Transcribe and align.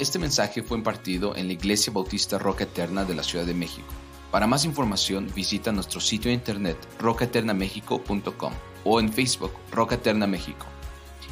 Este 0.00 0.18
mensaje 0.18 0.62
fue 0.62 0.78
impartido 0.78 1.36
en 1.36 1.46
la 1.46 1.52
Iglesia 1.52 1.92
Bautista 1.92 2.38
Roca 2.38 2.64
Eterna 2.64 3.04
de 3.04 3.14
la 3.14 3.22
Ciudad 3.22 3.44
de 3.44 3.52
México. 3.52 3.86
Para 4.30 4.46
más 4.46 4.64
información 4.64 5.30
visita 5.36 5.72
nuestro 5.72 6.00
sitio 6.00 6.30
de 6.30 6.36
internet 6.36 6.78
rocaeternamexico.com 6.98 8.52
o 8.86 8.98
en 8.98 9.12
Facebook 9.12 9.50
Roca 9.70 9.96
Eterna 9.96 10.26
México. 10.26 10.64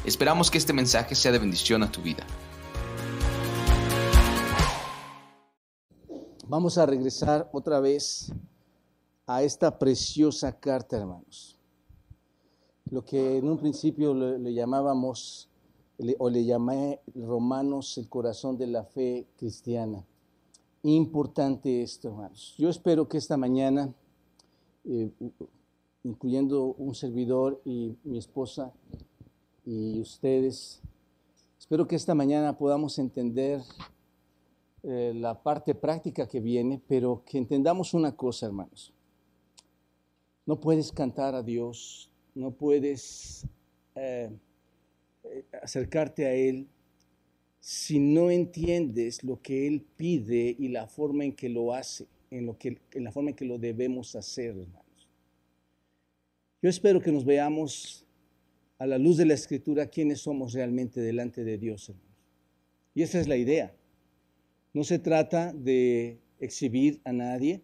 Esperamos 0.05 0.51
que 0.51 0.59
este 0.59 0.71
mensaje 0.71 1.15
sea 1.15 1.31
de 1.31 1.39
bendición 1.39 1.81
a 1.81 1.91
tu 1.91 2.03
vida. 2.03 2.23
Vamos 6.47 6.77
a 6.77 6.85
regresar 6.85 7.49
otra 7.51 7.79
vez 7.79 8.31
a 9.25 9.41
esta 9.41 9.79
preciosa 9.79 10.59
carta, 10.59 10.95
hermanos. 10.95 11.57
Lo 12.91 13.03
que 13.03 13.39
en 13.39 13.49
un 13.49 13.57
principio 13.57 14.13
le, 14.13 14.37
le 14.37 14.53
llamábamos 14.53 15.48
o 16.17 16.29
le 16.29 16.45
llamé 16.45 17.01
Romanos 17.13 17.97
el 17.97 18.07
corazón 18.07 18.57
de 18.57 18.67
la 18.67 18.83
fe 18.83 19.27
cristiana. 19.37 20.05
Importante 20.83 21.81
esto, 21.81 22.07
hermanos. 22.07 22.55
Yo 22.57 22.69
espero 22.69 23.07
que 23.09 23.17
esta 23.17 23.35
mañana, 23.35 23.93
eh, 24.85 25.11
incluyendo 26.03 26.73
un 26.77 26.95
servidor 26.95 27.61
y 27.65 27.97
mi 28.03 28.17
esposa 28.17 28.73
y 29.65 29.99
ustedes, 29.99 30.81
espero 31.57 31.85
que 31.85 31.97
esta 31.97 32.15
mañana 32.15 32.57
podamos 32.57 32.97
entender 32.97 33.61
eh, 34.83 35.11
la 35.13 35.43
parte 35.43 35.75
práctica 35.75 36.27
que 36.27 36.39
viene, 36.39 36.81
pero 36.87 37.23
que 37.25 37.37
entendamos 37.37 37.93
una 37.93 38.15
cosa, 38.15 38.45
hermanos. 38.45 38.93
No 40.45 40.61
puedes 40.61 40.91
cantar 40.93 41.35
a 41.35 41.43
Dios, 41.43 42.09
no 42.33 42.51
puedes... 42.51 43.45
Eh, 43.95 44.31
eh, 44.31 44.48
acercarte 45.61 46.25
a 46.25 46.33
Él 46.33 46.67
si 47.59 47.99
no 47.99 48.31
entiendes 48.31 49.23
lo 49.23 49.41
que 49.41 49.67
Él 49.67 49.85
pide 49.97 50.55
y 50.57 50.69
la 50.69 50.87
forma 50.87 51.25
en 51.25 51.33
que 51.33 51.49
lo 51.49 51.73
hace, 51.73 52.07
en, 52.31 52.45
lo 52.45 52.57
que, 52.57 52.77
en 52.93 53.03
la 53.03 53.11
forma 53.11 53.31
en 53.31 53.35
que 53.35 53.45
lo 53.45 53.57
debemos 53.57 54.15
hacer, 54.15 54.51
hermanos. 54.51 55.09
Yo 56.61 56.69
espero 56.69 57.01
que 57.01 57.11
nos 57.11 57.25
veamos 57.25 58.05
a 58.77 58.87
la 58.87 58.97
luz 58.97 59.17
de 59.17 59.25
la 59.25 59.33
Escritura 59.33 59.87
quiénes 59.87 60.21
somos 60.21 60.53
realmente 60.53 61.01
delante 61.01 61.43
de 61.43 61.57
Dios, 61.57 61.89
hermanos. 61.89 62.09
Y 62.95 63.03
esa 63.03 63.19
es 63.19 63.27
la 63.27 63.37
idea. 63.37 63.73
No 64.73 64.83
se 64.83 64.99
trata 64.99 65.53
de 65.53 66.19
exhibir 66.39 67.01
a 67.03 67.11
nadie, 67.11 67.61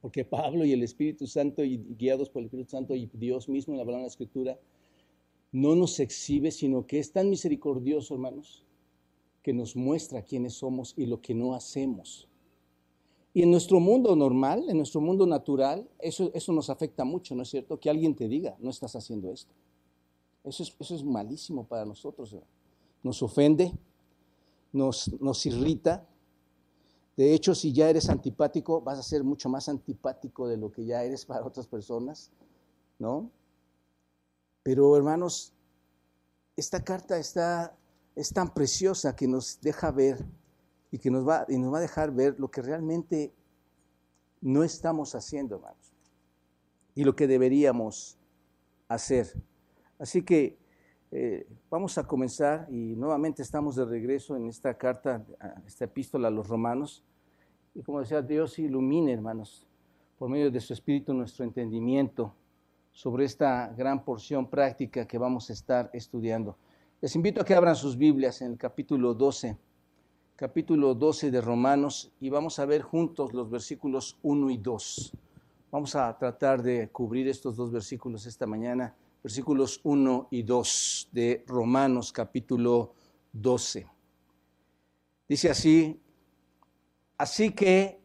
porque 0.00 0.24
Pablo 0.24 0.64
y 0.64 0.72
el 0.72 0.82
Espíritu 0.82 1.26
Santo, 1.26 1.64
y 1.64 1.78
guiados 1.78 2.30
por 2.30 2.40
el 2.40 2.46
Espíritu 2.46 2.70
Santo 2.70 2.94
y 2.94 3.10
Dios 3.14 3.48
mismo 3.48 3.74
en 3.74 3.78
la 3.78 3.84
palabra 3.84 4.02
de 4.02 4.08
la 4.08 4.12
Escritura, 4.12 4.58
no 5.54 5.76
nos 5.76 6.00
exhibe, 6.00 6.50
sino 6.50 6.84
que 6.84 6.98
es 6.98 7.12
tan 7.12 7.30
misericordioso, 7.30 8.14
hermanos, 8.14 8.64
que 9.40 9.52
nos 9.52 9.76
muestra 9.76 10.22
quiénes 10.22 10.54
somos 10.54 10.94
y 10.96 11.06
lo 11.06 11.20
que 11.20 11.32
no 11.32 11.54
hacemos. 11.54 12.28
Y 13.32 13.42
en 13.42 13.52
nuestro 13.52 13.78
mundo 13.78 14.16
normal, 14.16 14.64
en 14.68 14.78
nuestro 14.78 15.00
mundo 15.00 15.26
natural, 15.26 15.88
eso, 16.00 16.32
eso 16.34 16.52
nos 16.52 16.70
afecta 16.70 17.04
mucho, 17.04 17.36
¿no 17.36 17.42
es 17.42 17.50
cierto? 17.50 17.78
Que 17.78 17.88
alguien 17.88 18.16
te 18.16 18.26
diga, 18.26 18.56
no 18.58 18.68
estás 18.68 18.96
haciendo 18.96 19.30
esto. 19.30 19.54
Eso 20.42 20.64
es, 20.64 20.74
eso 20.76 20.96
es 20.96 21.04
malísimo 21.04 21.64
para 21.64 21.84
nosotros. 21.84 22.36
Nos 23.04 23.22
ofende, 23.22 23.72
nos, 24.72 25.08
nos 25.20 25.46
irrita. 25.46 26.04
De 27.16 27.32
hecho, 27.32 27.54
si 27.54 27.72
ya 27.72 27.88
eres 27.88 28.08
antipático, 28.08 28.80
vas 28.80 28.98
a 28.98 29.04
ser 29.04 29.22
mucho 29.22 29.48
más 29.48 29.68
antipático 29.68 30.48
de 30.48 30.56
lo 30.56 30.72
que 30.72 30.84
ya 30.84 31.04
eres 31.04 31.24
para 31.24 31.46
otras 31.46 31.68
personas, 31.68 32.32
¿no? 32.98 33.30
Pero 34.64 34.96
hermanos, 34.96 35.52
esta 36.56 36.82
carta 36.82 37.18
está, 37.18 37.76
es 38.16 38.32
tan 38.32 38.52
preciosa 38.52 39.14
que 39.14 39.28
nos 39.28 39.60
deja 39.60 39.92
ver 39.92 40.24
y 40.90 40.98
que 40.98 41.10
nos 41.10 41.28
va, 41.28 41.44
y 41.48 41.58
nos 41.58 41.72
va 41.72 41.78
a 41.78 41.82
dejar 41.82 42.12
ver 42.12 42.40
lo 42.40 42.50
que 42.50 42.62
realmente 42.62 43.32
no 44.40 44.64
estamos 44.64 45.14
haciendo, 45.14 45.56
hermanos, 45.56 45.92
y 46.94 47.04
lo 47.04 47.14
que 47.14 47.26
deberíamos 47.26 48.16
hacer. 48.88 49.34
Así 49.98 50.22
que 50.22 50.56
eh, 51.10 51.46
vamos 51.68 51.98
a 51.98 52.06
comenzar 52.06 52.66
y 52.70 52.96
nuevamente 52.96 53.42
estamos 53.42 53.76
de 53.76 53.84
regreso 53.84 54.34
en 54.34 54.48
esta 54.48 54.78
carta, 54.78 55.26
esta 55.66 55.84
epístola 55.84 56.28
a 56.28 56.30
los 56.30 56.48
romanos. 56.48 57.04
Y 57.74 57.82
como 57.82 58.00
decía, 58.00 58.22
Dios 58.22 58.58
ilumine, 58.58 59.12
hermanos, 59.12 59.66
por 60.18 60.30
medio 60.30 60.50
de 60.50 60.60
su 60.60 60.72
Espíritu 60.72 61.12
nuestro 61.12 61.44
entendimiento 61.44 62.34
sobre 62.94 63.24
esta 63.24 63.74
gran 63.76 64.04
porción 64.04 64.48
práctica 64.48 65.06
que 65.06 65.18
vamos 65.18 65.50
a 65.50 65.52
estar 65.52 65.90
estudiando. 65.92 66.56
Les 67.00 67.14
invito 67.16 67.40
a 67.40 67.44
que 67.44 67.54
abran 67.54 67.74
sus 67.74 67.98
Biblias 67.98 68.40
en 68.40 68.52
el 68.52 68.56
capítulo 68.56 69.14
12, 69.14 69.58
capítulo 70.36 70.94
12 70.94 71.32
de 71.32 71.40
Romanos, 71.40 72.12
y 72.20 72.30
vamos 72.30 72.60
a 72.60 72.66
ver 72.66 72.82
juntos 72.82 73.34
los 73.34 73.50
versículos 73.50 74.16
1 74.22 74.48
y 74.48 74.58
2. 74.58 75.12
Vamos 75.72 75.96
a 75.96 76.16
tratar 76.16 76.62
de 76.62 76.88
cubrir 76.88 77.26
estos 77.26 77.56
dos 77.56 77.72
versículos 77.72 78.26
esta 78.26 78.46
mañana, 78.46 78.94
versículos 79.24 79.80
1 79.82 80.28
y 80.30 80.44
2 80.44 81.08
de 81.10 81.44
Romanos 81.48 82.12
capítulo 82.12 82.94
12. 83.32 83.88
Dice 85.28 85.50
así, 85.50 86.00
así 87.18 87.50
que, 87.50 88.00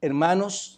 hermanos, 0.00 0.77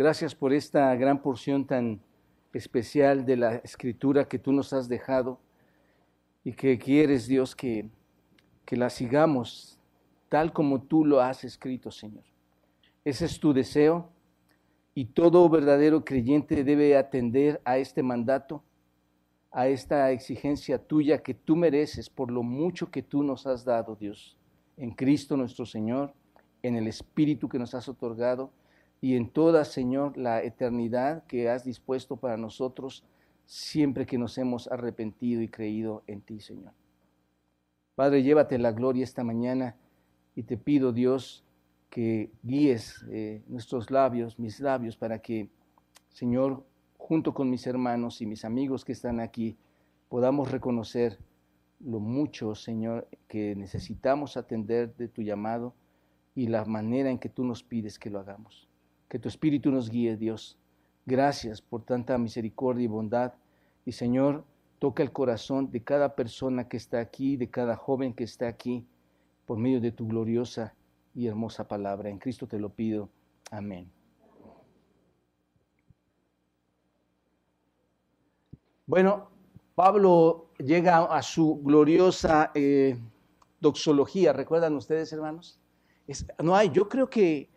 Gracias 0.00 0.34
por 0.34 0.54
esta 0.54 0.96
gran 0.96 1.20
porción 1.20 1.66
tan 1.66 2.00
especial 2.54 3.26
de 3.26 3.36
la 3.36 3.56
escritura 3.56 4.26
que 4.26 4.38
tú 4.38 4.50
nos 4.50 4.72
has 4.72 4.88
dejado 4.88 5.38
y 6.42 6.54
que 6.54 6.78
quieres, 6.78 7.26
Dios, 7.26 7.54
que, 7.54 7.86
que 8.64 8.78
la 8.78 8.88
sigamos 8.88 9.78
tal 10.30 10.54
como 10.54 10.80
tú 10.80 11.04
lo 11.04 11.20
has 11.20 11.44
escrito, 11.44 11.90
Señor. 11.90 12.24
Ese 13.04 13.26
es 13.26 13.38
tu 13.38 13.52
deseo 13.52 14.08
y 14.94 15.04
todo 15.04 15.46
verdadero 15.50 16.02
creyente 16.02 16.64
debe 16.64 16.96
atender 16.96 17.60
a 17.66 17.76
este 17.76 18.02
mandato, 18.02 18.64
a 19.50 19.68
esta 19.68 20.10
exigencia 20.12 20.78
tuya 20.78 21.22
que 21.22 21.34
tú 21.34 21.56
mereces 21.56 22.08
por 22.08 22.30
lo 22.30 22.42
mucho 22.42 22.90
que 22.90 23.02
tú 23.02 23.22
nos 23.22 23.46
has 23.46 23.66
dado, 23.66 23.96
Dios, 23.96 24.38
en 24.78 24.92
Cristo 24.92 25.36
nuestro 25.36 25.66
Señor, 25.66 26.14
en 26.62 26.76
el 26.76 26.88
Espíritu 26.88 27.50
que 27.50 27.58
nos 27.58 27.74
has 27.74 27.86
otorgado 27.86 28.50
y 29.00 29.16
en 29.16 29.30
toda, 29.30 29.64
Señor, 29.64 30.16
la 30.16 30.42
eternidad 30.42 31.24
que 31.24 31.48
has 31.48 31.64
dispuesto 31.64 32.16
para 32.16 32.36
nosotros 32.36 33.04
siempre 33.46 34.06
que 34.06 34.18
nos 34.18 34.36
hemos 34.38 34.70
arrepentido 34.70 35.42
y 35.42 35.48
creído 35.48 36.02
en 36.06 36.20
ti, 36.20 36.40
Señor. 36.40 36.72
Padre, 37.94 38.22
llévate 38.22 38.58
la 38.58 38.72
gloria 38.72 39.04
esta 39.04 39.24
mañana 39.24 39.76
y 40.36 40.44
te 40.44 40.56
pido, 40.56 40.92
Dios, 40.92 41.44
que 41.88 42.30
guíes 42.42 43.04
eh, 43.10 43.42
nuestros 43.48 43.90
labios, 43.90 44.38
mis 44.38 44.60
labios, 44.60 44.96
para 44.96 45.18
que, 45.18 45.48
Señor, 46.10 46.64
junto 46.96 47.34
con 47.34 47.50
mis 47.50 47.66
hermanos 47.66 48.20
y 48.20 48.26
mis 48.26 48.44
amigos 48.44 48.84
que 48.84 48.92
están 48.92 49.18
aquí, 49.18 49.56
podamos 50.08 50.50
reconocer 50.50 51.18
lo 51.80 51.98
mucho, 51.98 52.54
Señor, 52.54 53.08
que 53.26 53.56
necesitamos 53.56 54.36
atender 54.36 54.94
de 54.96 55.08
tu 55.08 55.22
llamado 55.22 55.74
y 56.34 56.46
la 56.46 56.64
manera 56.64 57.10
en 57.10 57.18
que 57.18 57.28
tú 57.28 57.44
nos 57.44 57.64
pides 57.64 57.98
que 57.98 58.10
lo 58.10 58.20
hagamos. 58.20 58.69
Que 59.10 59.18
tu 59.18 59.28
Espíritu 59.28 59.70
nos 59.70 59.90
guíe, 59.90 60.16
Dios. 60.16 60.56
Gracias 61.04 61.60
por 61.60 61.82
tanta 61.82 62.16
misericordia 62.16 62.84
y 62.84 62.86
bondad. 62.86 63.34
Y 63.84 63.92
Señor, 63.92 64.44
toca 64.78 65.02
el 65.02 65.10
corazón 65.10 65.70
de 65.72 65.82
cada 65.82 66.14
persona 66.14 66.68
que 66.68 66.76
está 66.76 67.00
aquí, 67.00 67.36
de 67.36 67.50
cada 67.50 67.76
joven 67.76 68.14
que 68.14 68.22
está 68.24 68.46
aquí, 68.46 68.86
por 69.46 69.58
medio 69.58 69.80
de 69.80 69.90
tu 69.90 70.06
gloriosa 70.06 70.74
y 71.12 71.26
hermosa 71.26 71.66
palabra. 71.66 72.08
En 72.08 72.18
Cristo 72.18 72.46
te 72.46 72.60
lo 72.60 72.70
pido. 72.70 73.10
Amén. 73.50 73.90
Bueno, 78.86 79.28
Pablo 79.74 80.50
llega 80.58 81.04
a 81.04 81.20
su 81.22 81.60
gloriosa 81.64 82.52
eh, 82.54 82.96
doxología. 83.60 84.32
¿Recuerdan 84.32 84.76
ustedes, 84.76 85.12
hermanos? 85.12 85.58
no 86.42 86.56
hay, 86.56 86.70
yo 86.70 86.88
creo 86.88 87.08
que 87.08 87.48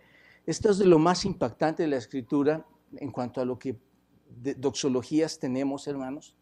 esto 0.46 0.70
es 0.72 0.78
de 0.78 0.86
lo 0.86 1.00
más 1.00 1.26
impactante 1.26 1.84
de 1.84 1.90
la 1.90 1.98
escritura 1.98 2.66
en 2.98 3.12
cuanto 3.12 3.40
a 3.42 3.46
lo 3.46 3.58
que 3.58 3.78
doxologías 4.58 5.40
tenemos, 5.40 5.88
hermanos. 5.88 6.36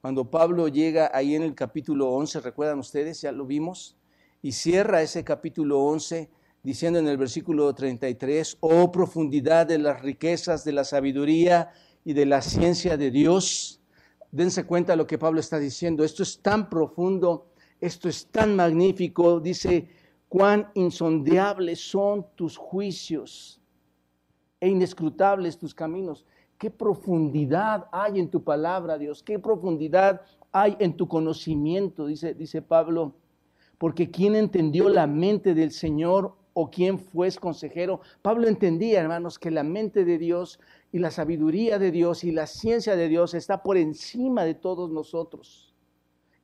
Cuando 0.00 0.30
Pablo 0.30 0.68
llega 0.68 1.10
ahí 1.14 1.34
en 1.34 1.42
el 1.42 1.54
capítulo 1.54 2.10
11, 2.10 2.40
recuerdan 2.40 2.78
ustedes, 2.78 3.22
ya 3.22 3.32
lo 3.32 3.46
vimos, 3.46 3.96
Y 4.42 4.52
cierra 4.52 5.00
ese 5.00 5.24
capítulo 5.24 5.80
11 5.80 6.28
diciendo 6.62 6.98
en 6.98 7.08
el 7.08 7.16
versículo 7.16 7.74
33, 7.74 8.58
oh 8.60 8.92
profundidad 8.92 9.66
de 9.66 9.78
las 9.78 10.02
riquezas 10.02 10.64
de 10.64 10.72
la 10.72 10.84
sabiduría 10.84 11.72
y 12.04 12.12
de 12.12 12.26
la 12.26 12.42
ciencia 12.42 12.96
de 12.98 13.10
Dios. 13.10 13.80
Dense 14.30 14.64
cuenta 14.64 14.92
de 14.92 14.98
lo 14.98 15.06
que 15.06 15.18
Pablo 15.18 15.40
está 15.40 15.58
diciendo. 15.58 16.04
Esto 16.04 16.22
es 16.22 16.40
tan 16.40 16.68
profundo, 16.68 17.48
esto 17.80 18.08
es 18.08 18.26
tan 18.26 18.54
magnífico. 18.54 19.40
Dice, 19.40 19.88
cuán 20.28 20.70
insondeables 20.74 21.80
son 21.80 22.26
tus 22.34 22.56
juicios 22.56 23.60
e 24.60 24.68
inescrutables 24.68 25.58
tus 25.58 25.74
caminos. 25.74 26.24
Qué 26.58 26.70
profundidad 26.70 27.86
hay 27.92 28.18
en 28.18 28.30
tu 28.30 28.42
palabra, 28.42 28.96
Dios. 28.96 29.22
Qué 29.22 29.38
profundidad 29.38 30.22
hay 30.52 30.76
en 30.78 30.96
tu 30.96 31.08
conocimiento, 31.08 32.06
dice, 32.06 32.34
dice 32.34 32.62
Pablo. 32.62 33.14
Porque 33.76 34.10
¿quién 34.10 34.34
entendió 34.34 34.88
la 34.88 35.06
mente 35.06 35.52
del 35.52 35.72
Señor 35.72 36.34
o 36.54 36.70
quién 36.70 36.98
fue 36.98 37.30
consejero? 37.32 38.00
Pablo 38.22 38.46
entendía, 38.46 39.00
hermanos, 39.00 39.38
que 39.38 39.50
la 39.50 39.64
mente 39.64 40.04
de 40.04 40.16
Dios 40.16 40.60
y 40.92 41.00
la 41.00 41.10
sabiduría 41.10 41.78
de 41.78 41.90
Dios 41.90 42.24
y 42.24 42.30
la 42.30 42.46
ciencia 42.46 42.94
de 42.96 43.08
Dios 43.08 43.34
está 43.34 43.62
por 43.62 43.76
encima 43.76 44.44
de 44.44 44.54
todos 44.54 44.90
nosotros. 44.90 45.74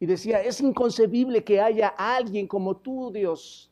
Y 0.00 0.06
decía, 0.06 0.42
es 0.42 0.60
inconcebible 0.60 1.44
que 1.44 1.60
haya 1.60 1.88
alguien 1.88 2.48
como 2.48 2.76
tú, 2.76 3.12
Dios, 3.12 3.69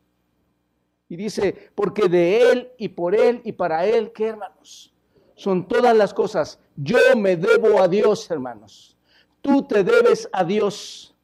y 1.09 1.17
dice, 1.17 1.71
porque 1.75 2.09
de 2.09 2.51
Él 2.51 2.73
y 2.77 2.89
por 2.89 3.15
Él 3.15 3.41
y 3.45 3.53
para 3.53 3.87
Él, 3.87 4.13
¿qué 4.13 4.27
hermanos? 4.27 4.93
Son 5.35 5.67
todas 5.67 5.97
las 5.97 6.13
cosas. 6.13 6.59
Yo 6.77 6.99
me 7.17 7.37
debo 7.37 7.81
a 7.81 7.89
Dios, 7.89 8.31
hermanos. 8.31 8.97
Tú 9.41 9.63
te 9.63 9.85
debes 9.85 10.29
a 10.33 10.45
Dios. 10.45 11.15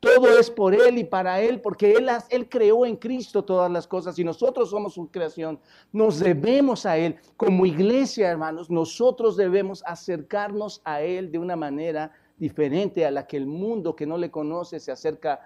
Todo 0.00 0.38
es 0.38 0.50
por 0.50 0.74
Él 0.74 0.98
y 0.98 1.04
para 1.04 1.40
Él, 1.40 1.62
porque 1.62 1.92
Él, 1.92 2.10
Él 2.28 2.48
creó 2.50 2.84
en 2.84 2.96
Cristo 2.96 3.42
todas 3.42 3.70
las 3.70 3.86
cosas 3.86 4.18
y 4.18 4.24
nosotros 4.24 4.68
somos 4.68 4.92
su 4.92 5.10
creación. 5.10 5.58
Nos 5.92 6.18
debemos 6.20 6.84
a 6.84 6.98
Él. 6.98 7.16
Como 7.38 7.64
iglesia, 7.64 8.30
hermanos, 8.30 8.68
nosotros 8.68 9.34
debemos 9.34 9.82
acercarnos 9.86 10.82
a 10.84 11.00
Él 11.00 11.32
de 11.32 11.38
una 11.38 11.56
manera 11.56 12.12
diferente 12.36 13.06
a 13.06 13.10
la 13.10 13.26
que 13.26 13.38
el 13.38 13.46
mundo 13.46 13.96
que 13.96 14.06
no 14.06 14.18
le 14.18 14.30
conoce 14.30 14.78
se 14.78 14.92
acerca 14.92 15.40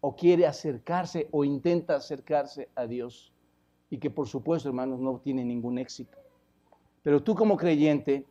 o 0.00 0.16
quiere 0.16 0.46
acercarse 0.46 1.28
o 1.30 1.44
intenta 1.44 1.96
acercarse 1.96 2.68
a 2.74 2.86
Dios. 2.86 3.32
Y 3.90 3.98
que 3.98 4.10
por 4.10 4.28
supuesto, 4.28 4.68
hermanos, 4.68 5.00
no 5.00 5.18
tiene 5.18 5.44
ningún 5.44 5.78
éxito. 5.78 6.16
Pero 7.02 7.22
tú 7.22 7.34
como 7.34 7.56
creyente, 7.56 8.26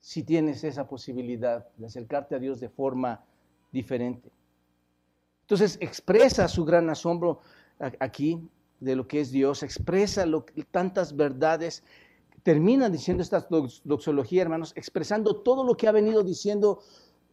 si 0.00 0.22
tienes 0.22 0.64
esa 0.64 0.86
posibilidad 0.88 1.66
de 1.76 1.86
acercarte 1.86 2.34
a 2.34 2.38
Dios 2.38 2.60
de 2.60 2.68
forma 2.68 3.24
diferente. 3.72 4.30
Entonces 5.42 5.78
expresa 5.80 6.48
su 6.48 6.64
gran 6.64 6.88
asombro 6.90 7.40
aquí 7.98 8.40
de 8.78 8.96
lo 8.96 9.06
que 9.06 9.20
es 9.20 9.30
Dios, 9.30 9.62
expresa 9.62 10.24
tantas 10.70 11.14
verdades, 11.16 11.82
termina 12.42 12.88
diciendo 12.88 13.22
esta 13.22 13.46
doxología, 13.84 14.42
hermanos, 14.42 14.72
expresando 14.76 15.42
todo 15.42 15.64
lo 15.64 15.76
que 15.76 15.88
ha 15.88 15.92
venido 15.92 16.22
diciendo 16.22 16.80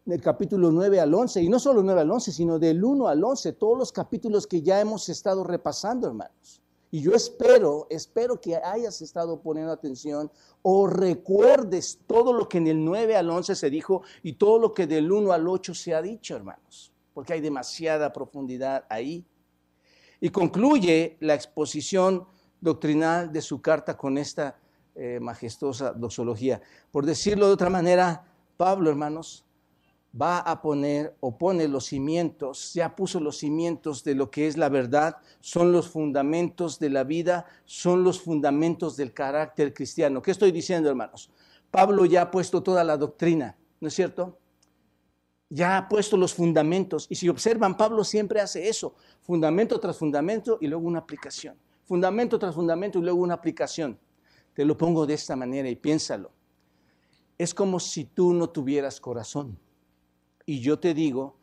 del 0.07 0.21
capítulo 0.21 0.71
9 0.71 1.01
al 1.01 1.13
11, 1.13 1.43
y 1.43 1.49
no 1.49 1.59
solo 1.59 1.83
9 1.83 1.99
al 1.99 2.09
11, 2.09 2.31
sino 2.31 2.57
del 2.57 2.81
1 2.81 3.09
al 3.09 3.21
11, 3.21 3.51
todos 3.53 3.77
los 3.77 3.91
capítulos 3.91 4.47
que 4.47 4.61
ya 4.61 4.79
hemos 4.79 5.09
estado 5.09 5.43
repasando, 5.43 6.07
hermanos. 6.07 6.61
Y 6.89 7.01
yo 7.01 7.11
espero, 7.13 7.87
espero 7.89 8.39
que 8.39 8.55
hayas 8.55 9.01
estado 9.01 9.41
poniendo 9.41 9.73
atención 9.73 10.31
o 10.61 10.87
recuerdes 10.87 11.99
todo 12.07 12.31
lo 12.31 12.47
que 12.47 12.59
en 12.59 12.67
el 12.67 12.85
9 12.85 13.17
al 13.17 13.29
11 13.29 13.53
se 13.53 13.69
dijo 13.69 14.03
y 14.23 14.33
todo 14.33 14.59
lo 14.59 14.73
que 14.73 14.87
del 14.87 15.11
1 15.11 15.33
al 15.33 15.45
8 15.45 15.73
se 15.73 15.93
ha 15.93 16.01
dicho, 16.01 16.37
hermanos, 16.37 16.93
porque 17.13 17.33
hay 17.33 17.41
demasiada 17.41 18.13
profundidad 18.13 18.85
ahí. 18.89 19.25
Y 20.21 20.29
concluye 20.29 21.17
la 21.19 21.33
exposición 21.33 22.25
doctrinal 22.61 23.33
de 23.33 23.41
su 23.41 23.61
carta 23.61 23.97
con 23.97 24.17
esta 24.17 24.57
eh, 24.95 25.19
majestuosa 25.19 25.91
doxología. 25.91 26.61
Por 26.91 27.05
decirlo 27.05 27.47
de 27.47 27.53
otra 27.53 27.69
manera, 27.69 28.25
Pablo, 28.55 28.89
hermanos, 28.89 29.43
va 30.19 30.39
a 30.39 30.61
poner 30.61 31.15
o 31.19 31.37
pone 31.37 31.67
los 31.67 31.85
cimientos, 31.85 32.73
ya 32.73 32.95
puso 32.95 33.19
los 33.19 33.37
cimientos 33.37 34.03
de 34.03 34.15
lo 34.15 34.31
que 34.31 34.47
es 34.47 34.57
la 34.57 34.69
verdad, 34.69 35.17
son 35.39 35.71
los 35.71 35.89
fundamentos 35.89 36.79
de 36.79 36.89
la 36.89 37.03
vida, 37.03 37.45
son 37.65 38.03
los 38.03 38.19
fundamentos 38.21 38.97
del 38.97 39.13
carácter 39.13 39.73
cristiano. 39.73 40.21
¿Qué 40.21 40.31
estoy 40.31 40.51
diciendo, 40.51 40.89
hermanos? 40.89 41.29
Pablo 41.69 42.05
ya 42.05 42.23
ha 42.23 42.31
puesto 42.31 42.63
toda 42.63 42.83
la 42.83 42.97
doctrina, 42.97 43.57
¿no 43.79 43.87
es 43.87 43.93
cierto? 43.93 44.37
Ya 45.49 45.77
ha 45.77 45.87
puesto 45.87 46.17
los 46.17 46.33
fundamentos. 46.33 47.07
Y 47.09 47.15
si 47.15 47.29
observan, 47.29 47.77
Pablo 47.77 48.03
siempre 48.03 48.41
hace 48.41 48.67
eso, 48.67 48.95
fundamento 49.21 49.79
tras 49.79 49.97
fundamento 49.97 50.57
y 50.59 50.67
luego 50.67 50.87
una 50.87 50.99
aplicación. 50.99 51.57
Fundamento 51.85 52.37
tras 52.37 52.55
fundamento 52.55 52.99
y 52.99 53.01
luego 53.01 53.21
una 53.21 53.35
aplicación. 53.35 53.97
Te 54.53 54.65
lo 54.65 54.77
pongo 54.77 55.05
de 55.05 55.13
esta 55.13 55.35
manera 55.35 55.69
y 55.69 55.75
piénsalo. 55.75 56.31
Es 57.37 57.53
como 57.53 57.79
si 57.79 58.05
tú 58.05 58.33
no 58.33 58.49
tuvieras 58.49 58.99
corazón 58.99 59.57
y 60.47 60.61
yo 60.61 60.79
te 60.79 60.95
digo 60.95 61.37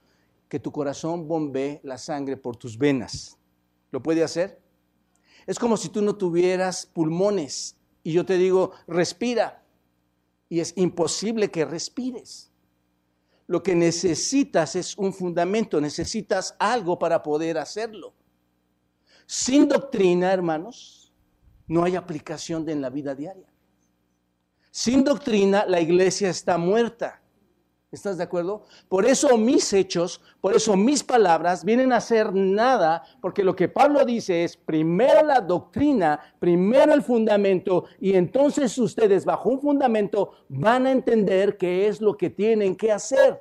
que 0.48 0.58
tu 0.58 0.72
corazón 0.72 1.28
bombee 1.28 1.80
la 1.84 1.98
sangre 1.98 2.36
por 2.36 2.56
tus 2.56 2.76
venas. 2.76 3.38
¿Lo 3.92 4.02
puede 4.02 4.24
hacer? 4.24 4.60
Es 5.46 5.58
como 5.58 5.76
si 5.76 5.90
tú 5.90 6.00
no 6.00 6.16
tuvieras 6.16 6.86
pulmones 6.86 7.76
y 8.02 8.12
yo 8.12 8.24
te 8.24 8.38
digo, 8.38 8.72
respira. 8.88 9.62
Y 10.48 10.60
es 10.60 10.72
imposible 10.76 11.50
que 11.50 11.66
respires. 11.66 12.50
Lo 13.46 13.62
que 13.62 13.74
necesitas 13.74 14.74
es 14.74 14.96
un 14.96 15.12
fundamento, 15.12 15.80
necesitas 15.82 16.56
algo 16.58 16.98
para 16.98 17.22
poder 17.22 17.58
hacerlo. 17.58 18.14
Sin 19.26 19.68
doctrina, 19.68 20.32
hermanos, 20.32 21.12
no 21.66 21.84
hay 21.84 21.96
aplicación 21.96 22.66
en 22.70 22.80
la 22.80 22.88
vida 22.88 23.14
diaria. 23.14 23.52
Sin 24.70 25.04
doctrina, 25.04 25.66
la 25.66 25.80
iglesia 25.80 26.30
está 26.30 26.56
muerta. 26.56 27.20
¿Estás 27.94 28.18
de 28.18 28.24
acuerdo? 28.24 28.64
Por 28.88 29.06
eso 29.06 29.38
mis 29.38 29.72
hechos, 29.72 30.20
por 30.40 30.56
eso 30.56 30.76
mis 30.76 31.04
palabras 31.04 31.64
vienen 31.64 31.92
a 31.92 32.00
ser 32.00 32.34
nada, 32.34 33.04
porque 33.20 33.44
lo 33.44 33.54
que 33.54 33.68
Pablo 33.68 34.04
dice 34.04 34.42
es 34.42 34.56
primero 34.56 35.24
la 35.24 35.40
doctrina, 35.40 36.18
primero 36.40 36.92
el 36.92 37.02
fundamento, 37.02 37.84
y 38.00 38.14
entonces 38.14 38.76
ustedes 38.78 39.24
bajo 39.24 39.48
un 39.48 39.60
fundamento 39.60 40.32
van 40.48 40.86
a 40.86 40.90
entender 40.90 41.56
qué 41.56 41.86
es 41.86 42.00
lo 42.00 42.16
que 42.16 42.30
tienen 42.30 42.74
que 42.74 42.90
hacer. 42.90 43.40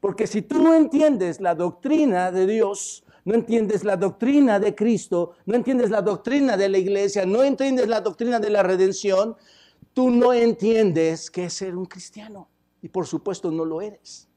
Porque 0.00 0.26
si 0.26 0.40
tú 0.40 0.62
no 0.62 0.72
entiendes 0.72 1.38
la 1.38 1.54
doctrina 1.54 2.32
de 2.32 2.46
Dios, 2.46 3.04
no 3.26 3.34
entiendes 3.34 3.84
la 3.84 3.98
doctrina 3.98 4.58
de 4.58 4.74
Cristo, 4.74 5.32
no 5.44 5.54
entiendes 5.54 5.90
la 5.90 6.00
doctrina 6.00 6.56
de 6.56 6.70
la 6.70 6.78
iglesia, 6.78 7.26
no 7.26 7.42
entiendes 7.42 7.88
la 7.88 8.00
doctrina 8.00 8.40
de 8.40 8.48
la 8.48 8.62
redención, 8.62 9.36
tú 9.92 10.08
no 10.08 10.32
entiendes 10.32 11.30
qué 11.30 11.44
es 11.44 11.52
ser 11.52 11.76
un 11.76 11.84
cristiano 11.84 12.48
y 12.82 12.88
por 12.88 13.06
supuesto 13.06 13.50
no 13.50 13.64
lo 13.64 13.80
eres. 13.80 14.28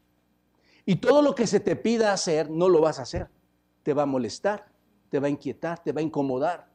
Y 0.85 0.97
todo 0.97 1.21
lo 1.21 1.33
que 1.33 1.47
se 1.47 1.59
te 1.59 1.75
pida 1.75 2.11
hacer, 2.13 2.49
no 2.49 2.67
lo 2.69 2.81
vas 2.81 2.99
a 2.99 3.03
hacer. 3.03 3.29
Te 3.83 3.93
va 3.93 4.03
a 4.03 4.05
molestar, 4.05 4.65
te 5.09 5.19
va 5.19 5.27
a 5.27 5.29
inquietar, 5.29 5.81
te 5.81 5.91
va 5.91 6.01
a 6.01 6.03
incomodar. 6.03 6.69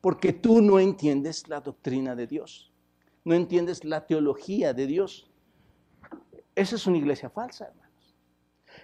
Porque 0.00 0.32
tú 0.32 0.62
no 0.62 0.80
entiendes 0.80 1.48
la 1.48 1.60
doctrina 1.60 2.16
de 2.16 2.26
Dios. 2.26 2.72
No 3.24 3.34
entiendes 3.34 3.84
la 3.84 4.06
teología 4.06 4.72
de 4.72 4.86
Dios. 4.86 5.30
Esa 6.54 6.76
es 6.76 6.86
una 6.86 6.96
iglesia 6.96 7.28
falsa, 7.28 7.66
hermanos. 7.66 8.16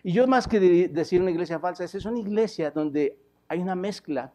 Y 0.02 0.12
yo 0.12 0.26
más 0.26 0.46
que 0.46 0.60
decir 0.60 1.22
una 1.22 1.30
iglesia 1.30 1.58
falsa, 1.58 1.84
esa 1.84 1.98
es 1.98 2.04
una 2.04 2.18
iglesia 2.18 2.70
donde 2.70 3.18
hay 3.48 3.60
una 3.60 3.74
mezcla 3.74 4.32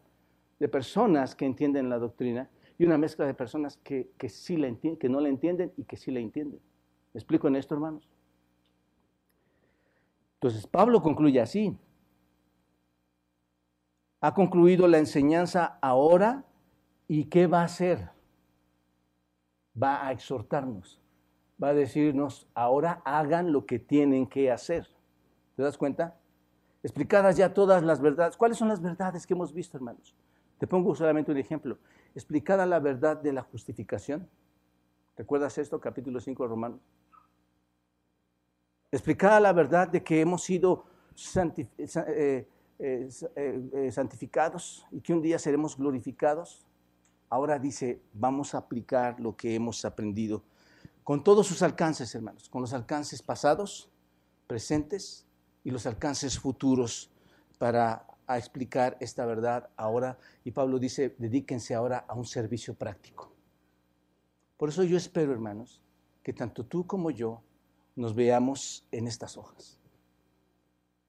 de 0.60 0.68
personas 0.68 1.36
que 1.36 1.46
entienden 1.46 1.89
la 1.89 1.98
doctrina 1.98 2.50
y 2.77 2.86
una 2.86 2.98
mezcla 2.98 3.25
de 3.25 3.34
personas 3.34 3.77
que, 3.77 4.12
que, 4.18 5.10
no 5.10 5.20
la 5.20 5.30
entienden 5.30 5.72
y 5.77 5.84
que 5.84 5.98
sí 5.98 6.12
la 6.12 6.20
entienden. 6.20 6.60
¿Me 7.13 7.20
explico 7.20 7.48
en 7.48 7.56
esto, 7.56 7.75
hermanos? 7.75 8.08
Entonces, 10.36 10.65
Pablo 10.65 11.01
concluye 11.01 11.39
así. 11.39 11.77
Ha 14.22 14.34
concluido 14.34 14.88
la 14.88 14.98
enseñanza 14.98 15.77
ahora 15.82 16.46
y 17.08 17.25
¿qué 17.25 17.48
va 17.48 17.62
a 17.62 17.65
hacer? 17.65 18.10
Va 19.82 20.06
a 20.06 20.12
exhortarnos. 20.12 21.00
Va 21.62 21.70
a 21.70 21.74
decirnos, 21.74 22.48
ahora 22.53 23.01
hagan 23.06 23.51
lo 23.51 23.65
que 23.65 23.77
tienen 23.77 24.25
que 24.27 24.51
hacer. 24.51 24.88
¿Te 25.56 25.63
das 25.63 25.77
cuenta? 25.77 26.18
Explicadas 26.82 27.38
ya 27.38 27.53
todas 27.53 27.84
las 27.84 28.01
verdades. 28.01 28.38
¿Cuáles 28.38 28.58
son 28.58 28.70
las 28.70 28.82
verdades 28.82 29.27
que 29.27 29.34
hemos 29.34 29.53
visto, 29.53 29.77
hermanos? 29.77 30.15
Te 30.58 30.65
pongo 30.65 30.96
solamente 30.96 31.32
un 31.32 31.38
ejemplo. 31.38 31.77
Explicada 32.15 32.65
la 32.65 32.80
verdad 32.80 33.18
de 33.18 33.34
la 33.34 33.44
justificación. 33.44 34.27
¿Recuerdas 35.22 35.56
esto? 35.60 35.80
Capítulo 35.80 36.20
5 36.20 36.42
de 36.42 36.50
Romanos 36.50 36.82
explicada 38.92 39.40
la 39.40 39.54
verdad 39.54 39.88
de 39.88 40.01
que 40.01 40.20
hemos 40.20 40.42
sido 40.42 40.86
eh, 41.36 42.48
eh, 42.80 43.10
eh, 43.36 43.92
santificados 43.92 44.88
y 44.90 45.00
que 45.00 45.13
un 45.13 45.22
día 45.22 45.38
seremos 45.38 45.78
glorificados, 45.78 46.66
ahora 47.30 47.60
dice, 47.60 48.01
vamos 48.13 48.56
a 48.56 48.58
aplicar 48.58 49.20
lo 49.20 49.38
que 49.38 49.54
hemos 49.54 49.86
aprendido 49.86 50.44
con 51.04 51.24
todos 51.24 51.46
sus 51.46 51.62
alcances, 51.62 52.16
hermanos, 52.16 52.50
con 52.50 52.62
los 52.63 52.74
alcances 52.74 53.22
pasados, 53.22 53.92
presentes 54.48 55.28
y 55.63 55.70
los 55.70 55.86
alcances 55.86 56.40
futuros 56.40 57.12
para 57.60 58.08
explicar 58.30 58.98
esta 59.00 59.24
verdad 59.28 59.70
ahora 59.78 60.18
y 60.44 60.50
Pablo 60.50 60.80
dice, 60.80 61.13
dedíquense 61.20 61.75
ahora 61.75 62.06
a 62.08 62.16
un 62.16 62.25
servicio 62.25 62.74
práctico. 62.74 63.32
Por 64.62 64.70
eso 64.70 64.84
yo 64.84 64.96
espero, 64.96 65.32
hermanos, 65.32 65.82
que 66.22 66.34
tanto 66.34 66.63
tú 66.63 66.86
como 66.86 67.10
yo 67.10 67.41
nos 67.96 68.13
veamos 68.13 68.86
en 68.91 69.08
estas 69.08 69.36
hojas, 69.36 69.80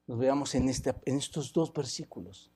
nos 0.07 0.17
veamos 0.17 0.55
en, 0.55 0.69
estos 0.69 1.53
dos 1.53 1.71
versículos 1.71 2.49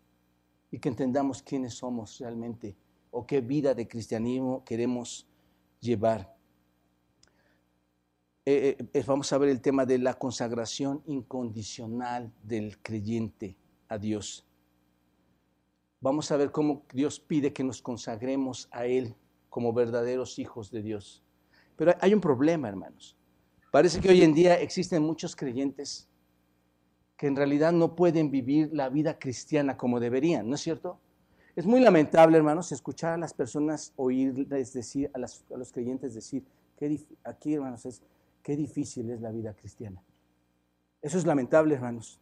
y 0.72 0.80
que 0.80 0.90
entendamos 0.90 1.44
quiénes 1.44 1.76
somos 1.76 2.18
realmente 2.18 2.76
o 3.12 3.28
qué 3.28 3.42
vida 3.42 3.76
de 3.76 3.88
cristianismo 3.88 4.66
queremos 4.66 5.28
llevar. 5.80 6.36
Eh, 8.44 8.76
eh, 8.92 9.04
vamos 9.06 9.32
a 9.32 9.38
ver 9.38 9.50
el 9.50 9.62
tema 9.62 9.86
de 9.86 10.00
la 10.00 10.16
consagración 10.16 11.04
incondicional 11.06 12.34
del 12.42 12.82
creyente 12.82 13.56
a 13.88 14.00
Dios. 14.00 14.48
Vamos 16.02 16.32
a 16.32 16.38
ver 16.38 16.52
cómo 16.52 16.88
Dios 16.92 17.20
pide 17.20 17.54
que 17.54 17.64
nos 17.64 17.84
consagremos 17.84 18.68
a 18.72 18.88
Él 18.88 19.16
como 19.58 19.74
verdaderos 19.74 20.38
hijos 20.38 20.70
de 20.70 20.84
Dios. 20.84 21.24
Pero 21.76 21.96
hay 22.00 22.14
un 22.14 22.22
problema, 22.22 22.70
hermanos. 22.70 23.18
Parece 23.72 24.00
que 24.00 24.10
hoy 24.10 24.22
en 24.22 24.32
día 24.32 24.54
existen 24.54 25.02
muchos 25.02 25.36
creyentes 25.36 26.08
que 27.18 27.26
en 27.26 27.36
realidad 27.36 27.72
no 27.72 27.96
pueden 27.96 28.30
vivir 28.30 28.70
la 28.72 28.88
vida 28.90 29.18
cristiana 29.18 29.76
como 29.76 30.00
deberían, 30.00 30.48
¿no 30.48 30.54
es 30.54 30.62
cierto? 30.62 31.00
Es 31.56 31.66
muy 31.66 31.80
lamentable, 31.80 32.38
hermanos, 32.38 32.72
escuchar 32.72 33.14
a 33.14 33.18
las 33.18 33.34
personas 33.34 33.94
oírles 33.96 34.74
decir, 34.74 35.10
a, 35.12 35.18
los 35.18 35.72
creyentes 35.72 36.14
decir, 36.14 36.44
que 36.78 37.04
aquí, 37.24 37.56
hermanos, 37.56 37.84
es 37.88 38.04
Qué 38.44 38.56
difícil 38.56 39.10
es 39.10 39.22
la 39.22 39.32
vida 39.32 39.56
cristiana. 39.56 40.04
Eso 41.02 41.18
es 41.18 41.26
lamentable, 41.26 41.74
hermanos. 41.74 42.22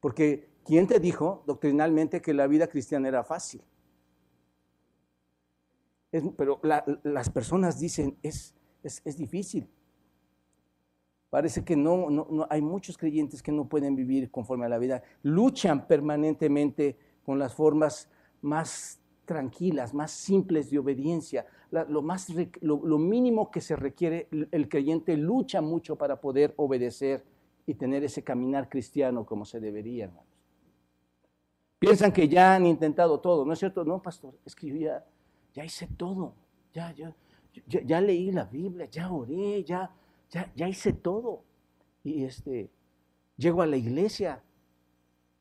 Porque 0.00 0.50
¿quién 0.64 0.88
te 0.88 0.98
dijo 0.98 1.44
doctrinalmente 1.46 2.20
que 2.20 2.34
la 2.34 2.48
vida 2.48 2.66
cristiana 2.66 3.06
era 3.06 3.22
fácil? 3.22 3.62
Pero 6.36 6.60
las 7.04 7.30
personas 7.30 7.78
dicen, 7.78 8.16
es, 8.22 8.54
es, 8.82 9.16
difícil. 9.16 9.68
Parece 11.28 11.64
que 11.64 11.76
no, 11.76 12.10
no, 12.10 12.46
hay 12.50 12.60
muchos 12.60 12.98
creyentes 12.98 13.42
que 13.42 13.52
no 13.52 13.68
pueden 13.68 13.94
vivir 13.94 14.30
conforme 14.30 14.66
a 14.66 14.68
la 14.68 14.78
vida. 14.78 15.02
Luchan 15.22 15.86
permanentemente 15.86 16.96
con 17.24 17.38
las 17.38 17.54
formas 17.54 18.08
más 18.42 19.00
tranquilas, 19.24 19.94
más 19.94 20.10
simples 20.10 20.70
de 20.70 20.80
obediencia, 20.80 21.46
lo, 21.70 22.02
más, 22.02 22.26
lo, 22.60 22.98
mínimo 22.98 23.52
que 23.52 23.60
se 23.60 23.76
requiere, 23.76 24.26
el, 24.50 24.68
creyente 24.68 25.16
lucha 25.16 25.60
mucho 25.60 25.94
para 25.94 26.20
poder 26.20 26.52
obedecer 26.56 27.24
y 27.64 27.74
tener 27.74 28.02
ese 28.02 28.24
caminar 28.24 28.68
cristiano 28.68 29.24
como 29.24 29.44
se 29.44 29.60
debería, 29.60 30.06
hermanos. 30.06 30.26
Piensan 31.78 32.12
que 32.12 32.28
ya 32.28 32.56
han 32.56 32.66
intentado 32.66 33.20
todo, 33.20 33.44
¿no 33.44 33.52
es 33.52 33.60
cierto? 33.60 33.84
No, 33.84 34.02
pastor, 34.02 34.34
es 34.44 34.56
que 34.56 34.76
ya, 34.76 35.04
ya 35.52 35.64
hice 35.64 35.86
todo, 35.86 36.34
ya, 36.72 36.92
ya, 36.92 37.14
ya, 37.66 38.00
leí 38.00 38.30
la 38.30 38.44
Biblia, 38.44 38.86
ya 38.90 39.10
oré, 39.10 39.64
ya, 39.64 39.90
ya, 40.30 40.52
ya 40.54 40.68
hice 40.68 40.92
todo. 40.92 41.42
Y 42.04 42.24
este, 42.24 42.70
llego 43.36 43.62
a 43.62 43.66
la 43.66 43.76
iglesia, 43.76 44.42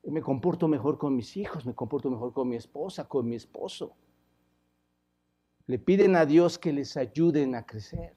me 0.04 0.22
comporto 0.22 0.68
mejor 0.68 0.98
con 0.98 1.16
mis 1.16 1.38
hijos, 1.38 1.66
me 1.66 1.76
comporto 1.76 2.10
mejor 2.10 2.34
con 2.34 2.50
mi 2.50 2.56
esposa, 2.56 3.08
con 3.08 3.28
mi 3.28 3.36
esposo. 3.36 3.96
Le 5.68 5.78
piden 5.78 6.16
a 6.16 6.26
Dios 6.26 6.58
que 6.58 6.74
les 6.74 6.98
ayuden 6.98 7.54
a 7.54 7.66
crecer. 7.66 8.16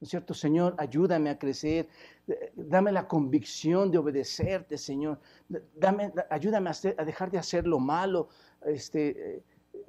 ¿No 0.00 0.06
es 0.06 0.10
cierto, 0.10 0.34
Señor? 0.34 0.74
Ayúdame 0.78 1.30
a 1.30 1.38
crecer. 1.38 1.88
Dame 2.54 2.92
la 2.92 3.08
convicción 3.08 3.90
de 3.90 3.98
obedecerte, 3.98 4.78
Señor. 4.78 5.18
Dame, 5.74 6.12
ayúdame 6.30 6.70
a, 6.70 7.04
dejar 7.04 7.30
de 7.30 7.38
hacer 7.38 7.66
lo 7.66 7.78
malo. 7.78 8.28
Este, 8.66 9.42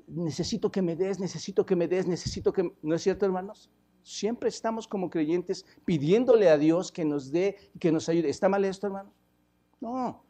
necesito 0.07 0.71
que 0.71 0.81
me 0.81 0.95
des, 0.95 1.19
necesito 1.19 1.65
que 1.65 1.75
me 1.75 1.87
des, 1.87 2.07
necesito 2.07 2.53
que... 2.53 2.73
¿No 2.81 2.95
es 2.95 3.01
cierto, 3.01 3.25
hermanos? 3.25 3.69
Siempre 4.03 4.49
estamos 4.49 4.87
como 4.87 5.09
creyentes 5.09 5.65
pidiéndole 5.83 6.49
a 6.49 6.57
Dios 6.57 6.91
que 6.91 7.05
nos 7.05 7.31
dé 7.31 7.57
y 7.73 7.79
que 7.79 7.91
nos 7.91 8.07
ayude. 8.07 8.29
¿Está 8.29 8.49
mal 8.49 8.63
esto, 8.65 8.87
hermanos? 8.87 9.13
No. 9.81 10.23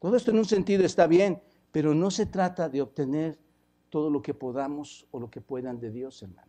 Todo 0.00 0.16
esto 0.16 0.30
en 0.30 0.38
un 0.38 0.44
sentido 0.44 0.84
está 0.84 1.06
bien, 1.06 1.40
pero 1.72 1.94
no 1.94 2.10
se 2.10 2.26
trata 2.26 2.68
de 2.68 2.82
obtener 2.82 3.38
todo 3.90 4.10
lo 4.10 4.22
que 4.22 4.34
podamos 4.34 5.06
o 5.10 5.20
lo 5.20 5.30
que 5.30 5.40
puedan 5.40 5.80
de 5.80 5.90
Dios, 5.90 6.22
hermanos. 6.22 6.48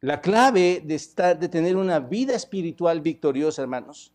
La 0.00 0.20
clave 0.20 0.82
de, 0.84 1.34
de 1.38 1.48
tener 1.48 1.76
una 1.76 1.98
vida 1.98 2.34
espiritual 2.34 3.00
victoriosa, 3.00 3.62
hermanos, 3.62 4.12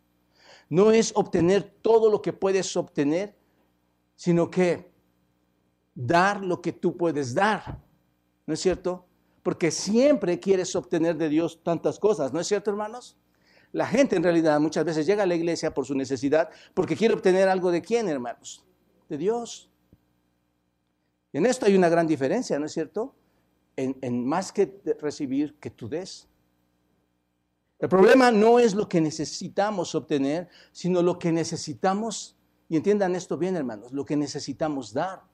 no 0.69 0.91
es 0.91 1.11
obtener 1.15 1.63
todo 1.81 2.11
lo 2.11 2.21
que 2.21 2.31
puedes 2.31 2.77
obtener, 2.77 3.35
sino 4.15 4.51
que 4.51 4.88
dar 5.99 6.43
lo 6.43 6.61
que 6.61 6.71
tú 6.71 6.95
puedes 6.95 7.33
dar. 7.33 7.79
¿No 8.45 8.53
es 8.53 8.61
cierto? 8.61 9.05
Porque 9.43 9.69
siempre 9.71 10.39
quieres 10.39 10.75
obtener 10.75 11.17
de 11.17 11.29
Dios 11.29 11.61
tantas 11.63 11.99
cosas, 11.99 12.31
¿no 12.33 12.39
es 12.39 12.47
cierto, 12.47 12.71
hermanos? 12.71 13.17
La 13.71 13.85
gente 13.85 14.15
en 14.15 14.23
realidad 14.23 14.59
muchas 14.59 14.83
veces 14.83 15.05
llega 15.05 15.23
a 15.23 15.27
la 15.27 15.35
iglesia 15.35 15.73
por 15.73 15.85
su 15.85 15.93
necesidad, 15.93 16.49
porque 16.73 16.95
quiere 16.95 17.13
obtener 17.13 17.47
algo 17.47 17.69
de 17.69 17.81
quién, 17.81 18.07
hermanos? 18.07 18.65
De 19.07 19.17
Dios. 19.17 19.69
En 21.33 21.45
esto 21.45 21.65
hay 21.65 21.75
una 21.75 21.89
gran 21.89 22.07
diferencia, 22.07 22.57
¿no 22.57 22.65
es 22.65 22.71
cierto? 22.71 23.13
En, 23.75 24.25
más 24.25 24.51
que 24.51 24.81
recibir, 24.99 25.55
que 25.59 25.69
tú 25.69 25.87
des. 25.87 26.27
El 27.77 27.87
problema 27.87 28.31
no 28.31 28.59
es 28.59 28.73
lo 28.73 28.89
que 28.89 28.99
necesitamos 28.99 29.95
obtener, 29.95 30.49
sino 30.71 31.01
lo 31.01 31.17
que 31.17 31.31
necesitamos, 31.31 32.35
y 32.67 32.75
entiendan 32.75 33.15
esto 33.15 33.37
bien 33.37 33.55
hermanos, 33.55 33.93
lo 33.93 34.03
que 34.03 34.17
necesitamos 34.17 34.93
dar. 34.93 35.28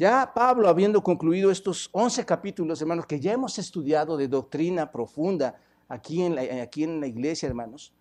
Ya 0.00 0.32
Pablo, 0.32 0.68
habiendo 0.68 1.02
concluido 1.02 1.50
estos 1.50 1.90
11 1.90 2.24
capítulos, 2.24 2.80
hermanos, 2.80 3.04
que 3.04 3.18
ya 3.18 3.32
hemos 3.32 3.58
estudiado 3.58 4.16
de 4.16 4.28
doctrina 4.28 4.92
profunda 4.92 5.60
aquí 5.88 6.22
en 6.22 6.38
aquí 6.60 6.84
en 6.84 7.00
la 7.00 7.08
iglesia, 7.08 7.48
hermanos, 7.48 7.92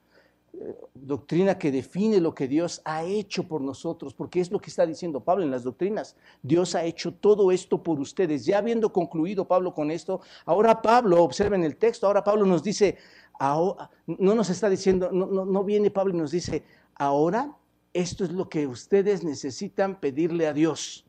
doctrina 0.94 1.58
que 1.58 1.72
define 1.72 2.22
lo 2.22 2.36
que 2.36 2.48
Dios 2.48 2.84
ha 2.86 3.04
hecho 3.04 3.48
por 3.48 3.62
nosotros, 3.62 4.14
porque 4.14 4.40
es 4.40 4.52
lo 4.52 4.60
que 4.60 4.70
está 4.70 4.86
diciendo 4.86 5.22
Pablo 5.22 5.44
en 5.44 5.50
las 5.50 5.64
doctrinas. 5.64 6.16
Dios 6.44 6.76
ha 6.76 6.84
hecho 6.84 7.16
todo 7.16 7.52
esto 7.52 7.82
por 7.82 8.00
ustedes. 8.00 8.46
Ya 8.46 8.60
habiendo 8.60 8.94
concluido 8.94 9.48
Pablo 9.48 9.74
con 9.74 9.90
esto, 9.90 10.22
ahora 10.46 10.84
Pablo, 10.84 11.24
observen 11.24 11.64
el 11.64 11.78
texto, 11.78 12.06
ahora 12.06 12.24
Pablo 12.24 12.46
nos 12.46 12.62
dice, 12.62 12.98
no 13.40 14.36
nos 14.36 14.52
está 14.52 14.70
diciendo, 14.70 15.10
no, 15.12 15.26
no, 15.26 15.64
viene 15.64 15.90
Pablo 15.90 16.14
y 16.14 16.18
nos 16.18 16.30
dice, 16.30 16.64
ahora 16.94 17.58
esto 17.92 18.24
es 18.24 18.32
lo 18.32 18.50
que 18.50 18.68
ustedes 18.68 19.24
necesitan 19.24 20.00
pedirle 20.00 20.46
a 20.46 20.54
Dios. 20.54 21.07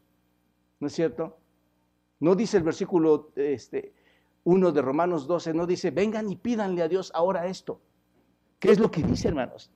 ¿No 0.80 0.86
es 0.86 0.94
cierto? 0.94 1.38
No 2.20 2.34
dice 2.34 2.56
el 2.56 2.62
versículo 2.62 3.32
este, 3.36 3.94
1 4.44 4.72
de 4.72 4.82
Romanos 4.82 5.26
12, 5.26 5.54
no 5.54 5.66
dice, 5.66 5.90
vengan 5.90 6.30
y 6.30 6.36
pídanle 6.36 6.82
a 6.82 6.88
Dios 6.88 7.12
ahora 7.14 7.46
esto. 7.46 7.80
¿Qué 8.58 8.70
es 8.70 8.78
lo 8.78 8.90
que 8.90 9.02
dice, 9.02 9.28
hermanos? 9.28 9.70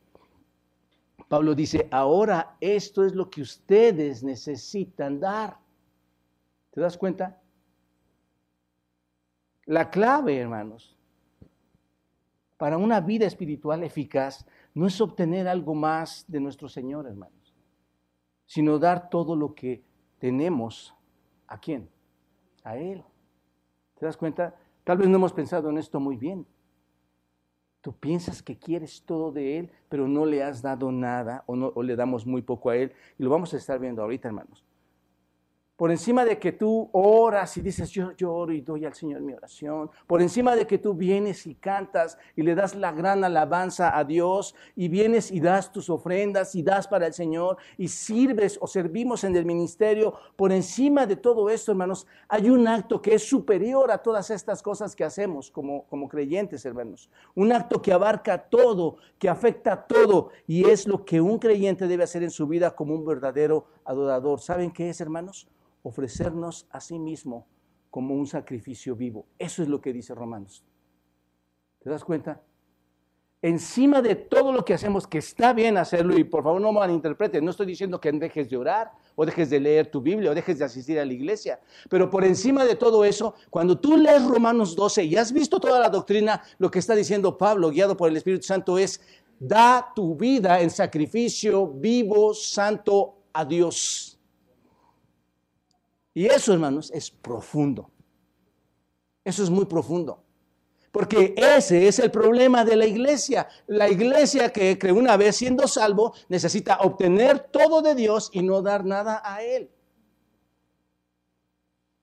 Pablo 1.29 1.55
dice, 1.55 1.89
ahora 1.91 2.57
esto 2.61 3.05
es 3.05 3.15
lo 3.15 3.31
que 3.31 3.43
ustedes 3.43 4.23
necesitan 4.23 5.21
dar. 5.21 5.59
¿Te 6.73 6.81
das 6.81 6.99
cuenta? 6.99 7.41
La 9.67 9.89
clave, 9.91 10.39
hermanos, 10.39 10.97
para 12.57 12.77
una 12.77 13.01
vida 13.01 13.27
espiritual 13.27 13.83
eficaz 13.83 14.47
no 14.75 14.87
es 14.87 15.01
obtener 15.01 15.49
algo 15.49 15.75
más 15.75 16.25
de 16.29 16.41
nuestro 16.41 16.69
Señor, 16.69 17.07
hermanos, 17.07 17.55
sino 18.47 18.79
dar 18.79 19.09
todo 19.09 19.37
lo 19.37 19.55
que 19.55 19.83
tenemos 20.23 20.95
a 21.49 21.59
quién? 21.59 21.91
A 22.63 22.77
Él. 22.77 23.03
¿Te 23.99 24.07
das 24.07 24.17
cuenta? 24.17 24.55
Tal 24.85 24.97
vez 24.97 25.09
no 25.09 25.17
hemos 25.17 25.33
pensado 25.33 25.69
en 25.69 25.79
esto 25.79 25.99
muy 25.99 26.17
bien. 26.17 26.47
Tú 27.81 27.93
piensas 27.93 28.41
que 28.41 28.57
quieres 28.57 29.03
todo 29.05 29.33
de 29.33 29.59
Él, 29.59 29.73
pero 29.89 30.07
no 30.07 30.25
le 30.25 30.45
has 30.45 30.63
dado 30.63 30.93
nada 30.93 31.43
o, 31.47 31.57
no, 31.57 31.73
le 31.83 31.97
damos 31.97 32.25
muy 32.25 32.41
poco 32.41 32.71
a 32.71 32.77
Él. 32.77 32.93
Y 33.19 33.25
lo 33.25 33.31
vamos 33.31 33.53
a 33.53 33.57
estar 33.57 33.81
viendo 33.81 34.01
ahorita, 34.01 34.29
hermanos. 34.29 34.65
Por 35.83 35.91
encima 35.91 36.25
de 36.25 36.39
que 36.39 36.53
tú 36.53 36.89
oras 36.93 37.57
y 37.57 37.61
dices, 37.61 37.91
yo 37.91 38.13
lloro 38.13 38.53
y 38.53 38.61
doy 38.61 38.85
al 38.85 38.95
Señor 38.95 39.21
mi 39.21 39.33
oración. 39.33 39.91
Por 40.07 40.23
encima 40.23 40.55
de 40.55 40.65
que 40.65 40.79
tú 40.79 40.95
vienes 40.95 41.45
y 41.45 41.57
cantas 41.57 42.17
y 42.37 42.43
le 42.43 42.55
das 42.55 42.77
la 42.77 42.93
gran 42.93 43.25
alabanza 43.25 43.99
a 43.99 44.05
Dios 44.05 44.55
y 44.77 44.87
vienes 44.87 45.33
y 45.33 45.41
das 45.41 45.73
tus 45.73 45.91
ofrendas 45.91 46.55
y 46.55 46.63
das 46.63 46.87
para 46.87 47.09
el 47.09 47.15
Señor 47.15 47.57
y 47.77 47.89
sirves 47.89 48.59
o 48.61 48.69
servimos 48.69 49.25
en 49.25 49.35
el 49.35 49.45
ministerio. 49.45 50.15
Por 50.37 50.53
encima 50.53 51.05
de 51.05 51.17
todo 51.17 51.51
esto, 51.51 51.73
hermanos, 51.73 52.07
hay 52.29 52.49
un 52.49 52.69
acto 52.69 53.03
que 53.03 53.17
es 53.17 53.29
superior 53.29 53.91
a 53.91 53.99
todas 53.99 54.31
estas 54.31 54.63
cosas 54.63 54.95
que 54.95 55.03
hacemos 55.03 55.51
como, 55.51 55.83
como 55.87 56.09
creyentes, 56.09 56.65
hermanos. 56.65 57.11
Un 57.35 57.51
acto 57.51 57.83
que 57.83 57.93
abarca 57.93 58.39
todo, 58.39 58.99
que 59.19 59.29
afecta 59.29 59.85
todo 59.85 60.31
y 60.47 60.65
es 60.71 60.87
lo 60.87 61.05
que 61.05 61.21
un 61.21 61.41
creyente 61.41 61.89
debe 61.89 62.05
hacer 62.05 62.23
en 62.23 62.31
su 62.31 62.47
vida 62.47 62.71
como 62.77 62.95
un 62.95 63.05
verdadero 63.05 63.67
adorador. 63.85 64.39
¿Saben 64.39 64.71
qué 64.71 64.89
es, 64.89 65.01
hermanos? 65.01 65.49
Ofrecernos 65.83 66.67
a 66.71 66.81
sí 66.81 66.99
mismo 66.99 67.47
como 67.91 68.15
un 68.15 68.27
sacrificio 68.27 68.97
vivo. 68.97 69.27
Eso 69.39 69.63
es 69.63 69.69
lo 69.69 69.81
que 69.81 69.93
dice 69.93 70.15
Romanos. 70.15 70.65
¿Te 71.81 71.91
das 71.91 72.05
cuenta? 72.05 72.41
encima 73.43 74.01
de 74.01 74.15
todo 74.15 74.53
lo 74.53 74.65
que 74.65 74.73
hacemos, 74.73 75.07
que 75.07 75.19
está 75.19 75.53
bien 75.53 75.77
hacerlo, 75.77 76.17
y 76.17 76.23
por 76.23 76.45
favor 76.45 76.61
no 76.61 76.73
malinterpreten, 76.73 77.45
no 77.45 77.51
estoy 77.51 77.67
diciendo 77.67 78.01
que 78.01 78.13
dejes 78.13 78.49
de 78.49 78.57
orar, 78.57 78.93
o 79.17 79.27
dejes 79.27 79.51
de 79.51 79.59
leer 79.59 79.91
tu 79.91 80.01
Biblia, 80.01 80.31
o 80.31 80.35
dejes 80.35 80.61
de 80.61 80.65
asistir 80.65 80.99
a 81.01 81.05
la 81.05 81.13
iglesia, 81.13 81.61
pero 81.91 82.09
por 82.09 82.25
encima 82.25 82.65
de 82.65 82.77
todo 82.77 83.05
eso, 83.05 83.35
cuando 83.51 83.77
tú 83.79 83.97
lees 83.97 84.25
Romanos 84.25 84.77
12 84.77 85.05
y 85.05 85.17
has 85.17 85.33
visto 85.33 85.59
toda 85.59 85.81
la 85.81 85.91
doctrina, 85.91 86.41
lo 86.59 86.71
que 86.71 86.79
está 86.79 86.95
diciendo 86.95 87.37
Pablo, 87.37 87.71
guiado 87.71 87.97
por 87.97 88.09
el 88.09 88.17
Espíritu 88.17 88.47
Santo, 88.47 88.79
es, 88.79 89.01
da 89.41 89.93
tu 89.95 90.15
vida 90.15 90.61
en 90.61 90.71
sacrificio 90.71 91.67
vivo, 91.67 92.33
santo 92.33 93.17
a 93.33 93.45
Dios. 93.45 94.21
Y 96.15 96.27
eso, 96.27 96.53
hermanos, 96.53 96.91
es 96.93 97.11
profundo. 97.11 97.91
Eso 99.25 99.43
es 99.43 99.51
muy 99.51 99.65
profundo. 99.65 100.23
Porque 100.91 101.35
ese 101.37 101.89
es 101.89 101.99
el 101.99 102.11
problema 102.11 102.65
de 102.65 102.77
la 102.77 102.87
iglesia. 102.87 103.49
La 103.67 103.89
iglesia 103.89 104.53
que, 104.53 104.79
que 104.79 104.93
una 104.93 105.17
vez 105.17 105.37
siendo 105.37 105.67
salvo 105.67 106.15
necesita 106.29 106.79
obtener 106.81 107.39
todo 107.39 107.81
de 107.81 107.95
Dios 107.95 108.31
y 108.33 108.43
no 108.43 108.61
dar 108.61 108.85
nada 108.85 109.23
a 109.25 109.43
Él. 109.43 109.71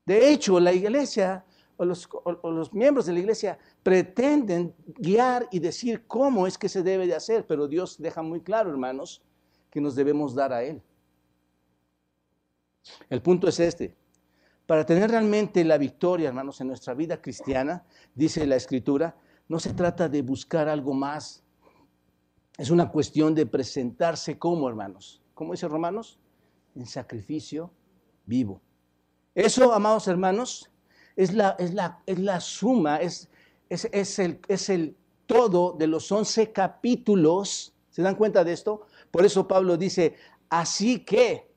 De 0.05 0.31
hecho, 0.31 0.59
la 0.59 0.73
iglesia 0.73 1.45
o 1.77 1.85
los, 1.85 2.09
o 2.11 2.51
los, 2.51 2.73
miembros 2.73 3.05
de 3.05 3.13
la 3.13 3.19
iglesia 3.19 3.57
pretenden 3.83 4.75
guiar 4.97 5.47
y 5.49 5.59
decir 5.59 6.05
cómo 6.07 6.45
es 6.45 6.57
que 6.57 6.67
se 6.67 6.83
debe 6.83 7.07
de 7.07 7.15
hacer, 7.15 7.47
pero 7.47 7.69
Dios 7.69 8.01
deja 8.01 8.21
muy 8.21 8.41
claro, 8.41 8.69
hermanos, 8.69 9.21
que 9.71 9.79
nos 9.79 9.95
debemos 9.95 10.35
dar 10.35 10.51
a 10.51 10.61
Él. 10.61 10.81
El 13.09 13.21
punto 13.21 13.48
es 13.48 13.59
este. 13.59 13.95
Para 14.65 14.86
tener 14.86 15.09
realmente 15.09 15.63
la 15.63 15.77
victoria, 15.77 16.27
hermanos, 16.27 16.62
en 16.62 16.67
nuestra 16.67 16.93
vida 16.93 17.21
cristiana, 17.21 17.83
dice 18.13 18.45
la 18.45 18.55
Escritura, 18.55 19.15
no 19.48 19.59
se 19.59 19.74
trata 19.74 20.07
de 20.07 20.21
buscar 20.21 20.69
algo 20.69 20.93
más. 20.93 21.43
Es 22.57 22.69
una 22.69 22.89
cuestión 22.89 23.33
de 23.33 23.45
presentarse 23.45 24.38
como, 24.38 24.69
hermanos. 24.69 25.21
¿Cómo 25.33 25.53
dice 25.53 25.67
Romanos? 25.67 26.19
En 26.75 26.86
sacrificio 26.86 27.71
vivo. 28.25 28.62
Eso, 29.33 29.74
amados 29.74 30.07
hermanos, 30.07 30.69
es 31.15 31.33
la, 31.33 31.55
es 31.57 31.74
la, 31.74 32.03
es 32.05 32.19
la 32.19 32.39
suma, 32.39 32.98
es, 32.98 33.29
es, 33.69 33.89
es, 33.91 34.19
el, 34.19 34.39
es 34.48 34.69
el 34.69 34.95
todo 35.25 35.74
de 35.74 35.88
los 35.88 36.12
once 36.12 36.51
capítulos. 36.51 37.74
¿Se 37.89 38.01
dan 38.01 38.15
cuenta 38.15 38.43
de 38.43 38.53
esto? 38.53 38.86
Por 39.12 39.25
eso 39.25 39.48
Pablo 39.48 39.77
dice, 39.77 40.15
así 40.50 41.03
que, 41.03 41.48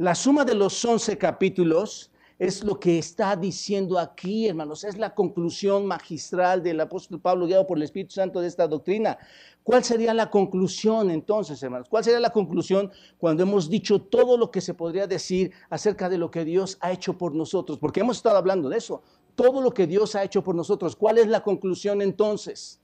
la 0.00 0.14
suma 0.14 0.46
de 0.46 0.54
los 0.54 0.82
11 0.82 1.18
capítulos 1.18 2.10
es 2.38 2.64
lo 2.64 2.80
que 2.80 2.98
está 2.98 3.36
diciendo 3.36 3.98
aquí, 3.98 4.48
hermanos. 4.48 4.82
Es 4.82 4.96
la 4.96 5.14
conclusión 5.14 5.84
magistral 5.84 6.62
del 6.62 6.80
apóstol 6.80 7.20
Pablo 7.20 7.46
guiado 7.46 7.66
por 7.66 7.76
el 7.76 7.82
Espíritu 7.82 8.14
Santo 8.14 8.40
de 8.40 8.48
esta 8.48 8.66
doctrina. 8.66 9.18
¿Cuál 9.62 9.84
sería 9.84 10.14
la 10.14 10.30
conclusión 10.30 11.10
entonces, 11.10 11.62
hermanos? 11.62 11.90
¿Cuál 11.90 12.02
sería 12.02 12.18
la 12.18 12.30
conclusión 12.30 12.90
cuando 13.18 13.42
hemos 13.42 13.68
dicho 13.68 14.00
todo 14.00 14.38
lo 14.38 14.50
que 14.50 14.62
se 14.62 14.72
podría 14.72 15.06
decir 15.06 15.52
acerca 15.68 16.08
de 16.08 16.16
lo 16.16 16.30
que 16.30 16.46
Dios 16.46 16.78
ha 16.80 16.92
hecho 16.92 17.18
por 17.18 17.34
nosotros? 17.34 17.78
Porque 17.78 18.00
hemos 18.00 18.16
estado 18.16 18.38
hablando 18.38 18.70
de 18.70 18.78
eso. 18.78 19.02
Todo 19.34 19.60
lo 19.60 19.70
que 19.70 19.86
Dios 19.86 20.14
ha 20.14 20.24
hecho 20.24 20.42
por 20.42 20.54
nosotros. 20.54 20.96
¿Cuál 20.96 21.18
es 21.18 21.26
la 21.26 21.42
conclusión 21.42 22.00
entonces? 22.00 22.80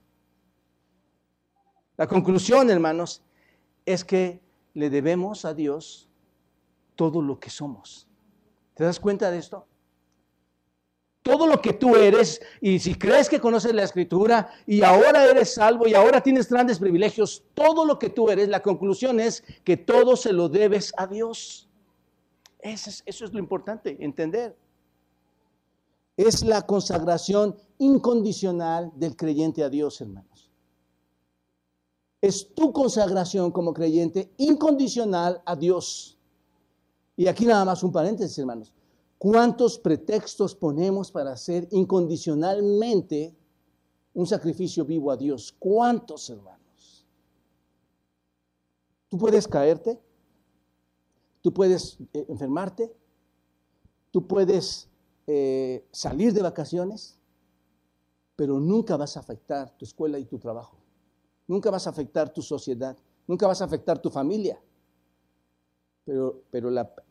La 1.97 2.05
conclusión, 2.05 2.69
hermanos, 2.69 3.23
es 3.87 4.05
que 4.05 4.39
le 4.75 4.91
debemos 4.91 5.45
a 5.45 5.55
Dios 5.55 6.06
todo 6.97 7.21
lo 7.21 7.39
que 7.39 7.49
somos. 7.49 8.05
¿Te 8.73 8.83
das 8.83 8.99
cuenta 8.99 9.31
de 9.31 9.37
esto? 9.37 9.65
Todo 11.23 11.47
lo 11.47 11.61
que 11.61 11.73
tú 11.73 11.95
eres, 11.95 12.41
y 12.61 12.79
si 12.79 12.95
crees 12.95 13.29
que 13.29 13.39
conoces 13.39 13.73
la 13.73 13.83
escritura 13.83 14.49
y 14.65 14.81
ahora 14.81 15.25
eres 15.25 15.53
salvo 15.53 15.87
y 15.87 15.93
ahora 15.93 16.21
tienes 16.21 16.49
grandes 16.49 16.79
privilegios, 16.79 17.43
todo 17.53 17.85
lo 17.85 17.99
que 17.99 18.09
tú 18.09 18.29
eres, 18.29 18.49
la 18.49 18.61
conclusión 18.61 19.19
es 19.19 19.43
que 19.63 19.77
todo 19.77 20.15
se 20.15 20.33
lo 20.33 20.49
debes 20.49 20.93
a 20.97 21.07
Dios. 21.07 21.69
Eso 22.59 22.89
es, 22.89 23.03
eso 23.05 23.25
es 23.25 23.33
lo 23.33 23.39
importante, 23.39 23.97
entender. 23.99 24.57
Es 26.15 26.43
la 26.43 26.65
consagración 26.65 27.55
incondicional 27.77 28.91
del 28.95 29.15
creyente 29.15 29.63
a 29.63 29.69
Dios, 29.69 30.01
hermanos. 30.01 30.49
Es 32.21 32.53
tu 32.55 32.73
consagración 32.73 33.51
como 33.51 33.73
creyente 33.73 34.31
incondicional 34.37 35.41
a 35.45 35.55
Dios. 35.55 36.16
Y 37.17 37.27
aquí 37.27 37.45
nada 37.45 37.65
más 37.65 37.83
un 37.83 37.91
paréntesis, 37.91 38.37
hermanos. 38.37 38.71
¿Cuántos 39.17 39.79
pretextos 39.79 40.53
ponemos 40.53 41.11
para 41.11 41.31
hacer 41.31 41.67
incondicionalmente 41.71 43.35
un 44.13 44.27
sacrificio 44.27 44.85
vivo 44.85 45.09
a 45.09 45.17
Dios? 45.17 45.53
¿Cuántos, 45.57 46.29
hermanos? 46.29 47.05
Tú 49.09 49.17
puedes 49.17 49.47
caerte, 49.47 49.99
tú 51.41 51.51
puedes 51.51 51.97
eh, 52.13 52.25
enfermarte, 52.29 52.95
tú 54.11 54.27
puedes 54.27 54.87
eh, 55.25 55.87
salir 55.91 56.33
de 56.33 56.43
vacaciones, 56.43 57.17
pero 58.35 58.59
nunca 58.59 58.95
vas 58.95 59.17
a 59.17 59.21
afectar 59.21 59.75
tu 59.75 59.85
escuela 59.85 60.19
y 60.19 60.25
tu 60.25 60.37
trabajo. 60.37 60.77
Nunca 61.47 61.71
vas 61.71 61.87
a 61.87 61.89
afectar 61.89 62.31
tu 62.31 62.43
sociedad, 62.43 62.95
nunca 63.25 63.47
vas 63.47 63.61
a 63.61 63.65
afectar 63.65 63.99
tu 63.99 64.11
familia. 64.11 64.61
Pero, 66.07 66.41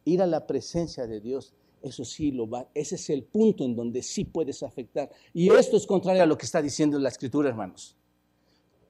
ir 0.06 0.22
a 0.22 0.26
la 0.26 0.46
presencia 0.46 1.06
de 1.06 1.20
Dios, 1.20 1.52
eso 1.82 2.02
sí 2.02 2.30
lo 2.30 2.48
va, 2.48 2.66
ese 2.72 2.94
es 2.94 3.10
el 3.10 3.24
punto 3.24 3.62
en 3.62 3.76
donde 3.76 4.02
sí 4.02 4.24
puedes 4.24 4.62
afectar. 4.62 5.10
Y 5.34 5.52
esto 5.52 5.76
es 5.76 5.86
contrario 5.86 6.22
a 6.22 6.26
lo 6.26 6.38
que 6.38 6.46
está 6.46 6.62
diciendo 6.62 6.98
la 6.98 7.10
escritura, 7.10 7.50
hermanos. 7.50 7.94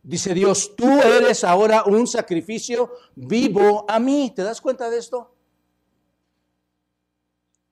Dice 0.05 0.33
Dios, 0.33 0.77
tú 0.77 0.87
eres 0.87 1.43
ahora 1.43 1.83
un 1.85 2.07
sacrificio 2.07 2.93
vivo 3.17 3.85
a 3.89 3.99
mí. 3.99 4.33
¿Te 4.35 4.45
das 4.45 4.61
cuenta 4.61 4.89
de 4.89 4.99
esto? 4.99 5.35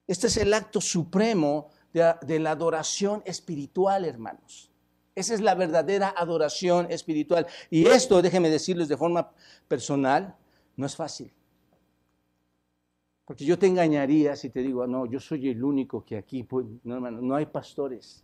Este 0.05 0.27
es 0.27 0.35
el 0.35 0.53
acto 0.53 0.81
supremo 0.81 1.69
de, 1.93 2.15
de 2.27 2.39
la 2.39 2.51
adoración 2.51 3.23
espiritual, 3.25 4.03
hermanos. 4.03 4.69
Esa 5.15 5.33
es 5.33 5.39
la 5.39 5.55
verdadera 5.55 6.13
adoración 6.17 6.91
espiritual. 6.91 7.47
Y 7.69 7.87
esto, 7.87 8.21
déjenme 8.21 8.49
decirles 8.49 8.89
de 8.89 8.97
forma 8.97 9.31
personal, 9.69 10.35
no 10.75 10.85
es 10.85 10.97
fácil. 10.97 11.31
Porque 13.25 13.43
yo 13.43 13.57
te 13.57 13.65
engañaría 13.65 14.35
si 14.35 14.51
te 14.51 14.61
digo, 14.61 14.85
no, 14.85 15.07
yo 15.07 15.19
soy 15.19 15.49
el 15.49 15.63
único 15.63 16.05
que 16.05 16.15
aquí, 16.15 16.43
pues, 16.43 16.67
no, 16.83 16.95
hermano, 16.95 17.21
no 17.21 17.35
hay 17.35 17.47
pastores. 17.47 18.23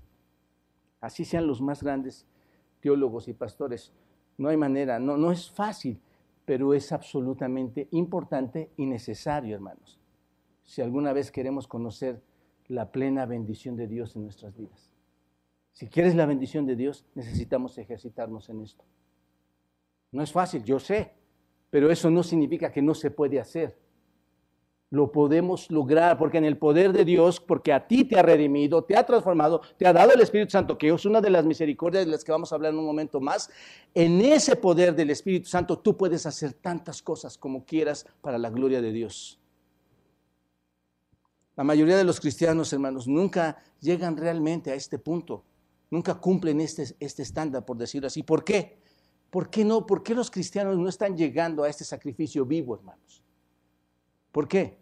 Así 0.99 1.25
sean 1.25 1.47
los 1.47 1.59
más 1.59 1.81
grandes 1.81 2.27
teólogos 2.79 3.27
y 3.27 3.33
pastores. 3.33 3.91
No 4.37 4.49
hay 4.49 4.57
manera, 4.57 4.99
no, 4.99 5.17
no 5.17 5.31
es 5.31 5.49
fácil, 5.49 5.99
pero 6.45 6.75
es 6.75 6.91
absolutamente 6.91 7.87
importante 7.91 8.69
y 8.77 8.85
necesario, 8.85 9.55
hermanos. 9.55 9.99
Si 10.63 10.81
alguna 10.81 11.13
vez 11.13 11.31
queremos 11.31 11.67
conocer 11.67 12.21
la 12.67 12.91
plena 12.91 13.25
bendición 13.25 13.75
de 13.75 13.87
Dios 13.87 14.15
en 14.15 14.23
nuestras 14.23 14.55
vidas. 14.55 14.91
Si 15.73 15.87
quieres 15.87 16.15
la 16.15 16.27
bendición 16.27 16.67
de 16.67 16.75
Dios, 16.75 17.05
necesitamos 17.15 17.77
ejercitarnos 17.77 18.49
en 18.49 18.61
esto. 18.61 18.83
No 20.11 20.21
es 20.21 20.31
fácil, 20.31 20.63
yo 20.63 20.79
sé, 20.79 21.13
pero 21.69 21.89
eso 21.89 22.11
no 22.11 22.21
significa 22.21 22.71
que 22.71 22.81
no 22.81 22.93
se 22.93 23.09
puede 23.09 23.39
hacer 23.39 23.77
lo 24.91 25.09
podemos 25.09 25.71
lograr, 25.71 26.17
porque 26.17 26.37
en 26.37 26.43
el 26.43 26.57
poder 26.57 26.91
de 26.91 27.05
Dios, 27.05 27.39
porque 27.39 27.71
a 27.71 27.87
ti 27.87 28.03
te 28.03 28.19
ha 28.19 28.21
redimido, 28.21 28.83
te 28.83 28.97
ha 28.97 29.05
transformado, 29.05 29.61
te 29.77 29.87
ha 29.87 29.93
dado 29.93 30.13
el 30.13 30.19
Espíritu 30.19 30.51
Santo, 30.51 30.77
que 30.77 30.89
es 30.89 31.05
una 31.05 31.21
de 31.21 31.29
las 31.29 31.45
misericordias 31.45 32.05
de 32.05 32.11
las 32.11 32.25
que 32.25 32.31
vamos 32.33 32.51
a 32.51 32.55
hablar 32.55 32.73
en 32.73 32.79
un 32.79 32.85
momento 32.85 33.21
más, 33.21 33.49
en 33.95 34.19
ese 34.19 34.57
poder 34.57 34.93
del 34.93 35.09
Espíritu 35.09 35.47
Santo 35.47 35.79
tú 35.79 35.95
puedes 35.95 36.25
hacer 36.25 36.51
tantas 36.51 37.01
cosas 37.01 37.37
como 37.37 37.65
quieras 37.65 38.05
para 38.19 38.37
la 38.37 38.49
gloria 38.49 38.81
de 38.81 38.91
Dios. 38.91 39.39
La 41.55 41.63
mayoría 41.63 41.95
de 41.95 42.03
los 42.03 42.19
cristianos, 42.19 42.73
hermanos, 42.73 43.07
nunca 43.07 43.63
llegan 43.79 44.17
realmente 44.17 44.71
a 44.71 44.75
este 44.75 44.99
punto, 44.99 45.45
nunca 45.89 46.15
cumplen 46.15 46.59
este, 46.59 46.95
este 46.99 47.23
estándar, 47.23 47.63
por 47.63 47.77
decirlo 47.77 48.07
así. 48.07 48.23
¿Por 48.23 48.43
qué? 48.43 48.77
¿Por 49.29 49.49
qué 49.49 49.63
no? 49.63 49.85
¿Por 49.85 50.03
qué 50.03 50.13
los 50.13 50.29
cristianos 50.29 50.77
no 50.77 50.89
están 50.89 51.15
llegando 51.15 51.63
a 51.63 51.69
este 51.69 51.85
sacrificio 51.85 52.45
vivo, 52.45 52.75
hermanos? 52.75 53.23
¿Por 54.33 54.49
qué? 54.49 54.80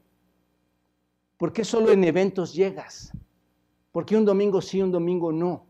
¿Por 1.39 1.53
qué 1.53 1.63
solo 1.63 1.89
en 1.89 2.03
eventos 2.03 2.53
llegas? 2.53 3.13
¿Por 3.93 4.05
qué 4.05 4.17
un 4.17 4.25
domingo 4.25 4.61
sí, 4.61 4.81
un 4.81 4.91
domingo 4.91 5.31
no? 5.31 5.65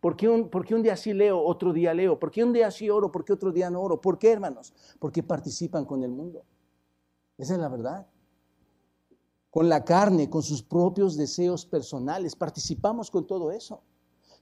¿Por 0.00 0.16
qué, 0.16 0.28
un, 0.28 0.48
un 0.52 0.82
día 0.82 0.96
sí 0.96 1.12
leo, 1.12 1.42
otro 1.42 1.72
día 1.72 1.92
leo? 1.92 2.20
¿Por 2.20 2.30
qué 2.30 2.44
un 2.44 2.52
día 2.52 2.70
sí 2.70 2.88
oro, 2.88 3.10
por 3.10 3.24
qué 3.24 3.32
otro 3.32 3.50
día 3.50 3.68
no 3.68 3.82
oro? 3.82 4.00
¿Por 4.00 4.16
qué, 4.16 4.30
hermanos? 4.30 4.72
Porque 5.00 5.24
participan 5.24 5.84
con 5.84 6.04
el 6.04 6.12
mundo. 6.12 6.44
Esa 7.36 7.54
es 7.54 7.58
la 7.58 7.68
verdad. 7.68 8.06
Con 9.50 9.68
la 9.68 9.84
carne, 9.84 10.30
con 10.30 10.44
sus 10.44 10.62
propios 10.62 11.16
deseos 11.16 11.66
personales, 11.66 12.36
participamos 12.36 13.10
con 13.10 13.26
todo 13.26 13.50
eso 13.50 13.82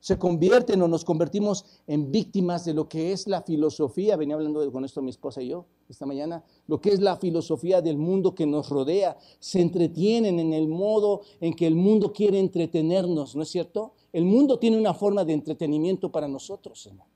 se 0.03 0.18
convierten 0.18 0.81
o 0.81 0.88
nos 0.88 1.05
convertimos 1.05 1.83
en 1.87 2.11
víctimas 2.11 2.64
de 2.64 2.73
lo 2.73 2.88
que 2.88 3.12
es 3.12 3.27
la 3.27 3.42
filosofía, 3.42 4.16
venía 4.16 4.35
hablando 4.35 4.73
con 4.73 4.87
esto 4.87 5.03
mi 5.03 5.11
esposa 5.11 5.42
y 5.42 5.49
yo 5.49 5.66
esta 5.92 6.07
mañana, 6.07 6.44
lo 6.66 6.81
que 6.81 6.90
es 6.90 7.00
la 7.00 7.16
filosofía 7.16 7.81
del 7.83 7.98
mundo 7.98 8.35
que 8.35 8.46
nos 8.46 8.68
rodea, 8.68 9.16
se 9.38 9.61
entretienen 9.61 10.38
en 10.38 10.53
el 10.53 10.68
modo 10.68 11.22
en 11.40 11.55
que 11.55 11.66
el 11.66 11.74
mundo 11.74 12.12
quiere 12.12 12.38
entretenernos, 12.38 13.35
¿no 13.35 13.42
es 13.42 13.48
cierto? 13.48 13.92
El 14.12 14.24
mundo 14.24 14.59
tiene 14.59 14.79
una 14.79 14.94
forma 14.94 15.24
de 15.24 15.33
entretenimiento 15.33 16.11
para 16.11 16.29
nosotros, 16.29 16.87
hermanos. 16.87 17.11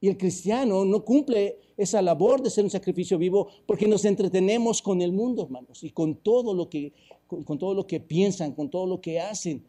Y 0.00 0.08
el 0.08 0.18
cristiano 0.18 0.84
no 0.84 1.04
cumple 1.04 1.58
esa 1.76 2.02
labor 2.02 2.42
de 2.42 2.50
ser 2.50 2.64
un 2.64 2.70
sacrificio 2.70 3.18
vivo 3.18 3.48
porque 3.66 3.88
nos 3.88 4.04
entretenemos 4.04 4.82
con 4.82 5.00
el 5.00 5.12
mundo, 5.12 5.44
hermanos, 5.44 5.82
y 5.82 5.90
con 5.90 6.16
todo 6.16 6.54
lo 6.54 6.68
que, 6.68 6.92
con, 7.26 7.58
todo 7.58 7.74
lo 7.74 7.86
que 7.86 8.00
piensan, 8.00 8.52
con 8.52 8.70
todo 8.70 8.86
lo 8.86 9.00
que 9.00 9.20
hacen. 9.20 9.64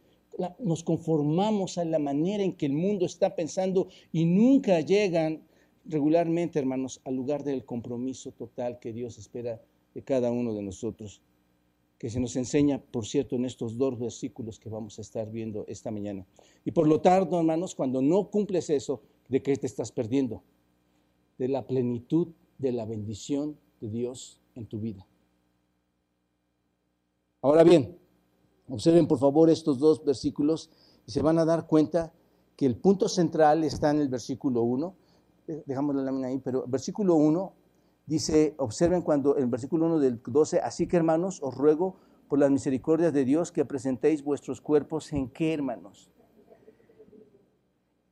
nos 0.60 0.84
conformamos 0.84 1.78
a 1.78 1.86
la 1.86 1.98
manera 1.98 2.44
en 2.44 2.54
que 2.54 2.68
el 2.68 2.74
mundo 2.74 3.06
está 3.06 3.36
pensando 3.36 3.88
y 4.12 4.26
nunca 4.26 4.82
llegan 4.82 5.42
regularmente, 5.90 6.60
hermanos, 6.60 7.02
al 7.06 7.16
lugar 7.16 7.44
del 7.44 7.66
compromiso 7.66 8.32
total 8.32 8.80
que 8.80 8.94
Dios 8.94 9.18
espera 9.18 9.62
de 9.94 10.04
cada 10.04 10.32
uno 10.32 10.54
de 10.54 10.62
nosotros, 10.62 11.22
que 11.98 12.10
se 12.10 12.20
nos 12.20 12.36
enseña, 12.36 12.80
por 12.80 13.06
cierto, 13.06 13.36
en 13.36 13.46
estos 13.46 13.78
dos 13.78 13.98
versículos 13.98 14.60
que 14.60 14.70
vamos 14.70 15.00
a 15.00 15.02
estar 15.02 15.32
viendo 15.32 15.66
esta 15.68 15.90
mañana. 15.90 16.26
Y 16.64 16.72
por 16.72 16.88
lo 16.88 17.02
tanto, 17.02 17.38
hermanos, 17.40 17.74
cuando 17.74 18.02
no 18.02 18.30
cumples 18.30 18.70
eso, 18.70 19.02
¿de 19.30 19.42
qué 19.42 19.56
te 19.56 19.66
estás 19.66 19.92
perdiendo? 19.92 20.44
De 21.38 21.48
la 21.48 21.66
plenitud 21.66 22.28
de 22.58 22.72
la 22.72 22.86
bendición 22.86 23.58
de 23.82 23.90
Dios 23.90 24.40
en 24.56 24.68
tu 24.68 24.80
vida. 24.80 25.08
Ahora 27.42 27.64
bien, 27.64 27.98
observen 28.68 29.08
por 29.08 29.20
favor 29.20 29.50
estos 29.50 29.80
dos 29.80 30.04
versículos 30.04 30.70
y 31.06 31.12
se 31.12 31.22
van 31.22 31.40
a 31.40 31.46
dar 31.46 31.68
cuenta 31.68 32.14
que 32.56 32.66
el 32.66 32.76
punto 32.76 33.08
central 33.08 33.64
está 33.64 33.92
en 33.92 34.02
el 34.02 34.10
versículo 34.10 34.64
1 34.64 34.96
dejamos 35.66 35.96
la 35.96 36.04
lámina 36.04 36.28
ahí, 36.28 36.40
pero 36.40 36.66
versículo 36.68 37.16
1 37.16 37.54
dice, 38.06 38.56
observen 38.58 39.02
cuando 39.02 39.36
el 39.38 39.48
versículo 39.48 39.86
1 39.86 40.00
del 40.00 40.22
12, 40.26 40.60
así 40.60 40.88
que 40.88 40.98
hermanos, 40.98 41.40
os 41.42 41.56
ruego 41.56 41.98
por 42.28 42.40
las 42.40 42.52
misericordias 42.52 43.14
de 43.14 43.26
Dios 43.26 43.52
que 43.52 43.66
presentéis 43.66 44.24
vuestros 44.24 44.62
cuerpos 44.62 45.12
en 45.14 45.30
qué, 45.30 45.54
hermanos. 45.54 46.10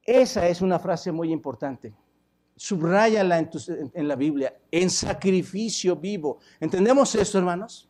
Esa 0.04 0.48
es 0.48 0.62
una 0.62 0.80
frase 0.80 1.12
muy 1.12 1.32
importante. 1.32 1.93
Subráyala 2.56 3.39
en, 3.39 3.50
en 3.93 4.08
la 4.08 4.15
Biblia, 4.15 4.56
en 4.71 4.89
sacrificio 4.89 5.95
vivo. 5.95 6.39
¿Entendemos 6.60 7.13
esto, 7.15 7.38
hermanos? 7.38 7.89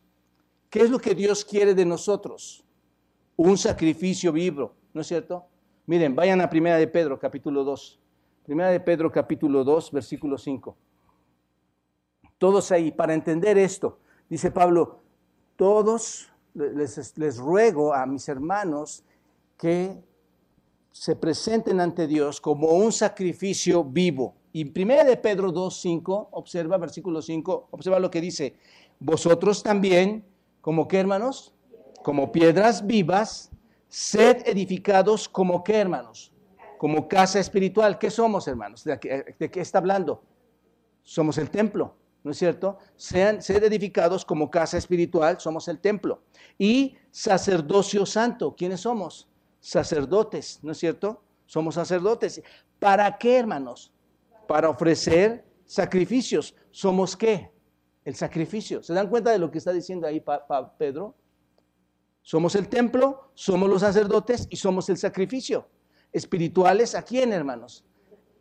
¿Qué 0.70 0.80
es 0.80 0.90
lo 0.90 0.98
que 0.98 1.14
Dios 1.14 1.44
quiere 1.44 1.74
de 1.74 1.84
nosotros? 1.84 2.64
Un 3.36 3.56
sacrificio 3.58 4.32
vivo, 4.32 4.74
¿no 4.92 5.02
es 5.02 5.06
cierto? 5.06 5.46
Miren, 5.86 6.16
vayan 6.16 6.40
a 6.40 6.50
Primera 6.50 6.78
de 6.78 6.88
Pedro, 6.88 7.18
capítulo 7.18 7.62
2. 7.62 8.00
Primera 8.46 8.70
de 8.70 8.78
Pedro 8.78 9.10
capítulo 9.10 9.64
2, 9.64 9.90
versículo 9.90 10.38
5. 10.38 10.76
Todos 12.38 12.70
ahí, 12.70 12.92
para 12.92 13.12
entender 13.12 13.58
esto, 13.58 13.98
dice 14.30 14.52
Pablo, 14.52 15.00
todos 15.56 16.30
les, 16.54 17.18
les 17.18 17.38
ruego 17.38 17.92
a 17.92 18.06
mis 18.06 18.28
hermanos 18.28 19.02
que 19.58 20.00
se 20.92 21.16
presenten 21.16 21.80
ante 21.80 22.06
Dios 22.06 22.40
como 22.40 22.68
un 22.68 22.92
sacrificio 22.92 23.82
vivo. 23.82 24.36
Y 24.52 24.66
primera 24.66 25.02
de 25.02 25.16
Pedro 25.16 25.50
2, 25.50 25.80
5, 25.80 26.28
observa 26.30 26.78
versículo 26.78 27.22
5, 27.22 27.66
observa 27.72 27.98
lo 27.98 28.12
que 28.12 28.20
dice, 28.20 28.54
vosotros 29.00 29.64
también, 29.64 30.24
como 30.60 30.86
que 30.86 31.00
hermanos, 31.00 31.52
como 32.04 32.30
piedras 32.30 32.86
vivas, 32.86 33.50
sed 33.88 34.46
edificados 34.46 35.28
como 35.28 35.64
que 35.64 35.74
hermanos, 35.74 36.32
como 36.78 37.08
casa 37.08 37.38
espiritual. 37.40 37.98
¿Qué 37.98 38.10
somos, 38.10 38.46
hermanos? 38.48 38.84
¿De 38.84 38.98
qué, 38.98 39.60
está 39.60 39.78
hablando? 39.78 40.22
Somos 41.02 41.38
el 41.38 41.50
templo, 41.50 41.94
¿no 42.24 42.30
es 42.30 42.38
cierto? 42.38 42.78
Sean, 42.96 43.42
ser 43.42 43.64
edificados 43.64 44.24
como 44.24 44.50
casa 44.50 44.78
espiritual, 44.78 45.40
somos 45.40 45.68
el 45.68 45.78
templo. 45.78 46.22
Y 46.58 46.96
sacerdocio 47.10 48.04
santo, 48.06 48.54
¿quiénes 48.56 48.80
somos? 48.80 49.28
Sacerdotes, 49.60 50.60
¿no 50.62 50.72
es 50.72 50.78
cierto? 50.78 51.22
Somos 51.46 51.76
sacerdotes. 51.76 52.42
¿Para 52.78 53.16
qué, 53.18 53.38
hermanos? 53.38 53.92
Para 54.48 54.68
ofrecer 54.68 55.44
sacrificios. 55.64 56.54
¿Somos 56.70 57.16
qué? 57.16 57.50
El 58.04 58.14
sacrificio. 58.14 58.82
¿Se 58.82 58.92
dan 58.92 59.08
cuenta 59.08 59.30
de 59.30 59.38
lo 59.38 59.50
que 59.50 59.58
está 59.58 59.72
diciendo 59.72 60.06
ahí 60.06 60.22
Pedro? 60.78 61.14
Somos 62.22 62.56
el 62.56 62.68
templo, 62.68 63.30
somos 63.34 63.68
los 63.68 63.80
sacerdotes 63.82 64.48
y 64.50 64.56
somos 64.56 64.88
el 64.88 64.96
sacrificio 64.96 65.68
espirituales 66.16 66.94
a 66.94 67.02
quién, 67.02 67.30
hermanos? 67.30 67.84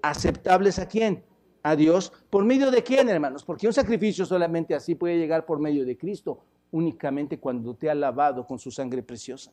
Aceptables 0.02 0.80
a 0.80 0.88
quién? 0.88 1.26
A 1.62 1.76
Dios. 1.76 2.14
¿Por 2.30 2.46
medio 2.46 2.72
de 2.72 2.82
quién, 2.82 3.10
hermanos? 3.10 3.44
Porque 3.44 3.68
un 3.68 3.74
sacrificio 3.74 4.26
solamente 4.26 4.74
así 4.74 4.96
puede 4.96 5.18
llegar 5.18 5.46
por 5.46 5.60
medio 5.60 5.86
de 5.86 5.98
Cristo, 5.98 6.46
únicamente 6.72 7.38
cuando 7.38 7.76
te 7.76 7.90
ha 7.90 7.96
lavado 7.96 8.48
con 8.48 8.60
su 8.60 8.72
sangre 8.72 9.04
preciosa. 9.04 9.52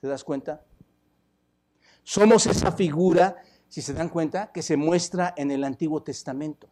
¿Te 0.00 0.06
das 0.06 0.22
cuenta? 0.22 0.64
Somos 2.04 2.46
esa 2.46 2.70
figura, 2.70 3.36
si 3.66 3.82
se 3.82 3.94
dan 3.94 4.10
cuenta, 4.10 4.52
que 4.52 4.62
se 4.62 4.76
muestra 4.76 5.34
en 5.36 5.50
el 5.50 5.64
Antiguo 5.64 6.00
Testamento. 6.04 6.68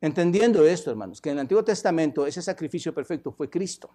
Entendiendo 0.00 0.66
esto, 0.66 0.90
hermanos, 0.90 1.20
que 1.20 1.30
en 1.30 1.36
el 1.36 1.40
Antiguo 1.42 1.62
Testamento 1.62 2.26
ese 2.26 2.42
sacrificio 2.42 2.92
perfecto 2.92 3.30
fue 3.30 3.48
Cristo. 3.48 3.90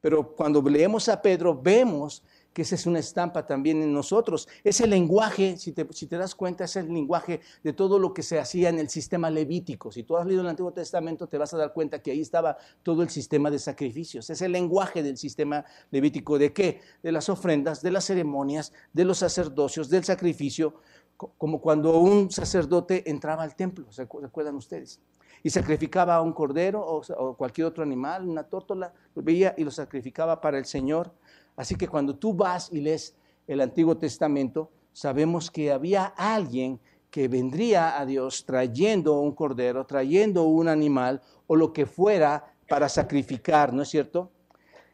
Pero 0.00 0.36
cuando 0.36 0.62
leemos 0.62 1.08
a 1.08 1.20
Pedro, 1.20 1.60
vemos 1.60 2.22
que 2.56 2.62
esa 2.62 2.74
es 2.74 2.86
una 2.86 3.00
estampa 3.00 3.44
también 3.44 3.82
en 3.82 3.92
nosotros. 3.92 4.48
Ese 4.64 4.86
lenguaje, 4.86 5.58
si 5.58 5.72
te, 5.72 6.16
das 6.16 6.34
cuenta, 6.34 6.64
es 6.64 6.74
el 6.76 6.88
lenguaje 6.88 7.42
de 7.62 7.74
todo 7.74 7.98
lo 7.98 8.14
que 8.14 8.22
se 8.22 8.38
hacía 8.38 8.70
en 8.70 8.78
el 8.78 8.88
sistema 8.88 9.28
levítico. 9.28 9.92
Si 9.92 10.04
tú 10.04 10.16
has 10.16 10.24
leído 10.24 10.40
el 10.40 10.48
Antiguo 10.48 10.72
Testamento, 10.72 11.26
te 11.26 11.36
vas 11.36 11.52
a 11.52 11.58
dar 11.58 11.74
cuenta 11.74 12.00
que 12.00 12.12
ahí 12.12 12.22
estaba 12.22 12.56
todo 12.82 13.02
el 13.02 13.10
sistema 13.10 13.50
de 13.50 13.58
sacrificios. 13.58 14.30
Es 14.30 14.40
el 14.40 14.52
lenguaje 14.52 15.02
del 15.02 15.18
sistema 15.18 15.66
levítico. 15.90 16.38
¿De 16.38 16.54
qué? 16.54 16.80
De 17.02 17.12
las 17.12 17.28
ofrendas, 17.28 17.82
de 17.82 17.90
las 17.90 18.06
ceremonias, 18.06 18.72
de 18.90 19.04
los 19.04 19.18
sacerdocios, 19.18 19.90
del 19.90 20.04
sacrificio, 20.04 20.76
como 21.18 21.60
cuando 21.60 21.98
un 21.98 22.30
sacerdote 22.30 23.10
entraba 23.10 23.42
al 23.42 23.54
templo, 23.54 23.92
¿se 23.92 24.00
acuerdan 24.00 24.54
ustedes? 24.54 24.98
Y 25.42 25.50
sacrificaba 25.50 26.14
a 26.14 26.22
un 26.22 26.32
cordero 26.32 26.80
o, 26.80 27.02
o 27.18 27.36
cualquier 27.36 27.66
otro 27.66 27.82
animal, 27.82 28.26
una 28.26 28.44
tórtola, 28.44 28.94
lo 29.14 29.22
veía 29.22 29.54
y 29.58 29.64
lo 29.64 29.70
sacrificaba 29.70 30.40
para 30.40 30.56
el 30.56 30.64
Señor 30.64 31.12
Así 31.56 31.74
que 31.74 31.88
cuando 31.88 32.14
tú 32.14 32.34
vas 32.34 32.70
y 32.72 32.80
lees 32.80 33.16
el 33.46 33.60
Antiguo 33.60 33.96
Testamento, 33.96 34.70
sabemos 34.92 35.50
que 35.50 35.72
había 35.72 36.04
alguien 36.04 36.78
que 37.10 37.28
vendría 37.28 37.98
a 37.98 38.04
Dios 38.04 38.44
trayendo 38.44 39.20
un 39.20 39.32
cordero, 39.32 39.86
trayendo 39.86 40.44
un 40.44 40.68
animal 40.68 41.22
o 41.46 41.56
lo 41.56 41.72
que 41.72 41.86
fuera 41.86 42.52
para 42.68 42.88
sacrificar, 42.88 43.72
¿no 43.72 43.82
es 43.82 43.88
cierto? 43.88 44.30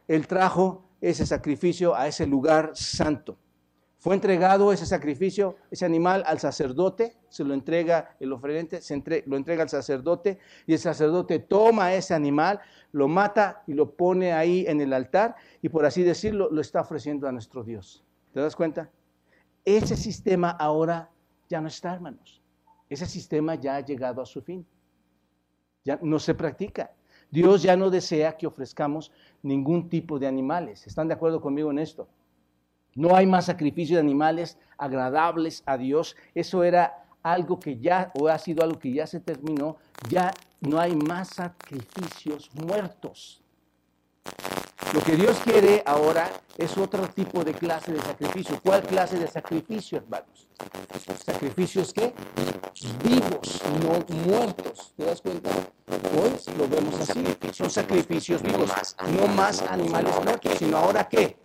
Él 0.06 0.26
trajo 0.26 0.84
ese 1.00 1.26
sacrificio 1.26 1.94
a 1.94 2.06
ese 2.06 2.26
lugar 2.26 2.72
santo. 2.74 3.36
Fue 4.02 4.16
entregado 4.16 4.72
ese 4.72 4.84
sacrificio, 4.84 5.54
ese 5.70 5.84
animal 5.84 6.24
al 6.26 6.40
sacerdote, 6.40 7.18
se 7.28 7.44
lo 7.44 7.54
entrega 7.54 8.16
el 8.18 8.32
ofrendante, 8.32 8.82
se 8.82 9.00
lo 9.26 9.36
entrega 9.36 9.62
al 9.62 9.68
sacerdote 9.68 10.40
y 10.66 10.72
el 10.72 10.80
sacerdote 10.80 11.38
toma 11.38 11.94
ese 11.94 12.12
animal, 12.12 12.58
lo 12.90 13.06
mata 13.06 13.62
y 13.64 13.74
lo 13.74 13.94
pone 13.94 14.32
ahí 14.32 14.64
en 14.66 14.80
el 14.80 14.92
altar 14.92 15.36
y 15.62 15.68
por 15.68 15.86
así 15.86 16.02
decirlo 16.02 16.50
lo 16.50 16.60
está 16.60 16.80
ofreciendo 16.80 17.28
a 17.28 17.32
nuestro 17.32 17.62
Dios. 17.62 18.02
¿Te 18.32 18.40
das 18.40 18.56
cuenta? 18.56 18.90
Ese 19.64 19.96
sistema 19.96 20.50
ahora 20.50 21.08
ya 21.48 21.60
no 21.60 21.68
está, 21.68 21.94
hermanos. 21.94 22.42
Ese 22.90 23.06
sistema 23.06 23.54
ya 23.54 23.76
ha 23.76 23.80
llegado 23.82 24.20
a 24.20 24.26
su 24.26 24.42
fin. 24.42 24.66
Ya 25.84 26.00
no 26.02 26.18
se 26.18 26.34
practica. 26.34 26.90
Dios 27.30 27.62
ya 27.62 27.76
no 27.76 27.88
desea 27.88 28.36
que 28.36 28.48
ofrezcamos 28.48 29.12
ningún 29.44 29.88
tipo 29.88 30.18
de 30.18 30.26
animales. 30.26 30.88
¿Están 30.88 31.06
de 31.06 31.14
acuerdo 31.14 31.40
conmigo 31.40 31.70
en 31.70 31.78
esto? 31.78 32.08
No 32.94 33.16
hay 33.16 33.26
más 33.26 33.46
sacrificio 33.46 33.96
de 33.96 34.00
animales 34.00 34.58
agradables 34.76 35.62
a 35.66 35.76
Dios. 35.76 36.16
Eso 36.34 36.62
era 36.64 37.04
algo 37.22 37.58
que 37.58 37.78
ya, 37.78 38.10
o 38.18 38.28
ha 38.28 38.38
sido 38.38 38.62
algo 38.64 38.78
que 38.78 38.92
ya 38.92 39.06
se 39.06 39.20
terminó. 39.20 39.76
Ya 40.08 40.32
no 40.60 40.78
hay 40.78 40.94
más 40.94 41.28
sacrificios 41.28 42.50
muertos. 42.54 43.42
Lo 44.92 45.00
que 45.00 45.16
Dios 45.16 45.38
quiere 45.42 45.82
ahora 45.86 46.30
es 46.58 46.76
otro 46.76 47.08
tipo 47.08 47.42
de 47.42 47.54
clase 47.54 47.92
de 47.92 48.00
sacrificio. 48.00 48.60
¿Cuál 48.62 48.82
clase 48.82 49.18
de 49.18 49.26
sacrificio, 49.26 49.98
hermanos? 49.98 50.48
Sacrificios 51.24 51.94
que 51.94 52.12
vivos, 53.02 53.62
no 53.80 54.04
muertos. 54.26 54.92
¿Te 54.94 55.06
das 55.06 55.22
cuenta? 55.22 55.48
Hoy 55.88 56.32
lo 56.58 56.68
vemos 56.68 57.00
así. 57.00 57.24
Son 57.52 57.70
sacrificios 57.70 58.42
vivos, 58.42 58.70
no 59.18 59.28
más 59.28 59.62
animales 59.62 60.14
muertos, 60.22 60.58
sino 60.58 60.76
ahora 60.76 61.08
qué? 61.08 61.41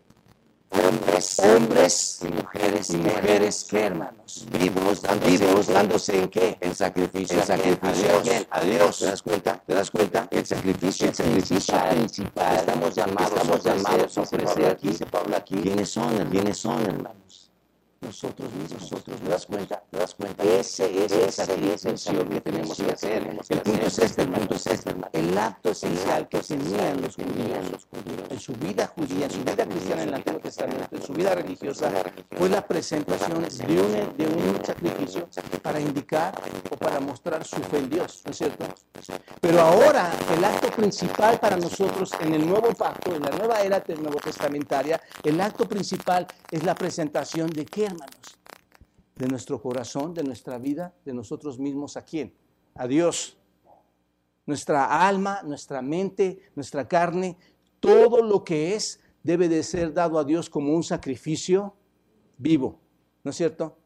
Hombres, 0.72 1.40
hombres 1.40 2.20
y 2.22 2.28
mujeres, 2.28 2.90
y 2.90 2.98
mujeres 2.98 3.64
que 3.70 3.80
hermanos, 3.86 4.46
vivos, 4.52 5.02
dándose, 5.02 5.30
vivos, 5.38 5.68
dándose 5.68 6.20
en 6.24 6.28
qué? 6.30 6.58
En 6.60 6.76
sacrificio, 6.76 7.38
En 7.40 7.46
sacrificio 7.46 8.18
a 8.18 8.22
Dios. 8.22 8.48
a 8.50 8.62
Dios. 8.62 9.00
¿Te 9.00 9.06
das 9.06 9.22
cuenta? 9.22 9.64
¿Te 9.66 9.74
das 9.74 9.92
cuenta? 9.92 10.28
El 10.30 10.46
sacrificio, 10.46 11.08
El 11.08 11.16
sacrificio 11.16 11.76
principal. 11.90 12.56
Estamos 12.58 12.96
llamados, 12.96 13.32
Estamos 13.32 13.66
a 13.66 13.76
llamados 13.76 14.18
a 14.18 14.22
ofrecer, 14.22 14.66
aquí, 14.66 14.88
dice 14.90 15.06
Pablo 15.06 15.36
aquí. 15.38 15.56
¿Quiénes 15.56 15.90
son? 15.90 16.30
¿Quiénes 16.30 16.58
son, 16.58 16.82
hermanos? 16.86 17.47
Nosotros 18.02 18.52
mismos. 18.54 18.82
Nosotros, 18.82 19.20
¿te 19.20 19.30
das 19.30 19.46
cuenta? 19.46 19.84
¿Te 19.90 19.98
das 19.98 20.16
cuenta? 20.16 20.44
Ese 20.44 21.06
es 21.06 21.12
Ese 21.12 21.32
sacrificio 21.32 22.30
que 22.30 22.42
tenemos 22.42 22.78
que 22.78 22.92
hacer. 22.92 23.28
El 23.50 23.62
punto 23.62 23.88
es 23.88 24.00
este, 24.00 24.22
El 24.22 24.30
punto 24.30 24.56
es 24.56 24.68
este. 24.68 24.96
El 25.14 25.38
acto 25.38 25.72
esencial 25.72 26.28
que 26.30 26.40
tenían 26.40 27.02
los 27.02 27.16
tenían 27.16 27.64
judíos. 27.66 27.72
los 27.72 27.86
judíos. 27.86 28.28
en 28.30 28.40
su 28.40 28.54
vida 28.54 28.88
judía, 28.88 29.26
en 29.26 29.32
su 29.32 29.40
vida 29.44 29.66
cristiana 29.66 30.04
en 30.04 30.10
el 30.10 30.16
Antiguo 30.16 30.40
Testamento, 30.40 30.96
en 30.96 31.02
su 31.02 31.14
vida 31.14 31.36
religiosa, 31.36 31.92
fue 32.38 32.50
la 32.50 32.66
presentación 32.66 33.44
de 33.44 33.82
un, 33.82 34.18
de 34.18 34.28
un 34.28 34.66
sacrificio 34.66 35.28
para 35.62 35.80
indicar 35.80 36.40
o 36.70 36.78
para 36.78 37.00
mostrar 37.00 37.44
su 37.46 37.58
fe 37.58 37.80
en 37.80 37.90
Dios, 37.90 38.22
¿no 38.26 38.32
es 38.32 38.38
cierto? 38.38 38.66
Pero 39.42 39.62
ahora 39.62 40.12
el 40.36 40.44
acto 40.44 40.70
principal 40.70 41.40
para 41.40 41.58
nosotros 41.58 42.12
en 42.20 42.34
el 42.34 42.48
nuevo 42.48 42.74
pacto, 42.74 43.16
en 43.16 43.24
la 43.24 43.30
nueva 43.30 43.62
era 43.62 43.82
nuevo 43.96 44.20
testamentaria, 44.20 45.02
el 45.24 45.40
acto 45.40 45.68
principal 45.68 46.28
es 46.52 46.64
la 46.64 46.76
presentación 46.76 47.50
de 47.50 47.66
qué, 47.66 47.87
hermanos? 47.88 48.38
De 49.16 49.28
nuestro 49.28 49.62
corazón, 49.62 50.14
de 50.14 50.24
nuestra 50.24 50.58
vida, 50.58 50.94
de 51.04 51.14
nosotros 51.14 51.58
mismos 51.58 51.98
a 51.98 52.04
quién? 52.04 52.34
A 52.76 52.88
Dios. 52.88 53.38
Nuestra 54.46 55.08
alma, 55.08 55.42
nuestra 55.44 55.82
mente, 55.82 56.52
nuestra 56.56 56.88
carne, 56.88 57.38
todo 57.80 58.22
lo 58.22 58.44
que 58.44 58.76
es 58.76 59.00
debe 59.24 59.50
de 59.50 59.64
ser 59.64 59.94
dado 59.94 60.20
a 60.20 60.24
Dios 60.24 60.50
como 60.50 60.74
un 60.74 60.84
sacrificio 60.84 61.76
vivo, 62.38 62.80
¿no 63.24 63.32
es 63.32 63.38
cierto? 63.38 63.78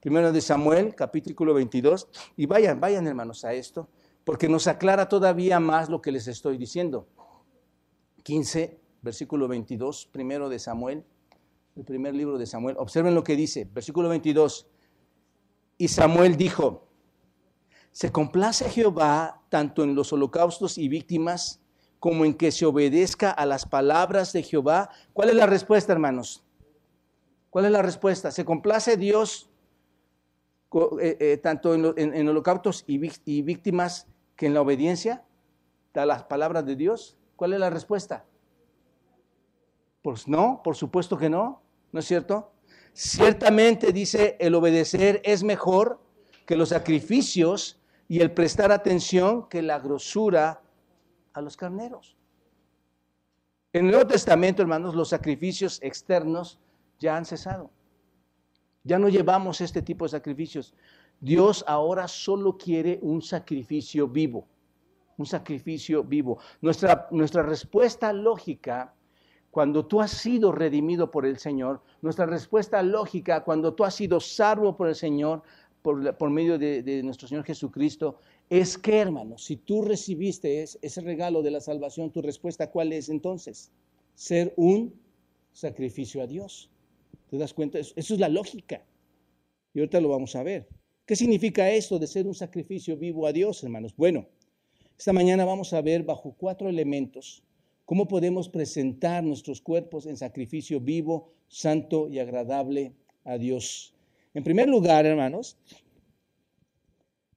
Primero 0.00 0.32
de 0.32 0.40
Samuel, 0.40 0.94
capítulo 0.94 1.54
22, 1.54 2.08
y 2.36 2.46
vayan, 2.46 2.80
vayan 2.80 3.06
hermanos 3.06 3.44
a 3.44 3.52
esto, 3.52 3.88
porque 4.24 4.48
nos 4.48 4.66
aclara 4.66 5.08
todavía 5.08 5.60
más 5.60 5.88
lo 5.88 6.00
que 6.00 6.12
les 6.12 6.26
estoy 6.28 6.56
diciendo. 6.56 7.06
15, 8.22 8.80
versículo 9.02 9.48
22, 9.48 10.08
primero 10.10 10.48
de 10.48 10.58
Samuel, 10.58 11.04
el 11.78 11.84
primer 11.84 12.14
libro 12.14 12.38
de 12.38 12.46
Samuel. 12.46 12.76
Observen 12.78 13.14
lo 13.14 13.22
que 13.22 13.36
dice, 13.36 13.68
versículo 13.72 14.08
22. 14.08 14.66
Y 15.78 15.88
Samuel 15.88 16.36
dijo, 16.36 16.88
se 17.92 18.10
complace 18.10 18.68
Jehová 18.68 19.42
tanto 19.48 19.84
en 19.84 19.94
los 19.94 20.12
holocaustos 20.12 20.76
y 20.76 20.88
víctimas 20.88 21.60
como 22.00 22.24
en 22.24 22.34
que 22.34 22.50
se 22.50 22.66
obedezca 22.66 23.30
a 23.30 23.46
las 23.46 23.64
palabras 23.64 24.32
de 24.32 24.42
Jehová. 24.42 24.90
¿Cuál 25.12 25.30
es 25.30 25.36
la 25.36 25.46
respuesta, 25.46 25.92
hermanos? 25.92 26.44
¿Cuál 27.50 27.66
es 27.66 27.70
la 27.70 27.82
respuesta? 27.82 28.32
¿Se 28.32 28.44
complace 28.44 28.96
Dios 28.96 29.48
eh, 31.00 31.16
eh, 31.20 31.36
tanto 31.38 31.74
en, 31.74 32.28
holocaustos 32.28 32.84
y, 32.88 32.98
víctimas 33.42 34.08
que 34.36 34.46
en 34.46 34.54
la 34.54 34.62
obediencia 34.62 35.24
a 35.94 36.06
las 36.06 36.24
palabras 36.24 36.66
de 36.66 36.74
Dios? 36.74 37.16
¿Cuál 37.36 37.52
es 37.52 37.60
la 37.60 37.70
respuesta? 37.70 38.24
Pues 40.02 40.26
no, 40.26 40.60
por 40.62 40.74
supuesto 40.76 41.16
que 41.16 41.30
no, 41.30 41.62
¿no 41.92 42.00
es 42.00 42.06
cierto? 42.06 42.52
Ciertamente 42.92 43.92
dice, 43.92 44.36
el 44.40 44.54
obedecer 44.54 45.20
es 45.24 45.44
mejor 45.44 46.00
que 46.46 46.56
los 46.56 46.70
sacrificios 46.70 47.78
y 48.08 48.20
el 48.20 48.32
prestar 48.32 48.72
atención 48.72 49.48
que 49.48 49.62
la 49.62 49.78
grosura 49.78 50.62
a 51.32 51.40
los 51.40 51.56
carneros. 51.56 52.16
En 53.72 53.84
el 53.84 53.92
Nuevo 53.92 54.06
Testamento, 54.06 54.62
hermanos, 54.62 54.94
los 54.94 55.10
sacrificios 55.10 55.78
externos 55.82 56.58
ya 56.98 57.16
han 57.16 57.26
cesado. 57.26 57.70
Ya 58.82 58.98
no 58.98 59.08
llevamos 59.08 59.60
este 59.60 59.82
tipo 59.82 60.06
de 60.06 60.10
sacrificios. 60.10 60.74
Dios 61.20 61.64
ahora 61.66 62.08
solo 62.08 62.56
quiere 62.56 62.98
un 63.02 63.20
sacrificio 63.20 64.08
vivo, 64.08 64.46
un 65.18 65.26
sacrificio 65.26 66.02
vivo. 66.02 66.38
Nuestra, 66.62 67.08
nuestra 67.10 67.42
respuesta 67.42 68.12
lógica, 68.12 68.94
cuando 69.58 69.84
tú 69.84 70.00
has 70.00 70.12
sido 70.12 70.52
redimido 70.52 71.10
por 71.10 71.26
el 71.26 71.36
Señor, 71.36 71.80
nuestra 72.00 72.26
respuesta 72.26 72.80
lógica, 72.80 73.42
cuando 73.42 73.74
tú 73.74 73.82
has 73.82 73.96
sido 73.96 74.20
salvo 74.20 74.76
por 74.76 74.88
el 74.88 74.94
Señor, 74.94 75.42
por, 75.82 76.30
medio 76.30 76.60
de, 76.60 77.02
nuestro 77.02 77.26
Señor 77.26 77.42
Jesucristo, 77.42 78.20
es 78.48 78.78
que, 78.78 78.98
hermano, 78.98 79.36
si 79.36 79.56
tú 79.56 79.82
recibiste 79.82 80.62
ese 80.62 81.00
regalo 81.00 81.42
de 81.42 81.50
la 81.50 81.60
salvación, 81.60 82.12
tu 82.12 82.22
respuesta, 82.22 82.70
¿cuál 82.70 82.92
es 82.92 83.08
entonces? 83.08 83.72
Ser 84.14 84.54
un 84.56 84.94
sacrificio 85.52 86.22
a 86.22 86.28
Dios. 86.28 86.70
¿Te 87.28 87.36
das 87.36 87.52
cuenta? 87.52 87.80
Eso 87.80 87.92
es 87.96 88.20
la 88.20 88.28
lógica. 88.28 88.84
Y 89.74 89.80
ahorita 89.80 90.00
lo 90.00 90.10
vamos 90.10 90.36
a 90.36 90.44
ver. 90.44 90.68
¿Qué 91.04 91.16
significa 91.16 91.68
esto 91.68 91.98
de 91.98 92.06
ser 92.06 92.28
un 92.28 92.34
sacrificio 92.36 92.96
vivo 92.96 93.26
a 93.26 93.32
Dios, 93.32 93.64
hermanos? 93.64 93.92
Bueno, 93.96 94.28
esta 94.96 95.12
mañana 95.12 95.44
vamos 95.44 95.72
a 95.72 95.82
ver 95.82 96.04
bajo 96.04 96.32
cuatro 96.38 96.68
elementos 96.68 97.42
cómo 97.88 98.06
podemos 98.06 98.50
presentar 98.50 99.24
nuestros 99.24 99.62
cuerpos 99.62 100.04
en 100.04 100.18
sacrificio 100.18 100.78
vivo, 100.78 101.32
santo 101.48 102.06
y 102.10 102.18
agradable 102.18 102.92
a 103.24 103.38
Dios. 103.38 103.94
En 104.34 104.44
primer 104.44 104.68
lugar, 104.68 105.06
hermanos, 105.06 105.56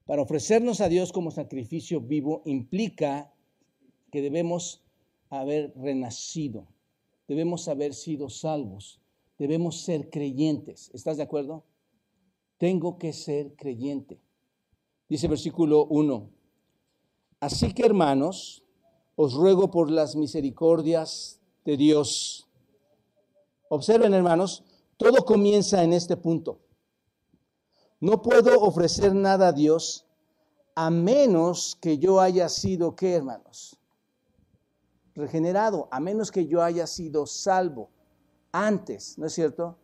para 0.06 0.22
ofrecernos 0.22 0.82
a 0.82 0.90
Dios 0.90 1.14
como 1.14 1.32
sacrificio 1.32 2.02
vivo 2.02 2.42
implica 2.44 3.32
que 4.12 4.22
debemos 4.22 4.84
haber 5.30 5.72
renacido, 5.78 6.68
debemos 7.30 7.70
haber 7.70 7.94
sido 7.94 8.28
salvos, 8.30 9.00
debemos 9.40 9.80
ser 9.80 10.10
creyentes. 10.10 10.92
¿Estás 10.94 11.16
de 11.16 11.24
acuerdo? 11.24 11.64
Tengo 12.58 12.98
que 12.98 13.14
ser 13.14 13.56
creyente. 13.56 14.20
Dice 15.08 15.30
versículo 15.30 15.86
1. 15.86 16.30
Así 17.40 17.74
que 17.74 17.86
hermanos, 17.86 18.66
os 19.24 19.36
ruego 19.36 19.70
por 19.70 19.92
las 19.92 20.16
misericordias 20.16 21.40
de 21.64 21.78
Dios. 21.78 22.50
Observen 23.70 24.16
hermanos, 24.16 24.64
todo 24.98 25.24
comienza 25.24 25.84
en 25.84 25.94
este 25.94 26.18
punto. 26.18 26.60
No 28.00 28.24
puedo 28.24 28.60
ofrecer 28.62 29.14
nada 29.14 29.50
a 29.50 29.52
Dios 29.52 30.08
a 30.74 30.90
menos 30.90 31.78
que 31.80 32.00
yo 32.00 32.20
haya 32.20 32.50
sido, 32.50 32.96
¿qué 32.96 33.14
hermanos? 33.14 33.80
Regenerado, 35.14 35.88
a 35.92 36.00
menos 36.00 36.32
que 36.32 36.48
yo 36.48 36.64
haya 36.64 36.88
sido 36.88 37.28
salvo 37.28 37.92
antes, 38.52 39.20
¿no 39.20 39.28
es 39.28 39.34
cierto? 39.34 39.78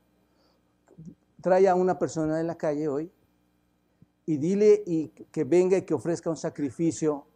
Trae 1.43 1.67
a 1.67 1.75
una 1.75 1.99
persona 1.99 2.39
en 2.39 2.47
la 2.47 2.57
calle 2.57 2.87
hoy 2.87 3.11
y 4.25 4.37
dile 4.37 4.81
y 4.87 5.09
que 5.09 5.43
venga 5.43 5.77
y 5.77 5.83
que 5.83 5.93
ofrezca 5.93 6.31
un 6.31 6.37
sacrificio 6.37 7.27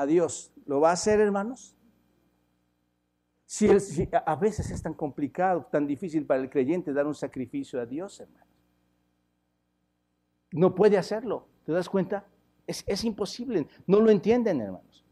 a 0.00 0.06
Dios. 0.06 0.52
¿Lo 0.66 0.80
va 0.80 0.90
a 0.90 0.92
hacer, 0.94 1.20
hermanos? 1.20 1.76
Si, 3.46 3.68
a 4.12 4.36
veces 4.36 4.70
es 4.70 4.82
tan 4.82 4.94
complicado, 4.94 5.66
tan 5.70 5.86
difícil 5.86 6.24
para 6.24 6.40
el 6.40 6.48
creyente 6.48 6.92
dar 6.92 7.06
un 7.06 7.14
sacrificio 7.14 7.80
a 7.80 7.86
Dios, 7.86 8.20
hermano 8.20 8.50
no 10.52 10.74
puede 10.74 10.98
hacerlo. 10.98 11.46
¿Te 11.64 11.72
das 11.72 11.88
cuenta? 11.88 12.26
Es, 12.66 13.04
imposible. 13.04 13.66
No 13.86 14.00
lo 14.00 14.10
entienden, 14.10 14.60
hermanos. 14.60 15.04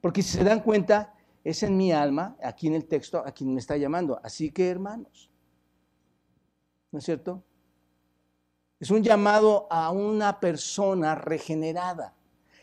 Porque 0.00 0.22
si 0.22 0.36
se 0.38 0.44
dan 0.44 0.60
cuenta, 0.60 1.14
es 1.44 1.62
en 1.62 1.76
mi 1.76 1.92
alma, 1.92 2.36
aquí 2.42 2.68
en 2.68 2.74
el 2.74 2.86
texto, 2.86 3.18
a 3.18 3.32
quien 3.32 3.52
me 3.52 3.60
está 3.60 3.76
llamando. 3.76 4.20
Así 4.22 4.50
que, 4.50 4.68
hermanos, 4.68 5.30
¿no 6.90 6.98
es 6.98 7.04
cierto? 7.04 7.42
Es 8.78 8.90
un 8.90 9.02
llamado 9.02 9.66
a 9.70 9.90
una 9.90 10.40
persona 10.40 11.14
regenerada. 11.14 12.14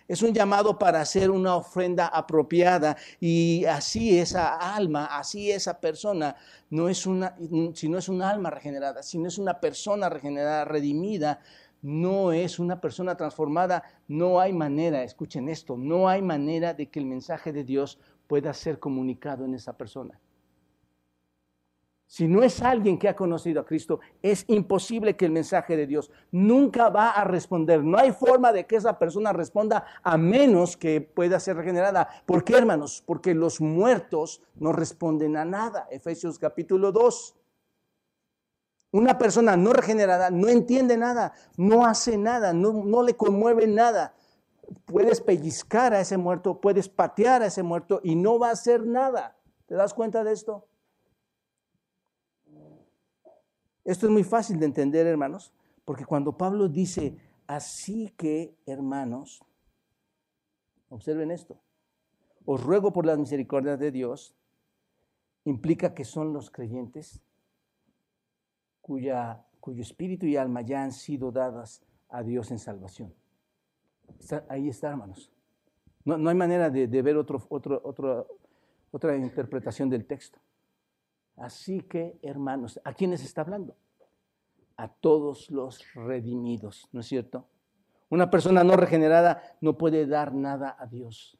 Es 0.09 0.23
un 0.23 0.33
llamado 0.33 0.79
para 0.79 1.01
hacer 1.01 1.29
una 1.29 1.55
ofrenda 1.55 2.07
apropiada 2.07 2.97
y 3.19 3.63
así 3.65 4.17
esa 4.17 4.55
alma, 4.55 5.05
así 5.05 5.51
esa 5.51 5.79
persona, 5.79 6.35
no 6.71 6.89
es 6.89 7.05
una, 7.05 7.35
si 7.75 7.87
no 7.87 7.99
es 7.99 8.09
un 8.09 8.23
alma 8.23 8.49
regenerada, 8.49 9.03
si 9.03 9.19
no 9.19 9.27
es 9.27 9.37
una 9.37 9.59
persona 9.59 10.09
regenerada, 10.09 10.65
redimida, 10.65 11.41
no 11.83 12.31
es 12.31 12.57
una 12.57 12.81
persona 12.81 13.17
transformada, 13.17 13.83
no 14.07 14.39
hay 14.39 14.51
manera, 14.51 15.03
escuchen 15.03 15.47
esto, 15.47 15.77
no 15.77 16.09
hay 16.09 16.23
manera 16.23 16.73
de 16.73 16.87
que 16.87 16.97
el 16.97 17.05
mensaje 17.05 17.53
de 17.53 17.63
Dios 17.63 17.99
pueda 18.25 18.51
ser 18.55 18.79
comunicado 18.79 19.45
en 19.45 19.53
esa 19.53 19.77
persona. 19.77 20.19
Si 22.09 22.27
no 22.27 22.41
es 22.41 22.63
alguien 22.63 22.97
que 22.97 23.07
ha 23.07 23.15
conocido 23.15 23.61
a 23.61 23.65
Cristo, 23.67 23.99
es 24.23 24.43
imposible 24.47 25.15
que 25.15 25.25
el 25.25 25.31
mensaje 25.31 25.77
de 25.77 25.85
Dios 25.85 26.09
nunca 26.31 26.89
va 26.89 27.11
a 27.11 27.23
responder. 27.23 27.83
No 27.83 27.99
hay 27.99 28.11
forma 28.13 28.51
de 28.51 28.65
que 28.65 28.77
esa 28.77 28.97
persona 28.97 29.31
responda 29.31 29.85
a 30.01 30.17
menos 30.17 30.75
que 30.75 31.01
pueda 31.01 31.39
ser 31.39 31.57
regenerada. 31.57 32.09
¿Por 32.25 32.43
qué, 32.43 32.57
hermanos? 32.57 33.03
Porque 33.05 33.35
los 33.35 33.61
muertos 33.61 34.41
no 34.55 34.71
responden 34.71 35.37
a 35.37 35.45
nada. 35.45 35.87
Efesios 35.91 36.39
capítulo 36.39 36.91
2. 36.91 37.35
Una 38.91 39.19
persona 39.19 39.55
no 39.55 39.71
regenerada 39.71 40.31
no 40.31 40.47
entiende 40.47 40.97
nada, 40.97 41.33
no 41.57 41.85
hace 41.85 42.17
nada, 42.17 42.53
no, 42.53 43.03
le 43.03 43.15
conmueve 43.15 43.67
nada. 43.67 44.15
Puedes 44.85 45.21
pellizcar 45.21 45.93
a 45.93 46.01
ese 46.01 46.17
muerto, 46.17 46.59
puedes 46.59 46.89
patear 46.89 47.43
a 47.43 47.45
ese 47.45 47.61
muerto 47.61 48.01
y 48.03 48.15
no 48.15 48.39
va 48.39 48.49
a 48.49 48.53
hacer 48.53 48.83
nada. 48.83 49.37
¿Te 49.67 49.75
das 49.75 49.93
cuenta 49.93 50.23
de 50.23 50.31
esto? 50.31 50.68
Esto 53.89 54.05
es 54.05 54.11
muy 54.11 54.23
fácil 54.23 54.59
de 54.59 54.67
entender, 54.67 55.07
hermanos, 55.07 55.51
porque 55.83 56.05
cuando 56.05 56.37
Pablo 56.37 56.69
dice, 56.69 57.17
así 57.47 58.13
que, 58.15 58.55
hermanos, 58.67 59.43
observen 60.89 61.31
esto, 61.31 61.59
os 62.45 62.63
ruego 62.63 62.93
por 62.93 63.07
las 63.07 63.17
misericordias 63.17 63.79
de 63.79 63.89
Dios, 63.89 64.35
implica 65.43 65.95
que 65.95 66.05
son 66.05 66.33
los 66.33 66.51
creyentes 66.51 67.19
cuya, 68.79 69.43
cuyo 69.59 69.81
espíritu 69.81 70.27
y 70.27 70.37
alma 70.37 70.61
ya 70.61 70.83
han 70.83 70.91
sido 70.91 71.31
dadas 71.31 71.81
a 72.09 72.21
Dios 72.21 72.51
en 72.51 72.59
salvación. 72.59 73.11
ahí 74.49 74.69
está, 74.69 74.89
hermanos. 74.89 75.31
No, 76.05 76.29
hay 76.29 76.35
manera 76.35 76.69
de, 76.69 77.01
ver 77.01 77.17
otro, 77.17 77.41
otra 78.91 79.17
interpretación 79.17 79.89
del 79.89 80.05
texto. 80.05 80.39
Así 81.39 81.81
que, 81.81 82.19
hermanos, 82.21 82.81
¿a 82.83 82.93
quiénes 82.93 83.23
está 83.23 83.41
hablando? 83.41 83.75
A 84.75 84.89
todos 84.89 85.49
los 85.49 85.81
redimidos, 85.95 86.89
¿no 86.91 86.99
es 86.99 87.07
cierto? 87.07 87.47
Una 88.09 88.29
persona 88.29 88.63
no 88.63 88.75
regenerada 88.75 89.41
no 89.61 89.77
puede 89.77 90.05
dar 90.05 90.33
nada 90.33 90.75
a 90.77 90.85
Dios. 90.85 91.37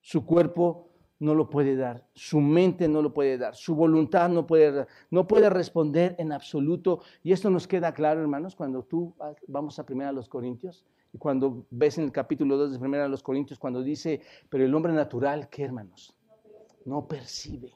Su 0.00 0.24
cuerpo 0.24 0.88
no 1.18 1.34
lo 1.34 1.50
puede 1.50 1.76
dar, 1.76 2.06
su 2.14 2.40
mente 2.40 2.88
no 2.88 3.02
lo 3.02 3.12
puede 3.12 3.38
dar, 3.38 3.54
su 3.54 3.74
voluntad 3.74 4.28
no 4.28 4.46
puede 4.46 4.86
no 5.10 5.26
puede 5.26 5.50
responder 5.50 6.14
en 6.18 6.32
absoluto. 6.32 7.00
Y 7.22 7.32
esto 7.32 7.50
nos 7.50 7.68
queda 7.68 7.92
claro, 7.92 8.20
hermanos, 8.20 8.56
cuando 8.56 8.84
tú 8.84 9.14
vamos 9.46 9.78
a 9.78 9.86
primera 9.86 10.10
a 10.10 10.12
los 10.12 10.28
Corintios 10.28 10.84
y 11.12 11.18
cuando 11.18 11.66
ves 11.70 11.98
en 11.98 12.04
el 12.04 12.12
capítulo 12.12 12.56
2 12.56 12.72
de 12.72 12.78
primera 12.78 13.04
a 13.04 13.08
los 13.08 13.22
Corintios, 13.22 13.58
cuando 13.58 13.82
dice, 13.82 14.20
pero 14.48 14.64
el 14.64 14.74
hombre 14.74 14.92
natural, 14.92 15.48
¿qué 15.48 15.64
hermanos? 15.64 16.16
No 16.84 17.06
percibe, 17.06 17.72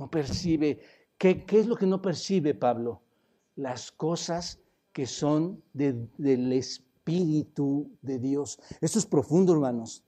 no 0.00 0.10
percibe. 0.10 0.80
¿Qué, 1.16 1.44
qué 1.44 1.60
es 1.60 1.66
lo 1.66 1.76
que 1.76 1.86
no 1.86 2.02
percibe 2.02 2.54
Pablo? 2.54 3.02
Las 3.54 3.92
cosas 3.92 4.58
que 4.92 5.06
son 5.06 5.62
del 5.72 6.52
Espíritu 6.52 7.96
de 8.02 8.18
Dios. 8.18 8.58
Esto 8.80 8.98
es 8.98 9.06
profundo, 9.06 9.52
hermanos 9.52 10.04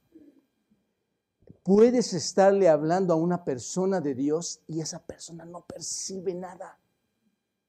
puedes 1.63 2.13
estarle 2.13 2.69
hablando 2.69 3.13
a 3.13 3.17
una 3.17 3.45
persona 3.45 4.01
de 4.01 4.15
Dios 4.15 4.61
y 4.67 4.81
esa 4.81 5.05
persona 5.05 5.45
no 5.45 5.65
percibe 5.65 6.35
nada. 6.35 6.79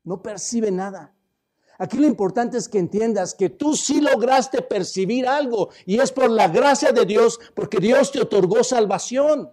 No 0.03 0.21
percibe 0.21 0.71
nada. 0.71 1.13
Aquí 1.77 1.97
lo 1.97 2.07
importante 2.07 2.57
es 2.57 2.67
que 2.67 2.79
entiendas 2.79 3.33
que 3.33 3.49
tú 3.49 3.75
sí 3.75 4.01
lograste 4.01 4.61
percibir 4.61 5.27
algo 5.27 5.69
y 5.85 5.99
es 5.99 6.11
por 6.11 6.29
la 6.29 6.47
gracia 6.47 6.91
de 6.91 7.05
Dios, 7.05 7.39
porque 7.55 7.77
Dios 7.77 8.11
te 8.11 8.21
otorgó 8.21 8.63
salvación. 8.63 9.51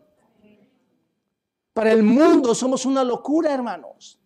Para 1.80 1.92
el 1.92 2.02
mundo 2.02 2.54
somos 2.54 2.84
una 2.84 3.02
locura, 3.02 3.54
hermanos. 3.54 4.20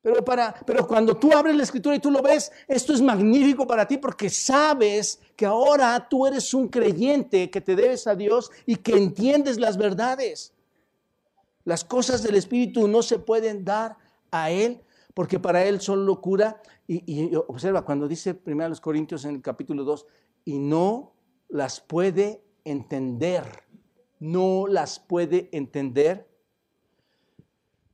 Pero, 0.00 0.24
para, 0.24 0.54
pero 0.64 0.88
cuando 0.88 1.14
tú 1.14 1.30
abres 1.30 1.54
la 1.54 1.64
escritura 1.64 1.94
y 1.94 1.98
tú 1.98 2.10
lo 2.10 2.22
ves, 2.22 2.50
esto 2.66 2.94
es 2.94 3.02
magnífico 3.02 3.66
para 3.66 3.86
ti 3.86 3.98
porque 3.98 4.30
sabes 4.30 5.20
que 5.36 5.44
ahora 5.44 6.08
tú 6.08 6.26
eres 6.26 6.54
un 6.54 6.68
creyente 6.68 7.50
que 7.50 7.60
te 7.60 7.76
debes 7.76 8.06
a 8.06 8.14
Dios 8.14 8.50
y 8.64 8.76
que 8.76 8.96
entiendes 8.96 9.60
las 9.60 9.76
verdades. 9.76 10.54
Las 11.64 11.84
cosas 11.84 12.22
del 12.22 12.36
Espíritu 12.36 12.88
no 12.88 13.02
se 13.02 13.18
pueden 13.18 13.62
dar 13.62 13.98
a 14.30 14.50
Él 14.50 14.80
porque 15.12 15.38
para 15.38 15.66
Él 15.66 15.82
son 15.82 16.06
locura. 16.06 16.62
Y, 16.88 17.30
observa, 17.34 17.84
cuando 17.84 18.08
dice 18.08 18.40
1 18.46 18.72
Corintios 18.80 19.26
en 19.26 19.34
el 19.34 19.42
capítulo 19.42 19.84
2, 19.84 20.06
y 20.46 20.58
no 20.58 21.12
las 21.50 21.78
puede 21.78 22.42
entender, 22.64 23.44
no 24.22 24.66
las 24.66 24.98
puede 24.98 25.48
entender. 25.52 26.28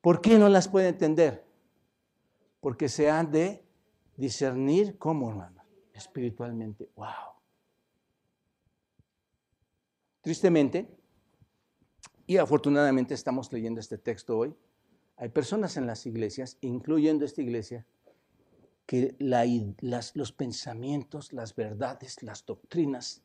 ¿Por 0.01 0.21
qué 0.21 0.39
no 0.39 0.49
las 0.49 0.69
puede 0.69 0.89
entender? 0.89 1.49
porque 2.61 2.89
se 2.89 3.11
han 3.11 3.31
de 3.31 3.65
discernir 4.17 4.99
como 4.99 5.31
hermano, 5.31 5.63
espiritualmente. 5.93 6.91
¡Wow! 6.97 7.07
Tristemente, 10.21 10.89
y 12.27 12.37
afortunadamente 12.37 13.15
estamos 13.15 13.53
leyendo 13.53 13.81
este 13.81 13.97
texto 13.99 14.37
hoy, 14.37 14.55
hay 15.17 15.31
personas 15.31 15.77
en 15.77 15.87
las 15.87 16.07
iglesias, 16.07 16.59
incluyendo 16.61 17.25
esta 17.25 17.43
iglesia, 17.43 17.87
que 18.87 19.17
los 20.15 20.33
pensamientos, 20.33 21.33
las 21.33 21.55
verdades, 21.55 22.23
las 22.23 22.45
doctrinas 22.47 23.23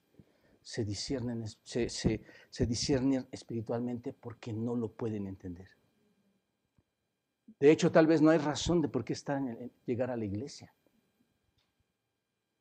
se 0.63 0.83
disciernen, 0.83 1.45
se 1.63 2.65
disciernen 2.65 3.27
espiritualmente 3.31 4.13
porque 4.13 4.53
no 4.53 4.75
lo 4.75 4.91
pueden 4.91 5.27
entender. 5.27 5.67
De 7.59 7.71
hecho, 7.71 7.91
tal 7.91 8.07
vez 8.07 8.21
no 8.21 8.29
hay 8.29 8.39
razón 8.39 8.81
de 8.81 8.89
por 8.89 9.05
qué 9.05 9.13
estar 9.13 9.37
en, 9.37 9.71
llegar 9.85 10.11
a 10.11 10.17
la 10.17 10.25
iglesia. 10.25 10.73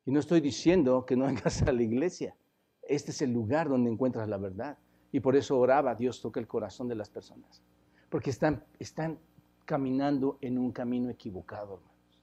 Y 0.04 0.10
no 0.10 0.20
estoy 0.20 0.40
diciendo 0.40 1.04
que 1.04 1.16
no 1.16 1.26
vengas 1.26 1.62
a 1.62 1.72
la 1.72 1.82
iglesia. 1.82 2.36
Este 2.82 3.10
es 3.10 3.22
el 3.22 3.32
lugar 3.32 3.68
donde 3.68 3.90
encuentras 3.90 4.28
la 4.28 4.36
verdad. 4.36 4.78
Y 5.10 5.20
por 5.20 5.36
eso 5.36 5.58
oraba, 5.58 5.94
Dios 5.94 6.20
toca 6.20 6.40
el 6.40 6.46
corazón 6.46 6.88
de 6.88 6.94
las 6.94 7.10
personas. 7.10 7.62
Porque 8.08 8.30
están, 8.30 8.64
están 8.78 9.18
caminando 9.64 10.38
en 10.40 10.58
un 10.58 10.72
camino 10.72 11.10
equivocado, 11.10 11.74
hermanos. 11.74 12.20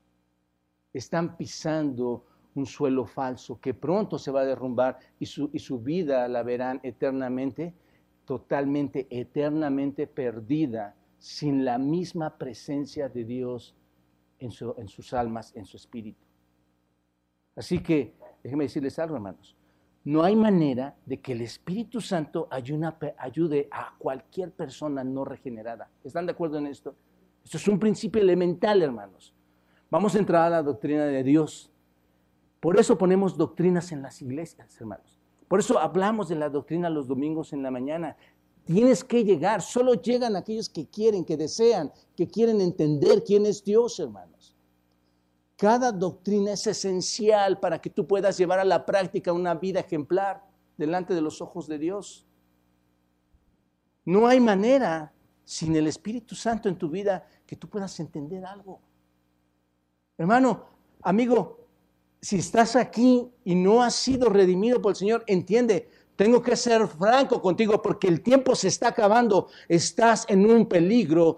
Están 0.93 1.37
pisando 1.37 2.25
un 2.59 2.65
suelo 2.65 3.05
falso 3.05 3.59
que 3.59 3.73
pronto 3.73 4.19
se 4.19 4.31
va 4.31 4.41
a 4.41 4.45
derrumbar 4.45 4.99
y 5.19 5.25
su, 5.25 5.49
y 5.53 5.59
su 5.59 5.79
vida 5.79 6.27
la 6.27 6.43
verán 6.43 6.79
eternamente, 6.83 7.73
totalmente, 8.25 9.07
eternamente 9.09 10.05
perdida 10.07 10.95
sin 11.17 11.65
la 11.65 11.77
misma 11.77 12.37
presencia 12.37 13.09
de 13.09 13.25
Dios 13.25 13.75
en, 14.39 14.51
sus 14.51 15.13
almas, 15.13 15.55
en 15.55 15.65
su 15.65 15.77
espíritu. 15.77 16.23
Así 17.55 17.79
que, 17.83 18.13
déjenme 18.43 18.65
decirles 18.65 18.97
algo, 18.99 19.15
hermanos. 19.15 19.55
No 20.05 20.23
hay 20.23 20.35
manera 20.35 20.95
de 21.05 21.19
que 21.19 21.33
el 21.33 21.41
Espíritu 21.41 21.99
Santo 21.99 22.47
ayude 22.49 23.67
a 23.69 23.93
cualquier 23.97 24.51
persona 24.51 25.03
no 25.03 25.25
regenerada. 25.25 25.89
¿Están 26.03 26.25
de 26.25 26.31
acuerdo 26.31 26.57
en 26.57 26.67
esto? 26.67 26.95
Esto 27.43 27.57
es 27.57 27.67
un 27.67 27.79
principio 27.79 28.21
elemental, 28.21 28.81
hermanos. 28.81 29.33
Vamos 29.91 30.15
a 30.15 30.19
entrar 30.19 30.43
a 30.45 30.49
la 30.49 30.63
doctrina 30.63 31.05
de 31.05 31.23
Dios. 31.23 31.71
Por 32.59 32.79
eso 32.79 32.97
ponemos 32.97 33.37
doctrinas 33.37 33.91
en 33.91 34.01
las 34.01 34.21
iglesias, 34.21 34.79
hermanos. 34.79 35.19
Por 35.47 35.59
eso 35.59 35.79
hablamos 35.79 36.29
de 36.29 36.35
la 36.35 36.49
doctrina 36.49 36.89
los 36.89 37.07
domingos 37.07 37.53
en 37.53 37.63
la 37.63 37.71
mañana. 37.71 38.15
Tienes 38.65 39.03
que 39.03 39.23
llegar. 39.23 39.61
Solo 39.61 39.95
llegan 39.95 40.35
aquellos 40.35 40.69
que 40.69 40.87
quieren, 40.87 41.25
que 41.25 41.37
desean, 41.37 41.91
que 42.15 42.27
quieren 42.27 42.61
entender 42.61 43.23
quién 43.23 43.45
es 43.45 43.63
Dios, 43.63 43.99
hermanos. 43.99 44.55
Cada 45.55 45.91
doctrina 45.91 46.53
es 46.53 46.67
esencial 46.67 47.59
para 47.59 47.81
que 47.81 47.89
tú 47.89 48.07
puedas 48.07 48.37
llevar 48.37 48.59
a 48.59 48.63
la 48.63 48.85
práctica 48.85 49.33
una 49.33 49.55
vida 49.55 49.79
ejemplar 49.79 50.45
delante 50.77 51.13
de 51.13 51.21
los 51.21 51.41
ojos 51.41 51.67
de 51.67 51.77
Dios. 51.77 52.25
No 54.05 54.27
hay 54.27 54.39
manera 54.39 55.11
sin 55.43 55.75
el 55.75 55.87
Espíritu 55.87 56.35
Santo 56.35 56.69
en 56.69 56.77
tu 56.77 56.89
vida 56.89 57.27
que 57.45 57.55
tú 57.55 57.67
puedas 57.67 57.99
entender 57.99 58.45
algo. 58.45 58.79
Hermano, 60.17 60.65
amigo, 61.01 61.59
si 62.21 62.37
estás 62.37 62.75
aquí 62.75 63.29
y 63.45 63.55
no 63.55 63.81
has 63.81 63.95
sido 63.95 64.29
redimido 64.29 64.81
por 64.81 64.91
el 64.91 64.95
Señor, 64.95 65.23
entiende, 65.27 65.89
tengo 66.15 66.41
que 66.41 66.55
ser 66.55 66.85
franco 66.87 67.41
contigo 67.41 67.81
porque 67.81 68.07
el 68.07 68.21
tiempo 68.21 68.55
se 68.55 68.67
está 68.67 68.89
acabando. 68.89 69.47
Estás 69.67 70.25
en 70.27 70.49
un 70.49 70.67
peligro 70.67 71.37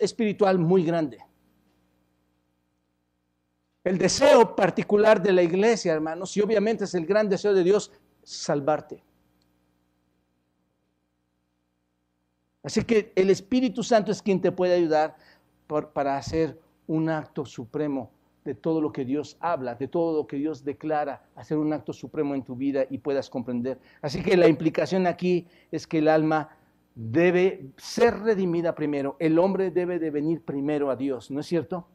espiritual 0.00 0.58
muy 0.58 0.84
grande. 0.84 1.18
El 3.84 3.98
deseo 3.98 4.56
particular 4.56 5.22
de 5.22 5.32
la 5.32 5.42
iglesia, 5.42 5.92
hermanos, 5.92 6.36
y 6.36 6.40
obviamente 6.40 6.84
es 6.84 6.94
el 6.94 7.06
gran 7.06 7.28
deseo 7.28 7.54
de 7.54 7.64
Dios, 7.64 7.92
salvarte. 8.22 9.02
Así 12.62 12.84
que 12.84 13.12
el 13.14 13.30
Espíritu 13.30 13.82
Santo 13.82 14.12
es 14.12 14.20
quien 14.20 14.40
te 14.40 14.52
puede 14.52 14.74
ayudar 14.74 15.16
para 15.92 16.16
hacer 16.16 16.58
un 16.86 17.08
acto 17.08 17.44
supremo 17.44 18.17
de 18.48 18.54
todo 18.54 18.80
lo 18.80 18.90
que 18.92 19.04
Dios 19.04 19.36
habla, 19.40 19.74
de 19.74 19.88
todo 19.88 20.16
lo 20.16 20.26
que 20.26 20.38
Dios 20.38 20.64
declara, 20.64 21.22
hacer 21.36 21.58
un 21.58 21.70
acto 21.74 21.92
supremo 21.92 22.34
en 22.34 22.42
tu 22.42 22.56
vida 22.56 22.86
y 22.88 22.96
puedas 22.96 23.28
comprender. 23.28 23.78
Así 24.00 24.22
que 24.22 24.38
la 24.38 24.48
implicación 24.48 25.06
aquí 25.06 25.46
es 25.70 25.86
que 25.86 25.98
el 25.98 26.08
alma 26.08 26.56
debe 26.94 27.66
ser 27.76 28.20
redimida 28.20 28.74
primero, 28.74 29.16
el 29.18 29.38
hombre 29.38 29.70
debe 29.70 29.98
de 29.98 30.10
venir 30.10 30.42
primero 30.42 30.90
a 30.90 30.96
Dios, 30.96 31.30
¿no 31.30 31.40
es 31.40 31.46
cierto? 31.46 31.88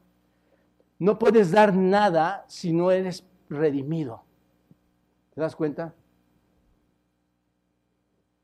No 1.00 1.18
puedes 1.18 1.50
dar 1.50 1.74
nada 1.74 2.44
si 2.46 2.72
no 2.72 2.92
eres 2.92 3.26
redimido. 3.50 4.22
¿Te 5.34 5.40
das 5.40 5.56
cuenta? 5.56 5.92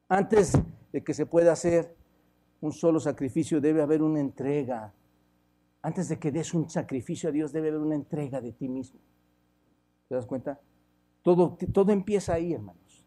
Antes 0.08 0.60
de 0.90 1.04
que 1.04 1.14
se 1.14 1.26
pueda 1.26 1.52
hacer 1.52 1.94
un 2.60 2.72
solo 2.72 2.98
sacrificio 2.98 3.60
debe 3.60 3.82
haber 3.82 4.02
una 4.02 4.18
entrega 4.18 4.92
antes 5.82 6.08
de 6.08 6.18
que 6.18 6.30
des 6.30 6.52
un 6.54 6.68
sacrificio 6.68 7.28
a 7.28 7.32
Dios, 7.32 7.52
debe 7.52 7.68
haber 7.68 7.80
una 7.80 7.94
entrega 7.94 8.40
de 8.40 8.52
ti 8.52 8.68
mismo. 8.68 9.00
¿Te 10.08 10.14
das 10.14 10.26
cuenta? 10.26 10.60
Todo, 11.22 11.56
todo 11.72 11.92
empieza 11.92 12.34
ahí, 12.34 12.52
hermanos. 12.52 13.06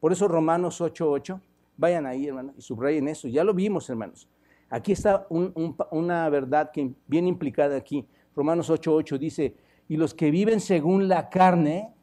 Por 0.00 0.12
eso 0.12 0.28
Romanos 0.28 0.80
8:8, 0.80 1.40
vayan 1.76 2.06
ahí, 2.06 2.26
hermanos, 2.26 2.54
y 2.58 2.62
subrayen 2.62 3.08
eso. 3.08 3.28
Ya 3.28 3.44
lo 3.44 3.54
vimos, 3.54 3.88
hermanos. 3.88 4.28
Aquí 4.68 4.92
está 4.92 5.26
una 5.30 6.28
verdad 6.28 6.70
que 6.72 6.94
bien 7.06 7.26
implicada 7.26 7.76
aquí. 7.76 8.06
Romanos 8.34 8.70
8:8 8.70 9.18
dice, 9.18 9.54
y 9.88 9.96
los 9.96 10.14
que 10.14 10.30
viven 10.30 10.60
según 10.60 11.08
la 11.08 11.28
carne, 11.28 11.94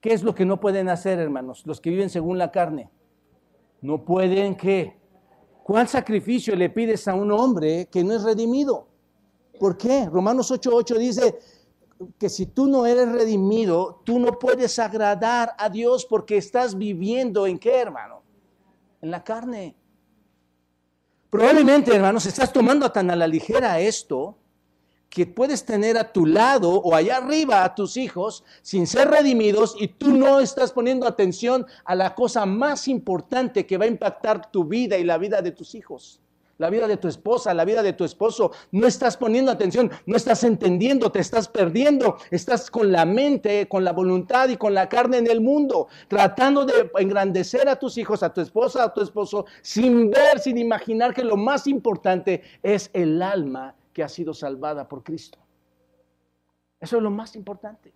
¿qué 0.00 0.12
es 0.12 0.22
lo 0.22 0.34
que 0.34 0.44
no 0.44 0.58
pueden 0.58 0.88
hacer, 0.88 1.18
hermanos? 1.18 1.66
Los 1.66 1.80
que 1.80 1.90
viven 1.90 2.10
según 2.10 2.38
la 2.38 2.50
carne. 2.50 2.90
No 3.80 4.04
pueden, 4.04 4.56
¿qué? 4.56 4.96
¿Cuál 5.62 5.88
sacrificio 5.88 6.56
le 6.56 6.68
pides 6.70 7.06
a 7.08 7.14
un 7.14 7.30
hombre 7.30 7.88
que 7.90 8.02
no 8.02 8.14
es 8.14 8.22
redimido? 8.24 8.88
¿Por 9.58 9.76
qué? 9.76 10.06
Romanos 10.06 10.50
8:8 10.50 10.98
dice 10.98 11.38
que 12.18 12.28
si 12.28 12.46
tú 12.46 12.66
no 12.66 12.86
eres 12.86 13.10
redimido, 13.10 14.02
tú 14.04 14.18
no 14.18 14.38
puedes 14.38 14.78
agradar 14.78 15.54
a 15.58 15.68
Dios 15.68 16.04
porque 16.04 16.36
estás 16.36 16.76
viviendo 16.76 17.46
en 17.46 17.58
qué, 17.58 17.80
hermano? 17.80 18.22
En 19.00 19.10
la 19.10 19.22
carne. 19.22 19.76
Probablemente, 21.30 21.94
hermanos, 21.94 22.26
estás 22.26 22.52
tomando 22.52 22.90
tan 22.90 23.10
a 23.10 23.16
la 23.16 23.26
ligera 23.26 23.80
esto 23.80 24.36
que 25.08 25.26
puedes 25.26 25.64
tener 25.64 25.96
a 25.96 26.12
tu 26.12 26.26
lado 26.26 26.70
o 26.70 26.94
allá 26.94 27.18
arriba 27.18 27.64
a 27.64 27.74
tus 27.74 27.96
hijos 27.96 28.42
sin 28.62 28.86
ser 28.86 29.08
redimidos 29.08 29.76
y 29.78 29.88
tú 29.88 30.10
no 30.10 30.40
estás 30.40 30.72
poniendo 30.72 31.06
atención 31.06 31.66
a 31.84 31.94
la 31.94 32.16
cosa 32.16 32.46
más 32.46 32.88
importante 32.88 33.64
que 33.64 33.78
va 33.78 33.84
a 33.84 33.88
impactar 33.88 34.50
tu 34.50 34.64
vida 34.64 34.98
y 34.98 35.04
la 35.04 35.18
vida 35.18 35.40
de 35.40 35.52
tus 35.52 35.76
hijos 35.76 36.20
la 36.58 36.70
vida 36.70 36.86
de 36.86 36.96
tu 36.96 37.08
esposa, 37.08 37.54
la 37.54 37.64
vida 37.64 37.82
de 37.82 37.92
tu 37.92 38.04
esposo. 38.04 38.52
No 38.70 38.86
estás 38.86 39.16
poniendo 39.16 39.50
atención, 39.50 39.90
no 40.06 40.16
estás 40.16 40.44
entendiendo, 40.44 41.10
te 41.10 41.20
estás 41.20 41.48
perdiendo. 41.48 42.16
Estás 42.30 42.70
con 42.70 42.92
la 42.92 43.04
mente, 43.04 43.68
con 43.68 43.84
la 43.84 43.92
voluntad 43.92 44.48
y 44.48 44.56
con 44.56 44.74
la 44.74 44.88
carne 44.88 45.18
en 45.18 45.30
el 45.30 45.40
mundo, 45.40 45.88
tratando 46.08 46.64
de 46.64 46.90
engrandecer 46.98 47.68
a 47.68 47.78
tus 47.78 47.98
hijos, 47.98 48.22
a 48.22 48.32
tu 48.32 48.40
esposa, 48.40 48.84
a 48.84 48.92
tu 48.92 49.02
esposo, 49.02 49.46
sin 49.62 50.10
ver, 50.10 50.38
sin 50.38 50.58
imaginar 50.58 51.14
que 51.14 51.24
lo 51.24 51.36
más 51.36 51.66
importante 51.66 52.42
es 52.62 52.90
el 52.92 53.20
alma 53.22 53.74
que 53.92 54.02
ha 54.02 54.08
sido 54.08 54.34
salvada 54.34 54.88
por 54.88 55.02
Cristo. 55.02 55.38
Eso 56.80 56.96
es 56.98 57.02
lo 57.02 57.10
más 57.10 57.34
importante. 57.36 57.92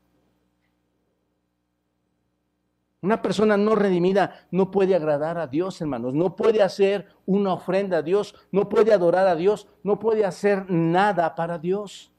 Una 3.01 3.22
persona 3.22 3.57
no 3.57 3.76
redimida 3.76 4.49
no 4.51 4.70
puede 4.70 4.96
agradar 4.96 5.38
a 5.38 5.46
Dios, 5.46 5.80
hermanos, 5.80 6.14
no 6.14 6.34
puede 6.34 6.62
hacer 6.62 7.07
una 7.26 7.53
ofrenda 7.53 7.99
a 7.99 8.03
Dios, 8.03 8.34
no 8.51 8.68
puede 8.68 8.92
adorar 8.92 9.28
a 9.28 9.36
Dios, 9.36 9.68
no 9.84 9.99
puede 10.01 10.24
hacer 10.24 10.68
nada 10.68 11.34
para 11.36 11.59
Dios. 11.59 12.12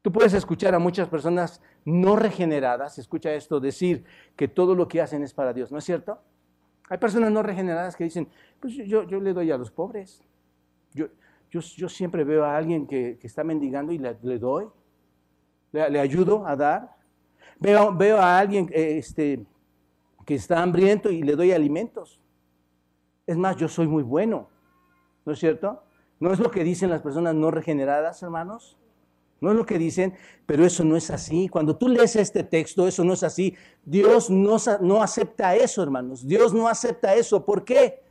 Tú 0.00 0.10
puedes 0.10 0.32
escuchar 0.32 0.74
a 0.74 0.78
muchas 0.78 1.08
personas 1.08 1.60
no 1.84 2.16
regeneradas, 2.16 2.98
escucha 2.98 3.34
esto, 3.34 3.60
decir 3.60 4.04
que 4.36 4.48
todo 4.48 4.74
lo 4.74 4.88
que 4.88 5.02
hacen 5.02 5.22
es 5.22 5.34
para 5.34 5.52
Dios, 5.52 5.70
¿no 5.70 5.78
es 5.78 5.84
cierto? 5.84 6.22
Hay 6.88 6.96
personas 6.96 7.30
no 7.30 7.42
regeneradas 7.42 7.96
que 7.96 8.04
dicen, 8.04 8.26
pues 8.58 8.74
yo, 8.74 9.02
yo 9.02 9.20
le 9.20 9.34
doy 9.34 9.50
a 9.50 9.58
los 9.58 9.70
pobres. 9.70 10.22
Yo, 10.92 11.08
yo, 11.50 11.88
siempre 11.88 12.24
veo 12.24 12.44
a 12.44 12.56
alguien 12.56 12.86
que, 12.86 13.18
está 13.22 13.44
mendigando 13.44 13.92
y 13.92 13.98
le, 13.98 14.38
doy, 14.38 14.66
le 15.72 16.00
ayudo 16.00 16.46
a 16.46 16.56
dar. 16.56 16.99
Veo, 17.60 18.16
a 18.16 18.38
alguien 18.38 18.70
eh, 18.72 18.96
este, 18.96 19.44
que 20.24 20.34
está 20.34 20.62
hambriento 20.62 21.10
y 21.10 21.22
le 21.22 21.36
doy 21.36 21.52
alimentos. 21.52 22.18
Es 23.26 23.36
más, 23.36 23.56
yo 23.56 23.68
soy 23.68 23.86
muy 23.86 24.02
bueno, 24.02 24.48
¿no 25.26 25.32
es 25.32 25.38
cierto? 25.38 25.82
¿No 26.18 26.32
es 26.32 26.38
lo 26.38 26.50
que 26.50 26.64
dicen 26.64 26.90
las 26.90 27.02
personas 27.02 27.34
no 27.34 27.50
regeneradas, 27.50 28.22
hermanos? 28.22 28.78
No 29.40 29.50
es 29.50 29.56
lo 29.56 29.64
que 29.64 29.78
dicen, 29.78 30.14
pero 30.46 30.64
eso 30.64 30.84
no 30.84 30.96
es 30.96 31.10
así. 31.10 31.48
Cuando 31.48 31.76
tú 31.76 31.88
lees 31.88 32.16
este 32.16 32.44
texto, 32.44 32.86
eso 32.88 33.04
no 33.04 33.12
es 33.12 33.22
así. 33.22 33.54
Dios 33.84 34.28
no, 34.30 34.56
no 34.80 35.02
acepta 35.02 35.54
eso, 35.54 35.82
hermanos. 35.82 36.26
Dios 36.26 36.52
no 36.52 36.68
acepta 36.68 37.14
eso. 37.14 37.44
¿Por 37.44 37.64
qué? 37.64 38.02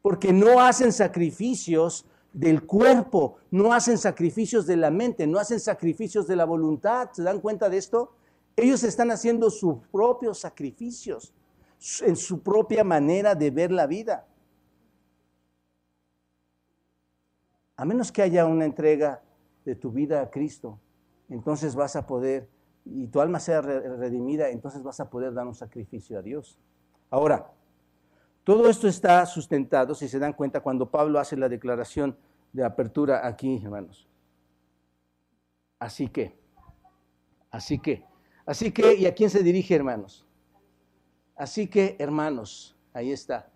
Porque 0.00 0.32
no 0.32 0.60
hacen 0.60 0.92
sacrificios 0.92 2.06
del 2.32 2.64
cuerpo, 2.64 3.36
no 3.50 3.72
hacen 3.72 3.98
sacrificios 3.98 4.66
de 4.66 4.76
la 4.76 4.90
mente, 4.90 5.26
no 5.26 5.38
hacen 5.38 5.60
sacrificios 5.60 6.26
de 6.26 6.36
la 6.36 6.44
voluntad. 6.44 7.10
¿Se 7.12 7.22
dan 7.22 7.40
cuenta 7.40 7.68
de 7.68 7.78
esto? 7.78 8.12
Ellos 8.56 8.82
están 8.84 9.10
haciendo 9.10 9.50
sus 9.50 9.86
propios 9.88 10.38
sacrificios, 10.40 11.34
en 12.00 12.16
su 12.16 12.42
propia 12.42 12.82
manera 12.82 13.34
de 13.34 13.50
ver 13.50 13.70
la 13.70 13.86
vida. 13.86 14.26
A 17.76 17.84
menos 17.84 18.10
que 18.10 18.22
haya 18.22 18.46
una 18.46 18.64
entrega 18.64 19.22
de 19.64 19.74
tu 19.74 19.90
vida 19.90 20.22
a 20.22 20.30
Cristo, 20.30 20.80
entonces 21.28 21.74
vas 21.74 21.94
a 21.96 22.06
poder, 22.06 22.48
y 22.86 23.08
tu 23.08 23.20
alma 23.20 23.38
sea 23.40 23.60
redimida, 23.60 24.48
entonces 24.48 24.82
vas 24.82 25.00
a 25.00 25.10
poder 25.10 25.34
dar 25.34 25.46
un 25.46 25.54
sacrificio 25.54 26.18
a 26.18 26.22
Dios. 26.22 26.58
Ahora, 27.10 27.52
todo 28.42 28.70
esto 28.70 28.88
está 28.88 29.26
sustentado, 29.26 29.94
si 29.94 30.08
se 30.08 30.18
dan 30.18 30.32
cuenta, 30.32 30.60
cuando 30.60 30.90
Pablo 30.90 31.18
hace 31.18 31.36
la 31.36 31.48
declaración 31.48 32.16
de 32.52 32.64
apertura 32.64 33.26
aquí, 33.26 33.60
hermanos. 33.62 34.08
Así 35.78 36.08
que, 36.08 36.38
así 37.50 37.78
que, 37.78 38.04
Así 38.46 38.70
que, 38.70 38.94
¿y 38.94 39.06
a 39.06 39.14
quién 39.14 39.28
se 39.28 39.42
dirige, 39.42 39.74
hermanos? 39.74 40.24
Así 41.34 41.66
que, 41.66 41.96
hermanos, 41.98 42.76
ahí 42.92 43.10
está. 43.10 43.50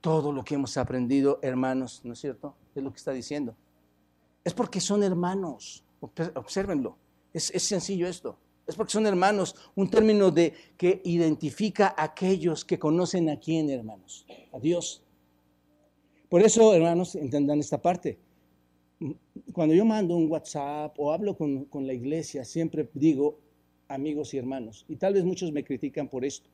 Todo 0.00 0.32
lo 0.32 0.44
que 0.44 0.54
hemos 0.54 0.76
aprendido, 0.76 1.40
hermanos, 1.42 2.00
¿no 2.04 2.12
es 2.12 2.20
cierto? 2.20 2.54
Es 2.74 2.82
lo 2.82 2.92
que 2.92 2.96
está 2.96 3.12
diciendo. 3.12 3.56
Es 4.44 4.54
porque 4.54 4.80
son 4.80 5.02
hermanos. 5.02 5.84
Obsérvenlo. 6.00 6.96
Es, 7.32 7.52
sencillo 7.62 8.06
esto. 8.06 8.38
Es 8.66 8.76
porque 8.76 8.92
son 8.92 9.06
hermanos. 9.06 9.54
Un 9.74 9.90
término 9.90 10.30
de, 10.30 10.54
que 10.76 11.02
identifica 11.04 11.94
a 11.96 12.04
aquellos 12.04 12.64
que 12.64 12.78
conocen 12.78 13.28
a 13.28 13.38
quién, 13.38 13.68
hermanos. 13.68 14.24
A 14.52 14.60
Dios. 14.60 15.02
Por 16.28 16.40
eso, 16.40 16.72
hermanos, 16.72 17.16
entendan 17.16 17.58
esta 17.58 17.82
parte. 17.82 18.18
Cuando 19.52 19.74
yo 19.74 19.84
mando 19.84 20.14
un 20.14 20.30
WhatsApp 20.30 20.94
o 20.98 21.12
hablo 21.12 21.36
con, 21.36 21.64
con 21.64 21.86
la 21.86 21.92
iglesia, 21.92 22.44
siempre 22.44 22.88
digo, 22.94 23.38
amigos 23.90 24.32
y 24.32 24.38
hermanos. 24.38 24.86
Y 24.88 24.96
tal 24.96 25.14
vez 25.14 25.24
muchos 25.24 25.52
me 25.52 25.64
critican 25.64 26.08
por 26.08 26.24
esto. 26.24 26.48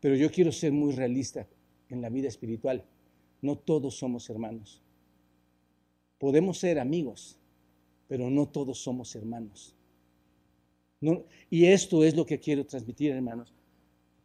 Pero 0.00 0.16
yo 0.16 0.30
quiero 0.30 0.50
ser 0.50 0.72
muy 0.72 0.92
realista 0.92 1.46
en 1.88 2.02
la 2.02 2.08
vida 2.08 2.28
espiritual. 2.28 2.84
No 3.42 3.56
todos 3.56 3.96
somos 3.96 4.28
hermanos. 4.30 4.82
Podemos 6.18 6.58
ser 6.58 6.78
amigos, 6.78 7.38
pero 8.08 8.30
no 8.30 8.48
todos 8.48 8.78
somos 8.78 9.14
hermanos. 9.14 9.74
y 11.50 11.66
esto 11.66 12.02
es 12.02 12.16
lo 12.16 12.24
que 12.24 12.40
quiero 12.40 12.64
transmitir, 12.64 13.12
hermanos, 13.12 13.52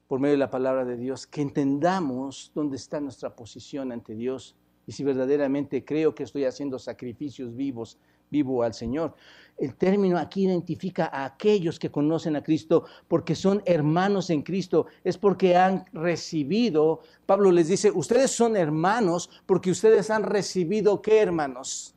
por 0.08 0.20
medio 0.20 0.34
de 0.34 0.40
la 0.40 0.50
palabra 0.50 0.86
de 0.86 0.98
Dios, 0.98 1.28
que 1.28 1.42
entendamos 1.42 2.52
dónde 2.56 2.78
está 2.78 3.02
nuestra 3.02 3.36
posición 3.36 3.92
ante 3.92 4.16
Dios 4.16 4.56
y 4.88 4.94
si 4.94 5.04
verdaderamente 5.04 5.84
creo 5.84 6.16
que 6.16 6.24
estoy 6.24 6.46
haciendo 6.46 6.80
sacrificios 6.80 7.56
vivos 7.56 7.98
vivo 8.32 8.64
al 8.64 8.74
Señor. 8.74 9.14
El 9.58 9.76
término 9.76 10.18
aquí 10.18 10.46
identifica 10.46 11.06
a 11.14 11.26
aquellos 11.26 11.78
que 11.78 11.92
conocen 11.92 12.36
a 12.36 12.42
Cristo 12.42 12.86
porque 13.08 13.36
son 13.36 13.62
hermanos 13.66 14.32
en 14.32 14.42
Cristo, 14.42 14.88
es 15.04 15.20
porque 15.20 15.56
han 15.56 15.86
recibido, 15.94 17.02
Pablo 17.28 17.52
les 17.52 17.68
dice, 17.68 17.92
ustedes 17.92 18.32
son 18.32 18.58
hermanos 18.58 19.30
porque 19.46 19.70
ustedes 19.70 20.10
han 20.10 20.24
recibido 20.24 21.02
qué 21.02 21.20
hermanos. 21.20 21.94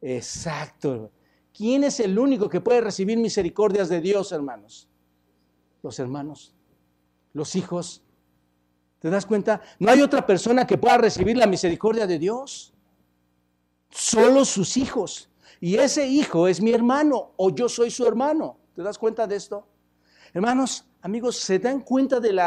Exacto. 0.00 1.12
¿Quién 1.56 1.84
es 1.84 2.00
el 2.00 2.18
único 2.18 2.48
que 2.48 2.60
puede 2.60 2.80
recibir 2.80 3.16
misericordias 3.16 3.88
de 3.88 4.00
Dios, 4.00 4.32
hermanos? 4.32 4.88
Los 5.84 6.00
hermanos, 6.00 6.52
los 7.32 7.54
hijos. 7.54 8.02
¿Te 8.98 9.08
das 9.08 9.24
cuenta? 9.24 9.60
No 9.78 9.90
hay 9.90 10.02
otra 10.02 10.26
persona 10.26 10.66
que 10.66 10.78
pueda 10.78 10.98
recibir 10.98 11.36
la 11.36 11.46
misericordia 11.46 12.08
de 12.08 12.18
Dios 12.18 12.73
solo 13.94 14.44
sus 14.44 14.76
hijos. 14.76 15.30
Y 15.60 15.76
ese 15.76 16.06
hijo 16.06 16.48
es 16.48 16.60
mi 16.60 16.72
hermano 16.72 17.30
o 17.36 17.50
yo 17.54 17.68
soy 17.68 17.90
su 17.90 18.06
hermano. 18.06 18.58
¿Te 18.74 18.82
das 18.82 18.98
cuenta 18.98 19.26
de 19.26 19.36
esto? 19.36 19.66
Hermanos, 20.32 20.84
amigos, 21.00 21.36
¿se 21.36 21.60
dan 21.60 21.80
cuenta 21.80 22.18
del 22.18 22.40